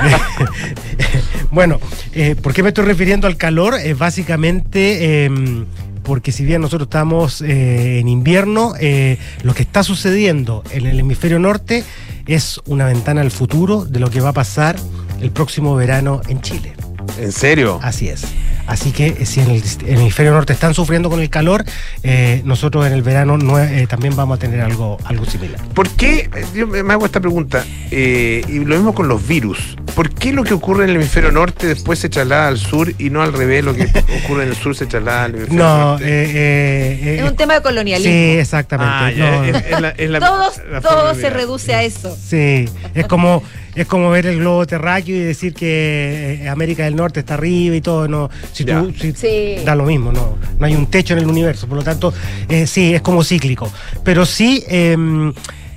bueno, 1.50 1.78
eh, 2.14 2.34
¿por 2.40 2.52
qué 2.54 2.62
me 2.62 2.68
estoy 2.70 2.84
refiriendo 2.84 3.26
al 3.26 3.36
calor? 3.36 3.74
Es 3.74 3.96
básicamente 3.96 4.91
eh, 5.00 5.64
porque 6.02 6.32
si 6.32 6.44
bien 6.44 6.60
nosotros 6.60 6.86
estamos 6.86 7.42
eh, 7.42 8.00
en 8.00 8.08
invierno, 8.08 8.74
eh, 8.80 9.18
lo 9.42 9.54
que 9.54 9.62
está 9.62 9.82
sucediendo 9.82 10.62
en 10.70 10.86
el 10.86 10.98
hemisferio 10.98 11.38
norte 11.38 11.84
es 12.26 12.60
una 12.66 12.86
ventana 12.86 13.20
al 13.20 13.30
futuro 13.30 13.84
de 13.84 14.00
lo 14.00 14.10
que 14.10 14.20
va 14.20 14.30
a 14.30 14.32
pasar 14.32 14.76
el 15.20 15.30
próximo 15.30 15.74
verano 15.76 16.20
en 16.28 16.40
Chile. 16.40 16.74
¿En 17.18 17.32
serio? 17.32 17.78
Así 17.82 18.08
es. 18.08 18.24
Así 18.66 18.92
que 18.92 19.08
eh, 19.08 19.26
si 19.26 19.40
en 19.40 19.50
el, 19.50 19.62
hemisferio 19.86 20.32
norte 20.32 20.52
están 20.52 20.74
sufriendo 20.74 21.10
con 21.10 21.20
el 21.20 21.28
calor, 21.30 21.64
eh, 22.02 22.42
nosotros 22.44 22.86
en 22.86 22.92
el 22.92 23.02
verano 23.02 23.36
no, 23.38 23.58
eh, 23.58 23.86
también 23.88 24.14
vamos 24.16 24.36
a 24.36 24.40
tener 24.40 24.60
algo, 24.60 24.98
algo 25.04 25.24
similar. 25.24 25.60
¿Por 25.74 25.88
qué? 25.90 26.30
Yo 26.54 26.66
me 26.66 26.92
hago 26.92 27.04
esta 27.06 27.20
pregunta. 27.20 27.64
eh, 27.90 28.42
y 28.48 28.60
lo 28.60 28.74
mismo 28.76 28.94
con 28.94 29.08
los 29.08 29.26
virus. 29.26 29.76
¿Por 29.94 30.08
qué 30.14 30.32
lo 30.32 30.42
que 30.44 30.54
ocurre 30.54 30.84
en 30.84 30.90
el 30.90 30.96
hemisferio 30.96 31.30
norte 31.32 31.66
después 31.66 31.98
se 31.98 32.08
traslada 32.08 32.48
al 32.48 32.56
sur 32.58 32.92
y 32.98 33.10
no 33.10 33.20
al 33.22 33.32
revés? 33.32 33.62
Lo 33.64 33.74
que 33.74 33.82
ocurre 34.24 34.44
en 34.44 34.48
el 34.50 34.56
sur 34.56 34.74
se 34.74 34.86
traslada 34.86 35.24
al 35.24 35.34
hemisferio 35.34 35.62
No, 35.62 35.76
norte. 35.90 36.04
eh, 36.06 36.30
eh, 36.30 37.00
eh, 37.02 37.18
Es 37.24 37.30
un 37.30 37.36
tema 37.36 37.54
de 37.54 37.62
colonialismo. 37.62 38.12
Sí, 38.12 38.30
exactamente. 38.38 38.94
Ah, 38.96 39.10
ya, 39.10 39.30
No, 39.32 39.44
es- 39.44 39.64
es 39.66 39.80
la- 39.80 39.88
es 39.90 40.10
la- 40.10 40.18
Todos- 40.20 40.56
la 40.70 40.80
forma 40.80 40.80
todo 41.00 41.14
se 41.14 41.30
reduce 41.30 41.74
a 41.74 41.82
eso. 41.82 42.16
Sí, 42.16 42.66
es 42.94 43.06
como 43.06 43.42
es 43.74 43.86
como 43.86 44.10
ver 44.10 44.26
el 44.26 44.38
globo 44.38 44.66
terráqueo 44.66 45.16
y 45.16 45.20
decir 45.20 45.54
que 45.54 46.40
eh, 46.42 46.48
América 46.48 46.84
del 46.84 46.96
Norte 46.96 47.20
está 47.20 47.34
arriba 47.34 47.74
y 47.76 47.80
todo. 47.80 48.06
No, 48.08 48.30
si 48.52 48.64
tú, 48.64 48.92
si- 48.98 49.12
Sí. 49.12 49.56
da 49.64 49.74
lo 49.74 49.84
mismo, 49.84 50.12
no, 50.12 50.36
no 50.58 50.66
hay 50.66 50.74
un 50.74 50.86
techo 50.86 51.14
en 51.14 51.20
el 51.20 51.26
universo. 51.26 51.66
Por 51.66 51.78
lo 51.78 51.82
tanto, 51.84 52.12
eh, 52.48 52.66
sí, 52.66 52.94
es 52.94 53.00
como 53.02 53.24
cíclico. 53.24 53.72
Pero 54.04 54.26
sí. 54.26 54.62
em, 54.68 55.32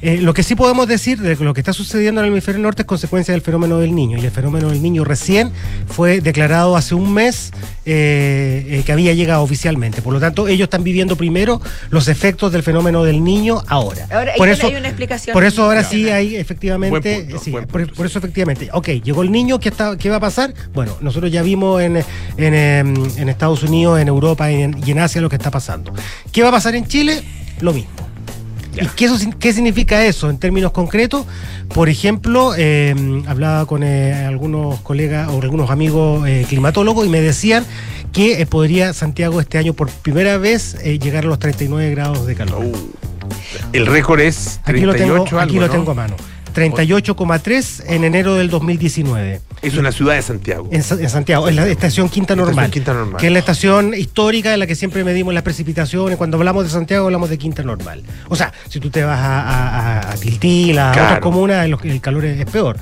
eh, 0.05 0.21
lo 0.21 0.35
que 0.35 0.43
sí 0.43 0.53
podemos 0.53 0.87
decir 0.87 1.19
de 1.19 1.35
que 1.35 1.43
lo 1.43 1.55
que 1.55 1.61
está 1.61 1.73
sucediendo 1.73 2.21
en 2.21 2.27
el 2.27 2.31
hemisferio 2.31 2.61
norte 2.61 2.83
es 2.83 2.85
consecuencia 2.85 3.31
del 3.31 3.41
fenómeno 3.41 3.79
del 3.79 3.95
niño. 3.95 4.19
Y 4.19 4.21
el 4.23 4.29
fenómeno 4.29 4.69
del 4.69 4.79
niño 4.83 5.03
recién 5.03 5.51
fue 5.87 6.21
declarado 6.21 6.77
hace 6.77 6.93
un 6.93 7.11
mes 7.11 7.51
eh, 7.87 8.67
eh, 8.69 8.83
que 8.85 8.91
había 8.91 9.13
llegado 9.13 9.41
oficialmente. 9.41 10.03
Por 10.03 10.13
lo 10.13 10.19
tanto, 10.19 10.47
ellos 10.47 10.65
están 10.65 10.83
viviendo 10.83 11.15
primero 11.15 11.59
los 11.89 12.07
efectos 12.07 12.51
del 12.51 12.61
fenómeno 12.61 13.03
del 13.03 13.23
niño 13.23 13.63
ahora. 13.65 14.07
Ahora, 14.11 14.33
por 14.37 14.47
eso, 14.47 14.67
hay 14.67 14.75
una 14.75 14.89
explicación. 14.89 15.33
por 15.33 15.43
eso 15.43 15.63
ahora 15.63 15.83
sí 15.83 16.07
hay 16.07 16.35
efectivamente, 16.35 17.21
punto, 17.21 17.39
sí, 17.43 17.49
por, 17.49 17.65
punto, 17.65 17.93
por 17.95 18.05
sí. 18.05 18.11
eso 18.11 18.19
efectivamente, 18.19 18.69
ok, 18.73 18.89
llegó 19.03 19.23
el 19.23 19.31
niño, 19.31 19.59
¿qué, 19.59 19.69
está, 19.69 19.97
qué 19.97 20.11
va 20.11 20.17
a 20.17 20.19
pasar? 20.19 20.53
Bueno, 20.71 20.95
nosotros 21.01 21.31
ya 21.31 21.41
vimos 21.41 21.81
en, 21.81 21.97
en, 22.37 22.53
em, 22.53 22.93
en 23.17 23.29
Estados 23.29 23.63
Unidos, 23.63 23.99
en 23.99 24.07
Europa 24.07 24.51
y 24.51 24.61
en, 24.61 24.75
y 24.85 24.91
en 24.91 24.99
Asia 24.99 25.19
lo 25.19 25.29
que 25.29 25.37
está 25.37 25.49
pasando. 25.49 25.91
¿Qué 26.31 26.43
va 26.43 26.49
a 26.49 26.51
pasar 26.51 26.75
en 26.75 26.85
Chile? 26.85 27.23
Lo 27.59 27.73
mismo. 27.73 28.14
¿Y 28.81 28.87
qué, 28.95 29.05
eso, 29.05 29.17
qué 29.39 29.53
significa 29.53 30.05
eso 30.05 30.29
en 30.29 30.37
términos 30.37 30.71
concretos? 30.71 31.25
Por 31.73 31.89
ejemplo, 31.89 32.53
eh, 32.57 32.95
hablaba 33.27 33.65
con 33.65 33.83
eh, 33.83 34.13
algunos 34.25 34.79
colegas 34.81 35.29
o 35.29 35.41
algunos 35.41 35.69
amigos 35.69 36.27
eh, 36.27 36.45
climatólogos 36.47 37.05
y 37.05 37.09
me 37.09 37.21
decían 37.21 37.65
que 38.11 38.41
eh, 38.41 38.45
podría 38.45 38.93
Santiago 38.93 39.41
este 39.41 39.57
año 39.57 39.73
por 39.73 39.89
primera 39.89 40.37
vez 40.37 40.77
llegar 40.83 41.25
a 41.25 41.27
los 41.27 41.39
39 41.39 41.91
grados 41.91 42.25
de 42.25 42.35
calor. 42.35 42.63
Uh, 42.63 42.91
el 43.73 43.85
récord 43.85 44.19
es 44.19 44.59
38 44.65 44.67
Aquí 44.67 44.85
lo 44.85 44.95
tengo, 44.95 45.25
algo, 45.25 45.39
aquí 45.39 45.55
lo 45.55 45.67
¿no? 45.67 45.71
tengo 45.71 45.91
a 45.91 45.95
mano. 45.95 46.15
38,3 46.55 47.83
en 47.87 48.03
enero 48.03 48.35
del 48.35 48.49
2019. 48.49 49.41
Es 49.61 49.75
una 49.77 49.91
ciudad 49.91 50.15
de 50.15 50.21
Santiago. 50.21 50.67
En, 50.71 50.83
Sa- 50.83 50.95
en 50.95 51.09
Santiago, 51.09 51.47
en 51.49 51.55
la 51.55 51.67
estación 51.67 52.07
Quinta 52.09 52.35
Normal. 52.35 52.71
Quinta 52.71 52.93
Normal. 52.93 53.19
Que 53.19 53.27
es 53.27 53.33
la 53.33 53.39
estación 53.39 53.93
histórica 53.93 54.53
en 54.53 54.59
la 54.59 54.67
que 54.67 54.75
siempre 54.75 55.03
medimos 55.03 55.33
las 55.33 55.43
precipitaciones. 55.43 56.17
Cuando 56.17 56.37
hablamos 56.37 56.63
de 56.63 56.69
Santiago, 56.69 57.05
hablamos 57.05 57.29
de 57.29 57.37
Quinta 57.37 57.63
Normal. 57.63 58.03
O 58.29 58.35
sea, 58.35 58.53
si 58.69 58.79
tú 58.79 58.89
te 58.89 59.03
vas 59.03 59.19
a, 59.19 59.41
a, 59.41 59.99
a- 59.99 60.11
a 60.11 60.15
Tiltil, 60.15 60.77
a 60.79 60.91
Claro. 60.91 61.07
otras 61.07 61.19
comunas, 61.19 61.65
el, 61.65 61.77
el 61.83 62.01
calor 62.01 62.25
es, 62.25 62.39
es 62.39 62.45
peor. 62.45 62.77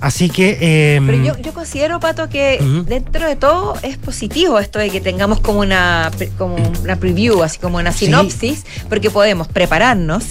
Así 0.00 0.28
que. 0.30 0.58
eh, 0.60 1.00
Pero 1.06 1.22
yo, 1.22 1.38
yo 1.38 1.52
considero, 1.54 2.00
Pato, 2.00 2.28
que 2.28 2.58
dentro 2.86 3.28
de 3.28 3.36
todo 3.36 3.76
es 3.82 3.98
positivo 3.98 4.58
esto 4.58 4.78
de 4.78 4.90
que 4.90 5.00
tengamos 5.00 5.40
como 5.40 5.60
una, 5.60 6.10
pre- 6.16 6.30
como 6.38 6.56
una 6.82 6.96
preview, 6.96 7.42
así 7.42 7.58
como 7.58 7.78
una 7.78 7.92
Sí. 7.92 8.06
sinopsis, 8.06 8.64
porque 8.88 9.10
podemos 9.10 9.46
prepararnos 9.48 10.24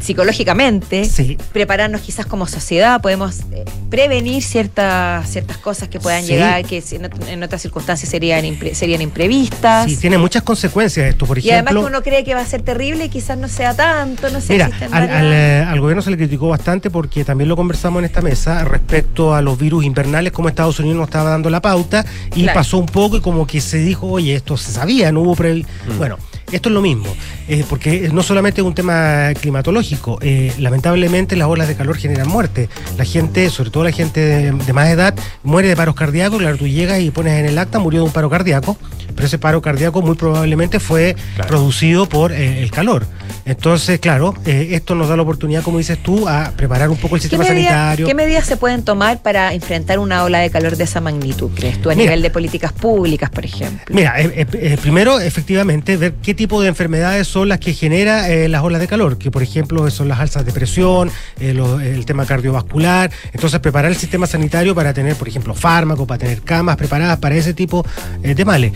psicológicamente, 0.00 1.04
Sí. 1.04 1.38
prepararnos 1.52 2.00
quizás 2.02 2.26
como 2.26 2.46
sociedad, 2.46 3.00
podemos 3.00 3.40
eh, 3.52 3.64
prevenir 3.90 4.42
ciertas 4.42 5.28
ciertas 5.30 5.56
cosas 5.58 5.88
que 5.88 6.00
puedan 6.00 6.22
Sí. 6.22 6.32
llegar, 6.32 6.64
que 6.64 6.78
en, 6.78 7.02
ot- 7.02 7.28
en 7.28 7.42
otras 7.42 7.62
circunstancias 7.62 8.10
serían, 8.10 8.44
impre- 8.44 8.74
serían 8.74 9.00
imprevistas. 9.02 9.90
sí, 9.90 9.96
tiene 9.96 10.18
muchas 10.18 10.42
consecuencias 10.42 11.06
esto. 11.08 11.26
Por 11.26 11.38
y 11.38 11.50
además 11.50 11.72
ejemplo. 11.72 11.80
que 11.82 11.86
uno 11.96 12.02
cree 12.02 12.24
que 12.24 12.34
va 12.34 12.40
a 12.40 12.46
ser 12.46 12.62
terrible 12.62 13.04
y 13.06 13.08
quizás 13.08 13.38
no 13.38 13.48
sea 13.48 13.74
tanto, 13.74 14.28
no 14.30 14.40
sé, 14.40 14.54
Mira, 14.54 14.66
existen 14.66 14.92
al, 14.94 15.08
al, 15.10 15.32
eh, 15.32 15.64
al 15.66 15.80
gobierno 15.80 16.02
se 16.02 16.10
le 16.10 16.16
criticó 16.16 16.48
bastante 16.48 16.90
porque 16.90 17.24
también 17.24 17.48
lo 17.48 17.56
conversamos 17.56 18.00
en 18.00 18.06
esta 18.06 18.20
mesa 18.20 18.64
respecto 18.64 19.34
a 19.34 19.42
los 19.42 19.58
virus 19.58 19.84
invernales, 19.84 20.32
como 20.32 20.48
Estados 20.48 20.78
Unidos 20.80 20.98
nos 20.98 21.08
estaba 21.08 21.30
dando 21.30 21.50
la 21.50 21.60
pauta 21.60 22.04
y 22.34 22.42
Claro. 22.42 22.58
pasó 22.58 22.78
un 22.78 22.86
poco 22.86 23.16
y 23.16 23.20
como 23.20 23.46
que 23.46 23.60
se 23.60 23.78
dijo, 23.78 24.06
oye, 24.08 24.34
esto 24.34 24.56
se 24.56 24.72
sabía, 24.72 25.12
no 25.12 25.20
hubo 25.20 25.34
previ 25.36 25.64
Bueno, 25.98 26.18
esto 26.52 26.68
es 26.68 26.72
lo 26.74 26.80
mismo, 26.82 27.06
eh, 27.48 27.64
porque 27.68 28.08
no 28.12 28.22
solamente 28.22 28.60
es 28.60 28.66
un 28.66 28.74
tema 28.74 29.28
climatológico, 29.40 30.18
eh, 30.22 30.52
lamentablemente 30.58 31.36
las 31.36 31.48
olas 31.48 31.68
de 31.68 31.76
calor 31.76 31.96
generan 31.96 32.28
muerte. 32.28 32.68
La 32.96 33.04
gente, 33.04 33.50
sobre 33.50 33.70
todo 33.70 33.84
la 33.84 33.92
gente 33.92 34.20
de, 34.20 34.52
de 34.52 34.72
más 34.72 34.88
edad, 34.88 35.14
muere 35.42 35.68
de 35.68 35.76
paros 35.76 35.94
cardíacos, 35.94 36.38
claro, 36.38 36.56
tú 36.56 36.66
llegas 36.66 37.00
y 37.00 37.10
pones 37.10 37.34
en 37.38 37.46
el 37.46 37.58
acta, 37.58 37.78
murió 37.78 38.00
de 38.00 38.06
un 38.06 38.12
paro 38.12 38.30
cardíaco, 38.30 38.76
pero 39.14 39.26
ese 39.26 39.38
paro 39.38 39.60
cardíaco 39.60 40.02
muy 40.02 40.14
probablemente 40.16 40.80
fue 40.80 41.16
producido 41.48 42.08
por 42.08 42.32
eh, 42.32 42.62
el 42.62 42.70
calor. 42.70 43.06
Entonces, 43.44 43.98
claro, 44.00 44.34
eh, 44.46 44.68
esto 44.72 44.94
nos 44.94 45.08
da 45.08 45.16
la 45.16 45.22
oportunidad, 45.22 45.62
como 45.62 45.78
dices 45.78 45.98
tú, 46.02 46.28
a 46.28 46.52
preparar 46.56 46.88
un 46.90 46.96
poco 46.96 47.16
el 47.16 47.20
¿Qué, 47.22 47.28
sistema 47.28 47.44
medida- 47.44 47.70
sanitario. 47.70 48.06
qué 48.06 48.14
medidas 48.14 48.46
se 48.46 48.56
pueden 48.56 48.82
tomar 48.84 49.22
para 49.22 49.52
enfrentar 49.54 49.98
una 49.98 50.22
ola 50.24 50.38
de 50.38 50.50
calor 50.50 50.76
de 50.76 50.84
esa 50.84 51.00
magnitud, 51.00 51.50
crees 51.54 51.80
tú, 51.80 51.90
a 51.90 51.94
Mira. 51.94 52.04
nivel 52.10 52.22
de 52.22 52.30
políticas 52.30 52.72
públicas, 52.72 53.30
por 53.30 53.44
ejemplo? 53.44 53.94
Mira, 53.94 54.20
eh, 54.20 54.30
eh, 54.36 54.46
eh, 54.52 54.78
primero, 54.80 55.18
efectivamente, 55.20 55.96
ver 55.96 56.14
qué 56.22 56.34
tipo 56.40 56.62
de 56.62 56.68
enfermedades 56.68 57.26
son 57.28 57.50
las 57.50 57.58
que 57.60 57.74
genera 57.74 58.30
eh, 58.30 58.48
las 58.48 58.62
olas 58.62 58.80
de 58.80 58.88
calor, 58.88 59.18
que 59.18 59.30
por 59.30 59.42
ejemplo 59.42 59.90
son 59.90 60.08
las 60.08 60.20
alzas 60.20 60.42
de 60.46 60.52
presión, 60.52 61.10
eh, 61.38 61.52
lo- 61.52 61.80
el 61.80 62.06
tema 62.06 62.24
cardiovascular. 62.24 63.10
Entonces, 63.34 63.60
preparar 63.60 63.90
el 63.90 63.96
sistema 63.98 64.26
sanitario 64.26 64.74
para 64.74 64.94
tener, 64.94 65.16
por 65.16 65.28
ejemplo, 65.28 65.52
fármacos, 65.54 66.06
para 66.08 66.16
tener 66.16 66.40
camas 66.40 66.78
preparadas 66.78 67.18
para 67.18 67.34
ese 67.36 67.52
tipo 67.52 67.84
eh, 68.22 68.34
de 68.34 68.44
males. 68.46 68.72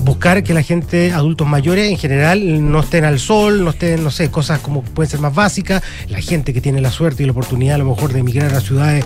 buscar 0.00 0.42
que 0.42 0.54
la 0.54 0.62
gente, 0.62 1.12
adultos 1.12 1.46
mayores 1.46 1.90
en 1.90 1.98
general, 1.98 2.70
no 2.72 2.80
estén 2.80 3.04
al 3.04 3.18
sol, 3.18 3.62
no 3.62 3.68
estén, 3.70 4.02
no 4.02 4.10
sé, 4.10 4.30
cosas 4.30 4.60
como 4.60 4.82
pueden 4.82 5.10
ser 5.10 5.20
más 5.20 5.34
básicas. 5.34 5.82
La 6.08 6.22
gente 6.22 6.54
que 6.54 6.62
tiene 6.62 6.80
la 6.80 6.90
suerte 6.90 7.22
y 7.24 7.26
la 7.26 7.32
oportunidad 7.32 7.74
a 7.74 7.78
lo 7.78 7.84
mejor 7.84 8.10
de 8.14 8.20
emigrar 8.20 8.54
a 8.54 8.60
ciudades 8.62 9.04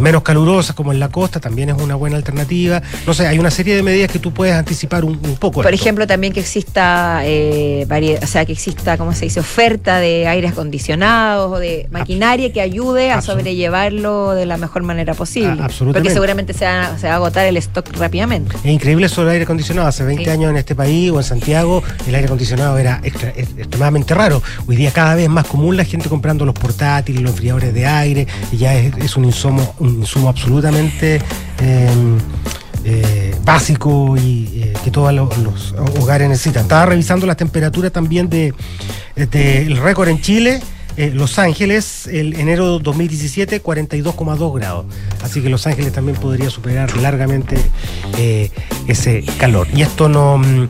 menos 0.00 0.22
calurosas 0.22 0.76
como 0.76 0.92
en 0.92 1.00
la 1.00 1.08
costa 1.08 1.40
también 1.40 1.70
es 1.70 1.76
una 1.80 1.94
buena 1.94 2.16
alternativa. 2.18 2.82
No 3.06 3.14
sé, 3.14 3.26
hay 3.26 3.38
una 3.38 3.50
serie 3.50 3.74
de 3.74 3.82
medidas 3.82 4.10
que 4.12 4.18
tú 4.18 4.32
puedes 4.34 4.54
anticipar 4.54 5.02
un, 5.06 5.12
un 5.22 5.36
poco. 5.36 5.62
Por 5.62 5.72
esto. 5.72 5.82
ejemplo, 5.82 6.06
también 6.06 6.34
que 6.34 6.40
exista 6.40 6.89
eh, 7.24 7.86
o 8.22 8.26
sea, 8.26 8.44
que 8.44 8.52
exista, 8.52 8.96
¿cómo 8.98 9.12
se 9.12 9.26
dice? 9.26 9.40
Oferta 9.40 9.98
de 9.98 10.26
aires 10.26 10.52
acondicionados 10.52 11.52
o 11.52 11.58
de 11.58 11.86
maquinaria 11.90 12.52
que 12.52 12.60
ayude 12.60 13.10
a 13.12 13.18
Absolut- 13.18 13.38
sobrellevarlo 13.40 14.32
de 14.34 14.46
la 14.46 14.56
mejor 14.56 14.82
manera 14.82 15.14
posible. 15.14 15.56
Ah, 15.60 15.64
absolutamente. 15.66 15.92
Porque 16.00 16.10
seguramente 16.10 16.52
se 16.52 16.64
va, 16.64 16.96
se 16.98 17.06
va 17.06 17.14
a 17.14 17.16
agotar 17.16 17.46
el 17.46 17.56
stock 17.58 17.86
rápidamente. 17.96 18.56
Es 18.56 18.66
increíble 18.70 19.06
eso 19.06 19.22
del 19.22 19.30
aire 19.30 19.44
acondicionado. 19.44 19.88
Hace 19.88 20.04
20 20.04 20.24
Sí. 20.24 20.30
años 20.30 20.50
en 20.50 20.56
este 20.56 20.74
país 20.74 21.10
o 21.10 21.18
en 21.18 21.24
Santiago 21.24 21.82
el 22.06 22.14
aire 22.14 22.26
acondicionado 22.26 22.78
era 22.78 23.00
extra- 23.02 23.30
extremadamente 23.36 24.14
raro. 24.14 24.42
Hoy 24.66 24.76
día 24.76 24.90
cada 24.92 25.14
vez 25.14 25.28
más 25.28 25.46
común 25.46 25.76
la 25.76 25.84
gente 25.84 26.08
comprando 26.08 26.44
los 26.44 26.54
portátiles, 26.54 27.22
los 27.22 27.32
enfriadores 27.32 27.72
de 27.74 27.86
aire 27.86 28.26
y 28.52 28.56
ya 28.58 28.74
es, 28.74 28.96
es 28.98 29.16
un 29.16 29.24
insumo, 29.24 29.74
un 29.78 30.00
insumo 30.00 30.28
absolutamente 30.28 31.20
eh, 31.62 31.88
eh, 32.84 33.34
básico 33.44 34.16
y 34.16 34.62
eh, 34.62 34.72
que 34.82 34.90
todos 34.90 35.12
los, 35.12 35.74
hogares 36.00 36.28
necesitan. 36.28 36.62
Estaba 36.62 36.86
revisando 36.86 37.26
las 37.26 37.36
temperaturas 37.36 37.92
también 37.92 38.30
de, 38.30 38.54
de 39.16 39.62
el 39.62 39.76
récord 39.76 40.08
en 40.08 40.20
Chile. 40.20 40.60
eh, 40.96 41.10
Los 41.14 41.38
Ángeles, 41.38 42.06
el 42.06 42.34
enero 42.34 42.78
2017, 42.78 43.62
42,2 43.62 44.54
grados. 44.54 44.86
Así 45.22 45.42
que 45.42 45.50
Los 45.50 45.66
Ángeles 45.66 45.92
también 45.92 46.16
podría 46.16 46.48
superar 46.48 46.96
largamente 46.96 47.56
ese 48.86 49.24
calor. 49.38 49.68
Y 49.74 49.82
esto 49.82 50.08
no. 50.08 50.38
mm, 50.38 50.68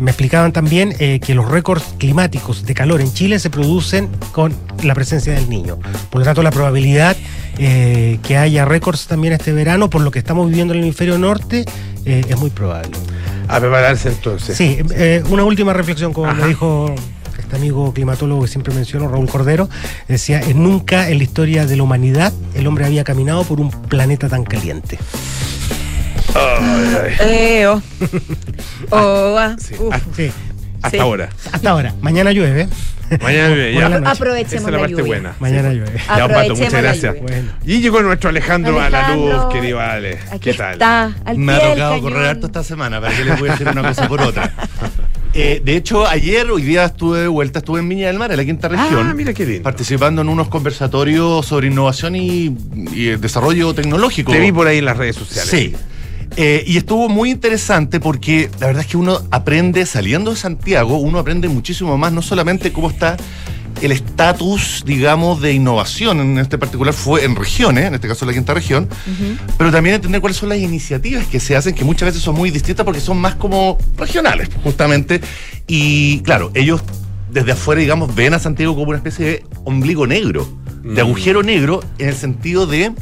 me 0.00 0.10
explicaban 0.10 0.52
también 0.52 0.94
que 0.96 1.34
los 1.34 1.48
récords 1.48 1.84
climáticos 1.98 2.64
de 2.66 2.74
calor 2.74 3.00
en 3.00 3.12
Chile 3.12 3.38
se 3.38 3.50
producen 3.50 4.08
con 4.32 4.52
la 4.82 4.94
presencia 4.94 5.32
del 5.32 5.48
niño. 5.48 5.78
Por 6.10 6.20
lo 6.20 6.24
tanto, 6.24 6.42
la 6.42 6.50
probabilidad 6.50 7.16
eh, 7.62 8.18
que 8.22 8.38
haya 8.38 8.64
récords 8.64 9.06
también 9.06 9.34
este 9.34 9.52
verano, 9.52 9.90
por 9.90 10.00
lo 10.00 10.10
que 10.10 10.18
estamos 10.18 10.48
viviendo 10.48 10.72
en 10.72 10.80
el 10.80 10.84
hemisferio 10.86 11.18
norte, 11.18 11.66
eh, 12.06 12.22
es 12.26 12.38
muy 12.38 12.48
probable. 12.48 12.90
A 13.48 13.60
prepararse 13.60 14.08
entonces. 14.08 14.56
Sí, 14.56 14.78
eh, 14.94 15.22
una 15.28 15.44
última 15.44 15.74
reflexión, 15.74 16.14
como 16.14 16.30
Ajá. 16.30 16.40
me 16.40 16.48
dijo 16.48 16.94
este 17.38 17.56
amigo 17.56 17.92
climatólogo 17.92 18.42
que 18.42 18.48
siempre 18.48 18.72
menciono, 18.72 19.08
Raúl 19.08 19.28
Cordero, 19.28 19.68
decía, 20.08 20.40
"Eh, 20.40 20.54
nunca 20.54 21.10
en 21.10 21.18
la 21.18 21.24
historia 21.24 21.66
de 21.66 21.76
la 21.76 21.82
humanidad 21.82 22.32
el 22.54 22.66
hombre 22.66 22.86
había 22.86 23.04
caminado 23.04 23.44
por 23.44 23.60
un 23.60 23.70
planeta 23.70 24.28
tan 24.28 24.44
caliente. 24.44 24.98
Ay, 26.34 26.96
ay. 27.02 27.14
Eh, 27.28 27.66
oh. 27.66 27.82
Oh, 28.90 29.36
ah, 29.38 29.56
Sí, 29.58 29.74
Sí, 30.16 30.32
hasta 30.82 30.90
Sí. 30.90 30.98
ahora. 30.98 31.28
hasta 31.52 31.70
ahora. 31.70 31.94
Mañana 32.00 32.32
llueve. 32.32 32.68
Mañana 33.22 33.48
llueve, 33.48 33.74
ya. 33.74 33.86
Aprovechemos 34.10 34.62
Esa 34.62 34.70
la 34.70 34.76
la 34.76 34.78
parte 34.82 34.92
lluvia. 34.92 35.06
buena. 35.06 35.34
Mañana 35.40 35.72
llueve. 35.72 35.98
Ya, 35.98 36.06
Pato, 36.06 36.24
Aprovechemos 36.24 36.58
muchas 36.58 36.72
la 36.72 36.80
gracias. 36.80 37.16
Bueno. 37.20 37.48
Y 37.66 37.80
llegó 37.80 38.02
nuestro 38.02 38.30
Alejandro, 38.30 38.80
a 38.80 38.88
la 38.88 38.98
Alejandro, 39.00 39.36
luz, 39.44 39.52
querido 39.52 39.80
Ale. 39.80 40.18
Aquí 40.30 40.38
¿Qué 40.38 40.54
tal? 40.54 40.72
está, 40.74 41.12
al 41.24 41.38
Me 41.38 41.52
ha 41.54 41.60
tocado 41.60 42.00
correr 42.00 42.26
harto 42.26 42.46
esta 42.46 42.62
semana, 42.62 43.00
¿para 43.00 43.16
qué 43.16 43.24
les 43.24 43.38
voy 43.40 43.48
a 43.48 43.52
decir 43.52 43.68
una 43.68 43.82
cosa 43.82 44.08
por 44.08 44.20
otra? 44.20 44.52
Eh, 45.32 45.62
de 45.64 45.76
hecho, 45.76 46.08
ayer, 46.08 46.50
hoy 46.50 46.62
día 46.62 46.86
estuve 46.86 47.20
de 47.20 47.28
vuelta, 47.28 47.60
estuve 47.60 47.78
en 47.78 47.88
Viña 47.88 48.08
del 48.08 48.18
Mar, 48.18 48.32
en 48.32 48.36
la 48.36 48.44
quinta 48.44 48.66
región. 48.66 49.06
Ah, 49.06 49.14
mira 49.14 49.32
qué 49.32 49.46
lindo. 49.46 49.62
Participando 49.62 50.22
en 50.22 50.28
unos 50.28 50.48
conversatorios 50.48 51.46
sobre 51.46 51.68
innovación 51.68 52.16
y, 52.16 52.48
desarrollo 53.16 53.72
tecnológico. 53.72 54.32
Te 54.32 54.40
vi 54.40 54.50
por 54.50 54.66
ahí 54.66 54.78
en 54.78 54.86
las 54.86 54.96
redes 54.96 55.14
sociales. 55.14 55.48
Sí. 55.48 55.76
Eh, 56.36 56.62
y 56.66 56.76
estuvo 56.76 57.08
muy 57.08 57.30
interesante 57.30 57.98
porque 58.00 58.50
la 58.60 58.68
verdad 58.68 58.82
es 58.82 58.88
que 58.88 58.96
uno 58.96 59.20
aprende, 59.30 59.84
saliendo 59.84 60.30
de 60.30 60.36
Santiago, 60.36 60.96
uno 60.98 61.18
aprende 61.18 61.48
muchísimo 61.48 61.98
más, 61.98 62.12
no 62.12 62.22
solamente 62.22 62.72
cómo 62.72 62.88
está 62.88 63.16
el 63.82 63.92
estatus, 63.92 64.82
digamos, 64.84 65.40
de 65.40 65.52
innovación, 65.54 66.20
en 66.20 66.38
este 66.38 66.58
particular 66.58 66.92
fue 66.92 67.24
en 67.24 67.34
regiones, 67.34 67.86
en 67.86 67.94
este 67.94 68.08
caso 68.08 68.26
la 68.26 68.32
quinta 68.32 68.52
región, 68.52 68.88
pero 69.56 69.70
también 69.72 69.94
entender 69.94 70.20
cuáles 70.20 70.36
son 70.36 70.50
las 70.50 70.58
iniciativas 70.58 71.26
que 71.26 71.40
se 71.40 71.56
hacen, 71.56 71.74
que 71.74 71.84
muchas 71.84 72.06
veces 72.08 72.22
son 72.22 72.34
muy 72.34 72.50
distintas 72.50 72.84
porque 72.84 73.00
son 73.00 73.18
más 73.18 73.36
como 73.36 73.78
regionales, 73.96 74.48
justamente. 74.62 75.20
Y 75.66 76.20
claro, 76.20 76.50
ellos 76.54 76.82
desde 77.32 77.52
afuera, 77.52 77.80
digamos, 77.80 78.14
ven 78.14 78.34
a 78.34 78.38
Santiago 78.38 78.74
como 78.74 78.88
una 78.88 78.98
especie 78.98 79.24
de 79.24 79.44
ombligo 79.64 80.06
negro, 80.06 80.46
de 80.82 81.02
Mm. 81.02 81.06
agujero 81.06 81.42
negro, 81.42 81.82
en 81.98 82.08
el 82.08 82.16
sentido 82.16 82.66
de 82.66 82.92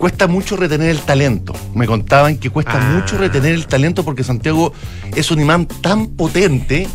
cuesta 0.00 0.26
mucho 0.26 0.56
retener 0.56 0.88
el 0.90 1.00
talento. 1.00 1.52
Me 1.74 1.86
contaban 1.86 2.38
que 2.38 2.48
cuesta 2.50 2.72
Ah. 2.80 2.94
mucho 2.98 3.18
retener 3.18 3.54
el 3.54 3.66
talento 3.66 4.02
porque 4.04 4.24
Santiago 4.24 4.72
es 5.14 5.30
un 5.30 5.40
imán 5.40 5.66
tan 5.66 6.08
potente. 6.08 6.88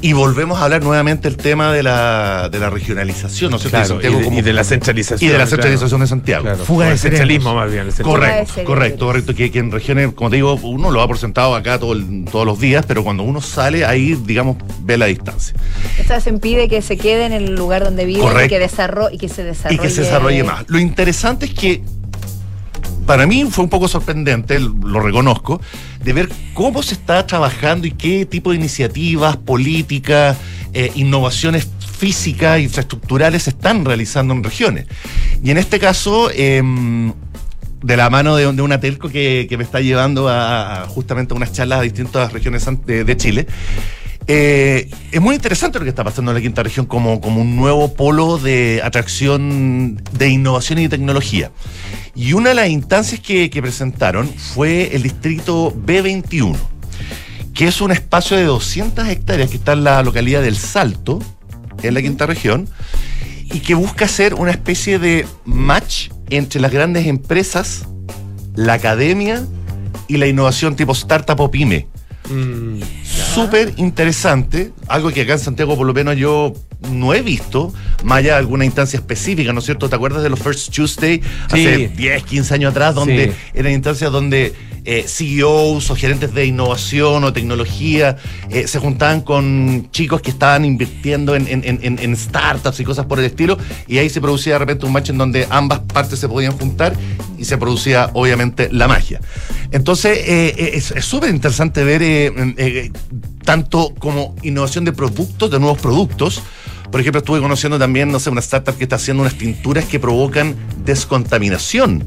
Y 0.00 0.12
volvemos 0.12 0.58
a 0.60 0.64
hablar 0.64 0.82
nuevamente 0.82 1.28
el 1.28 1.38
tema 1.38 1.72
de 1.72 1.82
la, 1.82 2.50
de 2.52 2.58
la 2.58 2.68
regionalización, 2.68 3.50
¿no 3.50 3.56
es 3.56 3.62
cierto? 3.62 3.76
Claro, 3.78 3.88
Santiago 3.88 4.16
y, 4.16 4.18
de, 4.18 4.24
como- 4.26 4.38
y 4.38 4.42
de 4.42 4.52
la 4.52 4.62
centralización. 4.64 5.18
y 5.22 5.32
de 5.32 5.38
la 5.38 5.44
claro. 5.46 5.50
centralización 5.50 6.00
de 6.02 6.06
Santiago. 6.06 6.42
Claro. 6.44 6.64
Fuga 6.64 6.86
de 6.86 6.92
el 6.92 6.98
centralismo 6.98 7.54
más 7.54 7.70
bien. 7.72 7.86
el 7.86 7.92
Fuga 7.92 8.04
de 8.04 8.12
Correcto, 8.44 8.64
correcto, 8.64 9.06
correcto. 9.06 9.34
Que, 9.34 9.50
que 9.50 9.60
en 9.60 9.70
regiones, 9.70 10.12
como 10.12 10.28
te 10.28 10.36
digo, 10.36 10.54
uno 10.62 10.90
lo 10.90 11.00
ha 11.00 11.08
presentado 11.08 11.54
acá 11.54 11.78
todo 11.78 11.94
el- 11.94 12.26
todos 12.30 12.44
los 12.44 12.58
días, 12.60 12.84
pero 12.86 13.02
cuando 13.02 13.22
uno 13.22 13.40
sale, 13.40 13.86
ahí, 13.86 14.14
digamos, 14.26 14.58
ve 14.82 14.98
la 14.98 15.06
distancia. 15.06 15.54
Esto 15.98 16.20
se 16.20 16.28
impide 16.28 16.68
que 16.68 16.82
se 16.82 16.98
quede 16.98 17.24
en 17.24 17.32
el 17.32 17.54
lugar 17.54 17.82
donde 17.84 18.04
vive 18.04 18.20
que, 18.20 18.44
y 18.44 18.48
que 18.48 18.54
se 18.56 18.58
desarrolle. 18.58 19.14
y 19.14 19.18
que 19.78 19.88
se 19.90 20.02
desarrolle 20.02 20.44
más. 20.44 20.64
Lo 20.68 20.78
interesante 20.78 21.46
es 21.46 21.54
que 21.54 21.82
para 23.06 23.26
mí 23.26 23.44
fue 23.50 23.64
un 23.64 23.70
poco 23.70 23.88
sorprendente, 23.88 24.58
lo 24.60 25.00
reconozco, 25.00 25.60
de 26.02 26.12
ver 26.12 26.28
cómo 26.54 26.82
se 26.82 26.94
está 26.94 27.26
trabajando 27.26 27.86
y 27.86 27.92
qué 27.92 28.26
tipo 28.26 28.50
de 28.50 28.56
iniciativas, 28.56 29.36
políticas, 29.36 30.36
eh, 30.72 30.90
innovaciones 30.94 31.68
físicas, 31.96 32.60
infraestructurales 32.60 33.44
se 33.44 33.50
están 33.50 33.84
realizando 33.84 34.34
en 34.34 34.42
regiones. 34.42 34.86
Y 35.42 35.50
en 35.50 35.58
este 35.58 35.78
caso, 35.78 36.30
em, 36.34 37.12
de 37.82 37.96
la 37.96 38.08
mano 38.10 38.36
de, 38.36 38.50
de 38.50 38.62
una 38.62 38.80
telco 38.80 39.08
que, 39.08 39.46
me 39.56 39.64
está 39.64 39.80
llevando 39.80 40.28
a, 40.28 40.86
justamente 40.88 41.34
a 41.34 41.36
unas 41.36 41.52
charlas 41.52 41.80
a 41.80 41.82
distintas 41.82 42.32
regiones 42.32 42.66
de 42.86 43.16
Chile. 43.16 43.46
Eh, 44.26 44.88
es 45.12 45.20
muy 45.20 45.34
interesante 45.34 45.78
lo 45.78 45.84
que 45.84 45.90
está 45.90 46.02
pasando 46.02 46.30
en 46.30 46.36
la 46.36 46.40
quinta 46.40 46.62
región 46.62 46.86
como, 46.86 47.20
como 47.20 47.42
un 47.42 47.56
nuevo 47.56 47.94
polo 47.94 48.38
de 48.38 48.80
atracción 48.82 50.00
de 50.12 50.28
innovación 50.28 50.78
y 50.78 50.88
tecnología. 50.88 51.50
Y 52.14 52.32
una 52.32 52.50
de 52.50 52.54
las 52.54 52.68
instancias 52.68 53.20
que, 53.20 53.50
que 53.50 53.60
presentaron 53.60 54.28
fue 54.28 54.94
el 54.94 55.02
distrito 55.02 55.74
B21, 55.74 56.56
que 57.52 57.66
es 57.66 57.80
un 57.80 57.92
espacio 57.92 58.36
de 58.36 58.44
200 58.44 59.08
hectáreas 59.08 59.50
que 59.50 59.56
está 59.56 59.72
en 59.72 59.84
la 59.84 60.02
localidad 60.02 60.42
del 60.42 60.56
Salto, 60.56 61.20
en 61.82 61.94
la 61.94 62.00
quinta 62.00 62.26
región, 62.26 62.68
y 63.44 63.60
que 63.60 63.74
busca 63.74 64.08
ser 64.08 64.34
una 64.34 64.52
especie 64.52 64.98
de 64.98 65.26
match 65.44 66.08
entre 66.30 66.60
las 66.60 66.72
grandes 66.72 67.06
empresas, 67.06 67.86
la 68.54 68.74
academia 68.74 69.44
y 70.08 70.16
la 70.16 70.26
innovación 70.26 70.76
tipo 70.76 70.92
startup 70.92 71.40
o 71.40 71.50
pyme. 71.50 71.86
Mm, 72.30 72.80
Súper 73.34 73.72
interesante, 73.78 74.70
algo 74.86 75.10
que 75.10 75.22
acá 75.22 75.32
en 75.32 75.38
Santiago 75.40 75.76
por 75.76 75.86
lo 75.86 75.92
menos 75.92 76.16
yo 76.16 76.52
no 76.92 77.14
he 77.14 77.20
visto, 77.20 77.72
más 78.04 78.18
allá 78.18 78.34
de 78.34 78.38
alguna 78.38 78.64
instancia 78.64 78.96
específica, 78.96 79.52
¿no 79.52 79.58
es 79.58 79.64
cierto? 79.64 79.88
¿Te 79.88 79.96
acuerdas 79.96 80.22
de 80.22 80.28
los 80.30 80.38
First 80.38 80.72
Tuesday 80.72 81.20
Sí. 81.20 81.66
hace 81.66 81.88
10, 81.88 82.22
15 82.22 82.54
años 82.54 82.70
atrás, 82.70 82.94
donde 82.94 83.32
Sí. 83.32 83.32
eran 83.54 83.72
instancias 83.72 84.12
donde 84.12 84.54
eh, 84.84 85.04
CEOs 85.08 85.90
o 85.90 85.96
gerentes 85.96 86.34
de 86.34 86.46
innovación 86.46 87.24
o 87.24 87.32
tecnología 87.32 88.16
eh, 88.50 88.66
se 88.68 88.78
juntaban 88.78 89.22
con 89.22 89.88
chicos 89.90 90.20
que 90.20 90.30
estaban 90.30 90.64
invirtiendo 90.64 91.34
en, 91.34 92.16
startups 92.16 92.80
y 92.80 92.84
cosas 92.84 93.06
por 93.06 93.18
el 93.18 93.24
estilo, 93.24 93.56
y 93.86 93.98
ahí 93.98 94.10
se 94.10 94.20
producía 94.20 94.54
de 94.54 94.58
repente 94.60 94.86
un 94.86 94.92
match 94.92 95.10
en 95.10 95.18
donde 95.18 95.46
ambas 95.50 95.80
partes 95.80 96.18
se 96.18 96.28
podían 96.28 96.52
juntar 96.52 96.94
y 97.38 97.44
se 97.44 97.56
producía 97.58 98.10
obviamente 98.12 98.68
la 98.70 98.88
magia. 98.88 99.20
Entonces 99.70 100.18
eh, 100.26 100.72
es 100.74 101.04
súper 101.04 101.30
interesante 101.30 101.82
ver 101.82 102.32
tanto 103.44 103.94
como 103.98 104.36
innovación 104.42 104.84
de 104.84 104.92
productos, 104.92 105.50
de 105.50 105.58
nuevos 105.58 105.78
productos, 105.78 106.42
por 106.94 107.00
ejemplo, 107.00 107.18
estuve 107.18 107.40
conociendo 107.40 107.76
también, 107.76 108.12
no 108.12 108.20
sé, 108.20 108.30
una 108.30 108.38
startup 108.38 108.76
que 108.76 108.84
está 108.84 108.94
haciendo 108.94 109.22
unas 109.22 109.34
pinturas 109.34 109.84
que 109.84 109.98
provocan 109.98 110.54
descontaminación. 110.84 112.06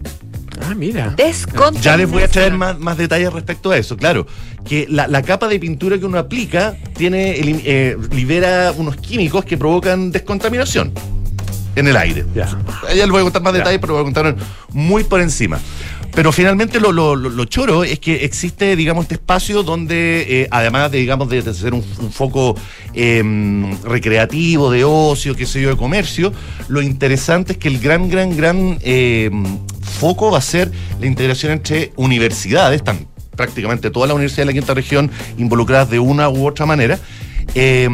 Ah, 0.62 0.74
mira. 0.76 1.14
Descontaminación. 1.16 1.82
Ya 1.84 1.98
les 1.98 2.10
voy 2.10 2.24
a 2.24 2.28
traer 2.28 2.54
más, 2.54 2.78
más 2.80 2.98
detalles 2.98 3.32
respecto 3.34 3.72
a 3.72 3.78
eso, 3.78 3.96
claro. 3.98 4.26
Que 4.66 4.86
la, 4.90 5.08
la 5.08 5.22
capa 5.22 5.48
de 5.48 5.60
pintura 5.60 5.98
que 5.98 6.06
uno 6.06 6.18
aplica 6.18 6.76
tiene, 6.96 7.38
elim- 7.40 7.62
eh, 7.64 7.98
libera 8.12 8.74
unos 8.76 8.98
químicos 8.98 9.46
que 9.46 9.58
provocan 9.58 10.12
descontaminación 10.12 10.92
en 11.76 11.88
el 11.88 11.96
aire. 11.96 12.26
Ya. 12.36 12.48
Ya 12.90 12.94
les 13.04 13.10
voy 13.10 13.22
a 13.22 13.24
contar 13.24 13.42
más 13.44 13.54
Ya. 13.54 13.60
detalles, 13.60 13.80
pero 13.80 13.94
voy 13.94 14.02
a 14.02 14.04
contar 14.06 14.36
muy 14.74 15.04
por 15.04 15.22
encima. 15.22 15.60
Pero 16.18 16.32
finalmente 16.32 16.80
lo, 16.80 16.92
lo- 16.92 17.16
lo- 17.16 17.30
lo 17.30 17.46
choro 17.46 17.84
es 17.84 18.00
que 18.00 18.26
existe, 18.26 18.76
digamos, 18.76 19.04
este 19.04 19.14
espacio 19.14 19.62
donde, 19.62 20.26
eh, 20.28 20.48
además 20.50 20.92
de, 20.92 20.98
digamos, 20.98 21.30
de, 21.30 21.44
ser 21.54 21.76
un, 21.76 21.84
foco 21.84 22.56
eh, 22.96 23.22
recreativo, 23.84 24.72
de 24.72 24.84
ocio, 24.84 25.36
qué 25.36 25.46
sé 25.46 25.62
yo, 25.62 25.70
de 25.70 25.78
comercio, 25.78 26.34
lo 26.70 26.82
interesante 26.82 27.52
es 27.52 27.58
que 27.60 27.68
el 27.68 27.78
gran, 27.78 28.10
gran, 28.10 28.36
gran 28.36 28.80
eh, 28.82 29.30
foco 30.00 30.32
va 30.32 30.40
a 30.40 30.42
ser 30.42 30.72
la 31.00 31.06
integración 31.06 31.52
entre 31.52 31.94
universidades, 31.98 32.78
están 32.78 33.06
prácticamente 33.36 33.92
todas 33.92 34.08
las 34.10 34.16
universidades 34.16 34.48
de 34.48 34.54
la 34.56 34.60
quinta 34.60 34.74
región 34.74 35.12
involucradas 35.38 35.92
de 35.92 36.00
una 36.00 36.30
u 36.30 36.48
otra 36.48 36.66
manera. 36.66 36.98
Eh, 37.56 37.90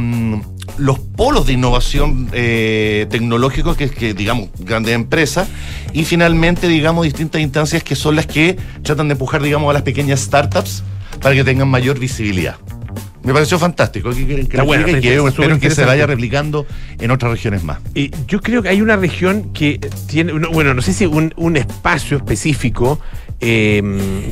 los 0.78 1.00
polos 1.00 1.46
de 1.46 1.54
innovación 1.54 2.30
eh, 2.34 3.06
tecnológicos, 3.10 3.78
que, 3.78 3.90
que 3.90 4.14
digamos, 4.14 4.50
grandes 4.60 4.96
empresas, 4.96 5.48
y 5.94 6.06
finalmente, 6.06 6.68
digamos, 6.68 7.06
distintas 7.06 7.42
instancias 7.42 7.84
que 7.84 7.96
son 7.96 8.16
las 8.16 8.26
que 8.26 8.58
tratan 8.82 9.08
de 9.08 9.14
empujar, 9.14 9.42
digamos, 9.42 9.70
a 9.70 9.74
las 9.74 9.84
pequeñas 9.84 10.22
startups 10.22 10.84
para 11.22 11.36
que 11.36 11.44
tengan 11.44 11.68
mayor 11.68 12.00
visibilidad. 12.00 12.58
Me 13.24 13.32
pareció 13.32 13.58
fantástico. 13.58 14.10
Que, 14.12 14.48
yo 15.02 15.28
espero 15.28 15.60
que 15.60 15.70
se 15.70 15.86
vaya 15.86 16.06
replicando 16.06 16.66
en 17.00 17.10
otras 17.10 17.32
regiones 17.32 17.64
más. 17.64 17.80
Eh, 17.96 18.12
yo 18.28 18.42
creo 18.42 18.62
que 18.62 18.70
hay 18.70 18.82
una 18.82 18.98
región 18.98 19.54
que 19.54 19.80
tiene, 20.08 20.34
no, 20.34 20.50
bueno, 20.52 20.74
no 20.74 20.82
sé 20.82 20.92
si 20.92 21.06
un, 21.06 21.34
un 21.38 21.56
espacio 21.56 22.18
específico 22.18 23.00
eh, 23.46 23.82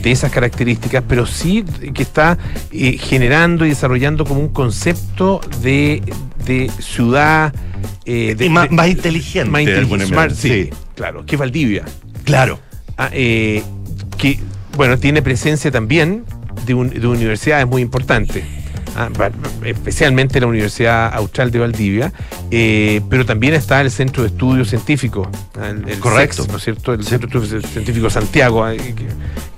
de 0.02 0.12
esas 0.12 0.32
características, 0.32 1.04
pero 1.08 1.26
sí 1.26 1.66
que 1.94 2.02
está 2.04 2.38
eh, 2.72 2.98
generando 2.98 3.66
y 3.66 3.70
desarrollando 3.70 4.24
como 4.26 4.40
un 4.40 4.50
concepto 4.50 5.42
de, 5.62 6.02
de 6.46 6.70
ciudad 6.80 7.54
eh, 8.06 8.36
de, 8.36 8.46
Y 8.46 8.50
más, 8.50 8.70
de- 8.70 8.76
más 8.76 8.88
inteligente. 8.88 9.52
más 9.52 9.62
inteligente, 9.64 10.36
city, 10.36 10.70
claro, 10.96 11.26
que 11.26 11.36
es 11.36 11.40
Valdivia. 11.40 11.84
Claro. 12.24 12.60
Ah, 12.98 13.10
eh, 13.12 13.64
que, 14.18 14.40
bueno, 14.78 14.98
tiene 14.98 15.22
presencia 15.22 15.72
también 15.72 16.24
de, 16.66 16.74
un- 16.74 16.90
de 16.90 17.06
universidades 17.06 17.68
muy 17.68 17.82
importantes. 17.82 18.44
Ah, 18.96 19.10
especialmente 19.66 20.40
la 20.42 20.48
Universidad 20.48 21.14
Austral 21.14 21.50
de 21.50 21.60
Valdivia, 21.60 22.12
eh, 22.50 23.02
pero 23.10 23.26
también 23.26 23.54
está 23.54 23.80
el 23.80 23.90
Centro 23.90 24.24
de 24.24 24.30
Estudios 24.30 24.70
Científicos, 24.70 25.28
ah, 25.60 25.70
el, 25.70 25.88
el 25.88 26.00
Correcto. 26.00 26.44
CEX, 26.44 26.52
¿no 26.52 26.58
es 26.58 26.64
cierto? 26.64 26.94
El 26.94 27.06
Centro 27.06 27.40
de 27.40 27.46
Estudios 27.46 27.72
Científicos 27.72 28.14
Santiago, 28.14 28.66
que, 28.66 29.08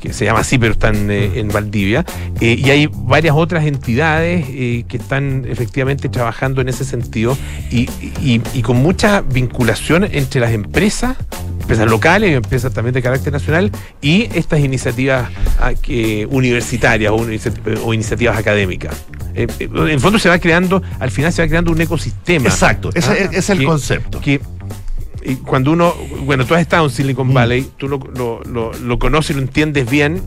que 0.04 0.12
se 0.12 0.26
llama 0.26 0.42
así, 0.42 0.58
pero 0.58 0.74
están 0.74 1.10
eh, 1.10 1.32
en 1.40 1.48
Valdivia. 1.48 2.04
Eh, 2.42 2.58
y 2.62 2.70
hay 2.70 2.90
varias 2.92 3.36
otras 3.38 3.66
entidades 3.66 4.46
eh, 4.50 4.84
que 4.88 4.98
están 4.98 5.46
efectivamente 5.48 6.10
trabajando 6.10 6.60
en 6.60 6.68
ese 6.68 6.84
sentido 6.84 7.38
y, 7.72 7.90
y- 8.22 8.42
y 8.54 8.62
con 8.62 8.78
mucha 8.78 9.22
vinculación 9.22 10.04
entre 10.12 10.42
las 10.42 10.52
empresas 10.52 11.16
empresas 11.62 11.90
locales 11.90 12.32
y 12.32 12.34
empresas 12.34 12.74
también 12.74 12.94
de 12.94 13.02
carácter 13.02 13.32
nacional 13.32 13.72
y 14.02 14.24
estas 14.38 14.60
iniciativas 14.60 15.30
ah, 15.62 15.72
universitarias 16.30 17.10
o, 17.14 17.20
inici- 17.20 17.80
o 17.86 17.94
iniciativas 17.94 18.38
académicas. 18.38 18.94
Eh, 19.34 19.48
eh, 19.60 19.70
en 19.74 19.88
el 19.88 20.00
fondo 20.02 20.20
se 20.20 20.28
va 20.28 20.40
creando, 20.40 20.84
al 21.00 21.10
final 21.12 21.32
se 21.32 21.42
va 21.42 21.48
creando 21.48 21.72
un 21.72 21.80
ecosistema. 21.80 22.50
Exacto, 22.50 22.90
ese 22.94 23.10
Ah, 23.12 23.30
es- 23.32 23.50
el 23.50 23.60
que- 23.60 23.66
concepto. 23.66 24.20
Que 24.20 24.42
y 25.26 25.36
cuando 25.36 25.72
uno, 25.72 25.94
bueno, 26.26 26.46
tú 26.46 26.54
has 26.56 26.62
estado 26.62 26.86
en 26.86 26.92
Silicon 26.92 27.34
Valley, 27.34 27.68
tú 27.78 27.88
lo, 27.88 28.00
lo, 28.16 28.42
lo- 28.44 28.74
lo 28.74 29.00
conoces 29.00 29.32
y 29.32 29.34
lo 29.34 29.42
entiendes 29.42 29.90
bien. 29.90 30.22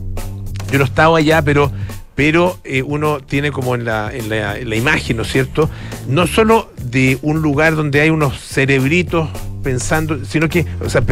Yo 0.71 0.77
no 0.79 0.83
he 0.83 0.87
estado 0.87 1.15
allá, 1.15 1.41
pero, 1.41 1.71
pero 2.15 2.57
eh, 2.63 2.81
uno 2.81 3.19
tiene 3.19 3.51
como 3.51 3.75
en 3.75 3.85
la, 3.85 4.11
en, 4.13 4.29
la, 4.29 4.57
en 4.57 4.69
la 4.69 4.75
imagen, 4.75 5.17
¿no 5.17 5.23
es 5.23 5.31
cierto? 5.31 5.69
No 6.07 6.27
solo 6.27 6.71
de 6.81 7.17
un 7.21 7.41
lugar 7.41 7.75
donde 7.75 8.01
hay 8.01 8.09
unos 8.09 8.37
cerebritos 8.39 9.29
pensando, 9.63 10.23
sino 10.25 10.47
que, 10.49 10.65
o 10.83 10.89
sea, 10.89 11.03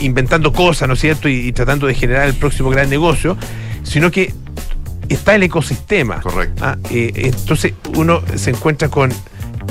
inventando 0.00 0.52
cosas, 0.52 0.88
¿no 0.88 0.94
es 0.94 1.00
cierto? 1.00 1.28
Y, 1.28 1.48
y 1.48 1.52
tratando 1.52 1.86
de 1.86 1.94
generar 1.94 2.26
el 2.28 2.34
próximo 2.34 2.70
gran 2.70 2.88
negocio, 2.90 3.36
sino 3.82 4.10
que 4.10 4.32
está 5.08 5.34
el 5.34 5.42
ecosistema. 5.44 6.20
Correcto. 6.20 6.64
Ah, 6.64 6.76
eh, 6.90 7.12
entonces 7.16 7.74
uno 7.94 8.22
se 8.34 8.50
encuentra 8.50 8.88
con 8.88 9.12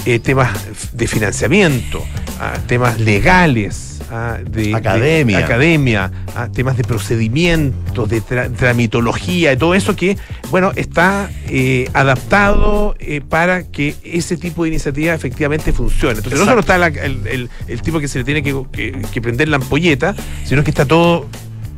eh, 0.05 0.19
temas 0.19 0.49
de 0.93 1.07
financiamiento, 1.07 2.03
ah, 2.39 2.57
temas 2.67 2.99
legales, 2.99 3.99
ah, 4.11 4.37
de 4.47 4.75
Academia. 4.75 5.37
de 5.39 5.43
academia, 5.43 6.11
ah, 6.35 6.47
temas 6.53 6.77
de 6.77 6.83
procedimientos, 6.83 8.07
de 8.09 8.21
tra- 8.21 8.53
tramitología, 8.55 9.51
y 9.53 9.57
todo 9.57 9.73
eso 9.73 9.95
que, 9.95 10.17
bueno, 10.51 10.71
está 10.75 11.29
eh, 11.49 11.89
adaptado 11.93 12.95
eh, 12.99 13.21
para 13.27 13.63
que 13.63 13.95
ese 14.03 14.37
tipo 14.37 14.63
de 14.63 14.69
iniciativa 14.69 15.13
efectivamente 15.13 15.73
funcione. 15.73 16.17
Entonces, 16.17 16.39
no 16.39 16.45
solo 16.45 16.59
está 16.61 16.77
la- 16.77 16.87
el, 16.87 17.25
el- 17.27 17.49
el 17.67 17.81
tipo 17.81 17.99
que 17.99 18.07
se 18.07 18.19
le 18.19 18.23
tiene 18.25 18.43
que, 18.43 18.55
que- 18.71 19.01
que 19.11 19.21
prender 19.21 19.47
la 19.49 19.57
ampolleta, 19.57 20.15
sino 20.43 20.63
que 20.63 20.69
está 20.69 20.85
todo 20.85 21.27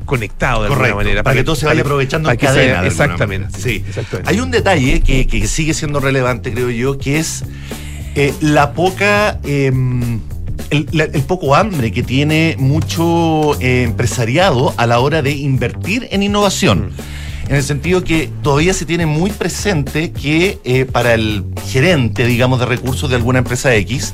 conectado 0.05 0.63
de 0.63 0.69
Correcto, 0.69 0.85
alguna 0.85 1.03
manera. 1.03 1.23
para 1.23 1.35
que 1.35 1.43
todo 1.43 1.55
se 1.55 1.65
vaya 1.65 1.81
aprovechando 1.81 2.31
en 2.31 2.37
cadena. 2.37 2.85
exactamente. 2.85 3.59
Sí. 3.59 3.83
exactamente. 3.87 4.29
Hay 4.31 4.39
un 4.39 4.51
detalle 4.51 5.01
que, 5.01 5.27
que 5.27 5.45
sigue 5.47 5.73
siendo 5.73 5.99
relevante, 5.99 6.53
creo 6.53 6.69
yo, 6.69 6.97
que 6.97 7.19
es 7.19 7.43
eh, 8.17 8.33
la 8.41 8.73
poca. 8.73 9.39
eh, 9.43 9.71
el, 10.69 11.23
poco 11.27 11.55
hambre 11.55 11.91
que 11.91 12.03
tiene 12.03 12.55
mucho 12.57 13.59
eh, 13.61 13.83
empresariado 13.83 14.73
a 14.77 14.85
la 14.85 14.99
hora 14.99 15.21
de 15.21 15.31
invertir 15.31 16.07
en 16.11 16.23
innovación. 16.23 16.91
En 17.47 17.55
el 17.55 17.63
sentido 17.63 18.03
que 18.03 18.29
todavía 18.43 18.73
se 18.73 18.85
tiene 18.85 19.05
muy 19.05 19.31
presente 19.31 20.11
que 20.11 20.59
eh, 20.65 20.85
para 20.85 21.13
el 21.13 21.45
gerente, 21.67 22.25
digamos, 22.25 22.59
de 22.59 22.65
recursos 22.65 23.09
de 23.09 23.15
alguna 23.15 23.39
empresa 23.39 23.73
X, 23.75 24.13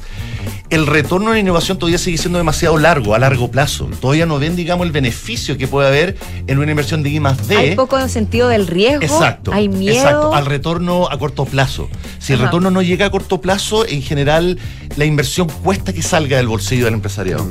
el 0.69 0.87
retorno 0.87 1.31
a 1.31 1.33
la 1.33 1.39
innovación 1.39 1.77
todavía 1.77 1.97
sigue 1.97 2.17
siendo 2.17 2.37
demasiado 2.37 2.77
largo, 2.77 3.15
a 3.15 3.19
largo 3.19 3.49
plazo. 3.49 3.89
Todavía 4.01 4.25
no 4.25 4.39
ven, 4.39 4.55
digamos, 4.55 4.85
el 4.85 4.91
beneficio 4.91 5.57
que 5.57 5.67
puede 5.67 5.87
haber 5.87 6.17
en 6.47 6.59
una 6.59 6.69
inversión 6.69 7.01
de 7.01 7.09
I 7.09 7.19
más 7.19 7.47
D. 7.47 7.57
Hay 7.57 7.75
poco 7.75 8.07
sentido 8.07 8.49
del 8.49 8.67
riesgo. 8.67 9.01
Exacto. 9.01 9.51
Hay 9.51 9.67
miedo. 9.69 9.95
Exacto, 9.95 10.33
al 10.33 10.45
retorno 10.45 11.07
a 11.09 11.17
corto 11.17 11.45
plazo. 11.45 11.89
Si 12.19 12.33
el 12.33 12.39
retorno 12.39 12.71
no 12.71 12.81
llega 12.81 13.07
a 13.07 13.11
corto 13.11 13.41
plazo, 13.41 13.87
en 13.87 14.01
general 14.01 14.59
la 14.95 15.05
inversión 15.05 15.47
cuesta 15.47 15.93
que 15.93 16.01
salga 16.01 16.37
del 16.37 16.47
bolsillo 16.47 16.85
del 16.85 16.95
empresariado. 16.95 17.45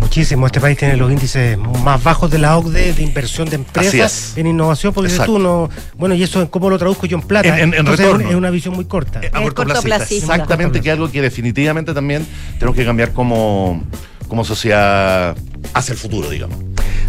Muchísimo. 0.00 0.46
Este 0.46 0.60
país 0.60 0.78
tiene 0.78 0.96
los 0.96 1.10
índices 1.10 1.58
más 1.58 2.02
bajos 2.02 2.30
de 2.30 2.38
la 2.38 2.56
OCDE 2.56 2.92
de 2.94 3.02
inversión 3.02 3.48
de 3.48 3.56
empresas 3.56 4.30
es. 4.32 4.36
en 4.38 4.46
innovación, 4.46 4.92
porque 4.94 5.10
Exacto. 5.10 5.34
tú 5.34 5.38
no. 5.38 5.68
Bueno, 5.96 6.14
y 6.14 6.22
eso, 6.22 6.48
¿cómo 6.50 6.70
lo 6.70 6.78
traduzco 6.78 7.06
yo 7.06 7.16
en 7.18 7.22
plata? 7.22 7.48
En- 7.48 7.54
en- 7.54 7.60
en 7.74 7.80
Entonces, 7.80 8.06
retorno. 8.06 8.28
Es, 8.28 8.34
una 8.34 8.50
visión 8.50 8.74
muy 8.74 8.84
corta. 8.84 9.20
A 9.32 9.42
corto 9.42 9.64
plazo. 9.64 10.14
Exactamente, 10.14 10.80
que 10.80 10.88
es 10.88 10.92
algo 10.94 11.10
que 11.10 11.20
definitivamente 11.20 11.92
también 11.94 12.26
tenemos 12.58 12.76
que 12.76 12.84
cambiar 12.84 13.12
como, 13.12 13.82
como 14.28 14.44
sociedad 14.44 15.36
hacia 15.74 15.92
el 15.92 15.98
futuro, 15.98 16.30
digamos. 16.30 16.58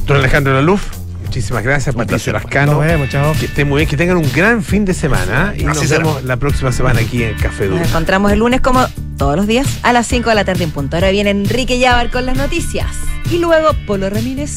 Don 0.06 0.18
Alejandro 0.18 0.54
Laluf, 0.54 0.84
muchísimas 1.30 1.64
gracias. 1.64 1.94
Patricio 1.96 2.34
Lascano. 2.34 2.74
Nos 2.74 2.86
vemos, 2.86 3.10
chao. 3.10 3.34
Que 3.40 3.46
estén 3.46 3.70
muy 3.70 3.78
bien, 3.78 3.90
que 3.90 3.96
tengan 3.96 4.18
un 4.18 4.32
gran 4.34 4.64
fin 4.64 4.84
de 4.84 4.96
semana 4.96 5.54
y 5.56 5.60
Así 5.60 5.66
nos 5.66 5.78
será. 5.78 6.04
vemos 6.04 6.24
la 6.24 6.38
próxima 6.38 6.72
semana 6.72 7.02
aquí 7.02 7.22
en 7.24 7.36
Café 7.36 7.66
Duro. 7.68 7.78
Nos 7.80 7.90
encontramos 7.90 8.32
el 8.32 8.40
lunes 8.40 8.62
como 8.62 8.84
todos 9.16 9.36
los 9.36 9.46
días 9.46 9.68
a 9.84 9.94
las 9.94 10.08
5 10.08 10.28
de 10.30 10.36
la 10.36 10.44
tarde 10.44 10.64
en 10.64 10.72
punto. 10.72 10.98
Ahora 10.98 11.12
viene 11.12 11.30
Enrique 11.30 11.78
Llávar 11.78 12.10
con 12.10 12.26
las 12.26 12.36
noticias. 12.36 12.88
Y 13.30 13.38
luego 13.38 13.76
Polo 13.86 14.10
Ramírez 14.10 14.48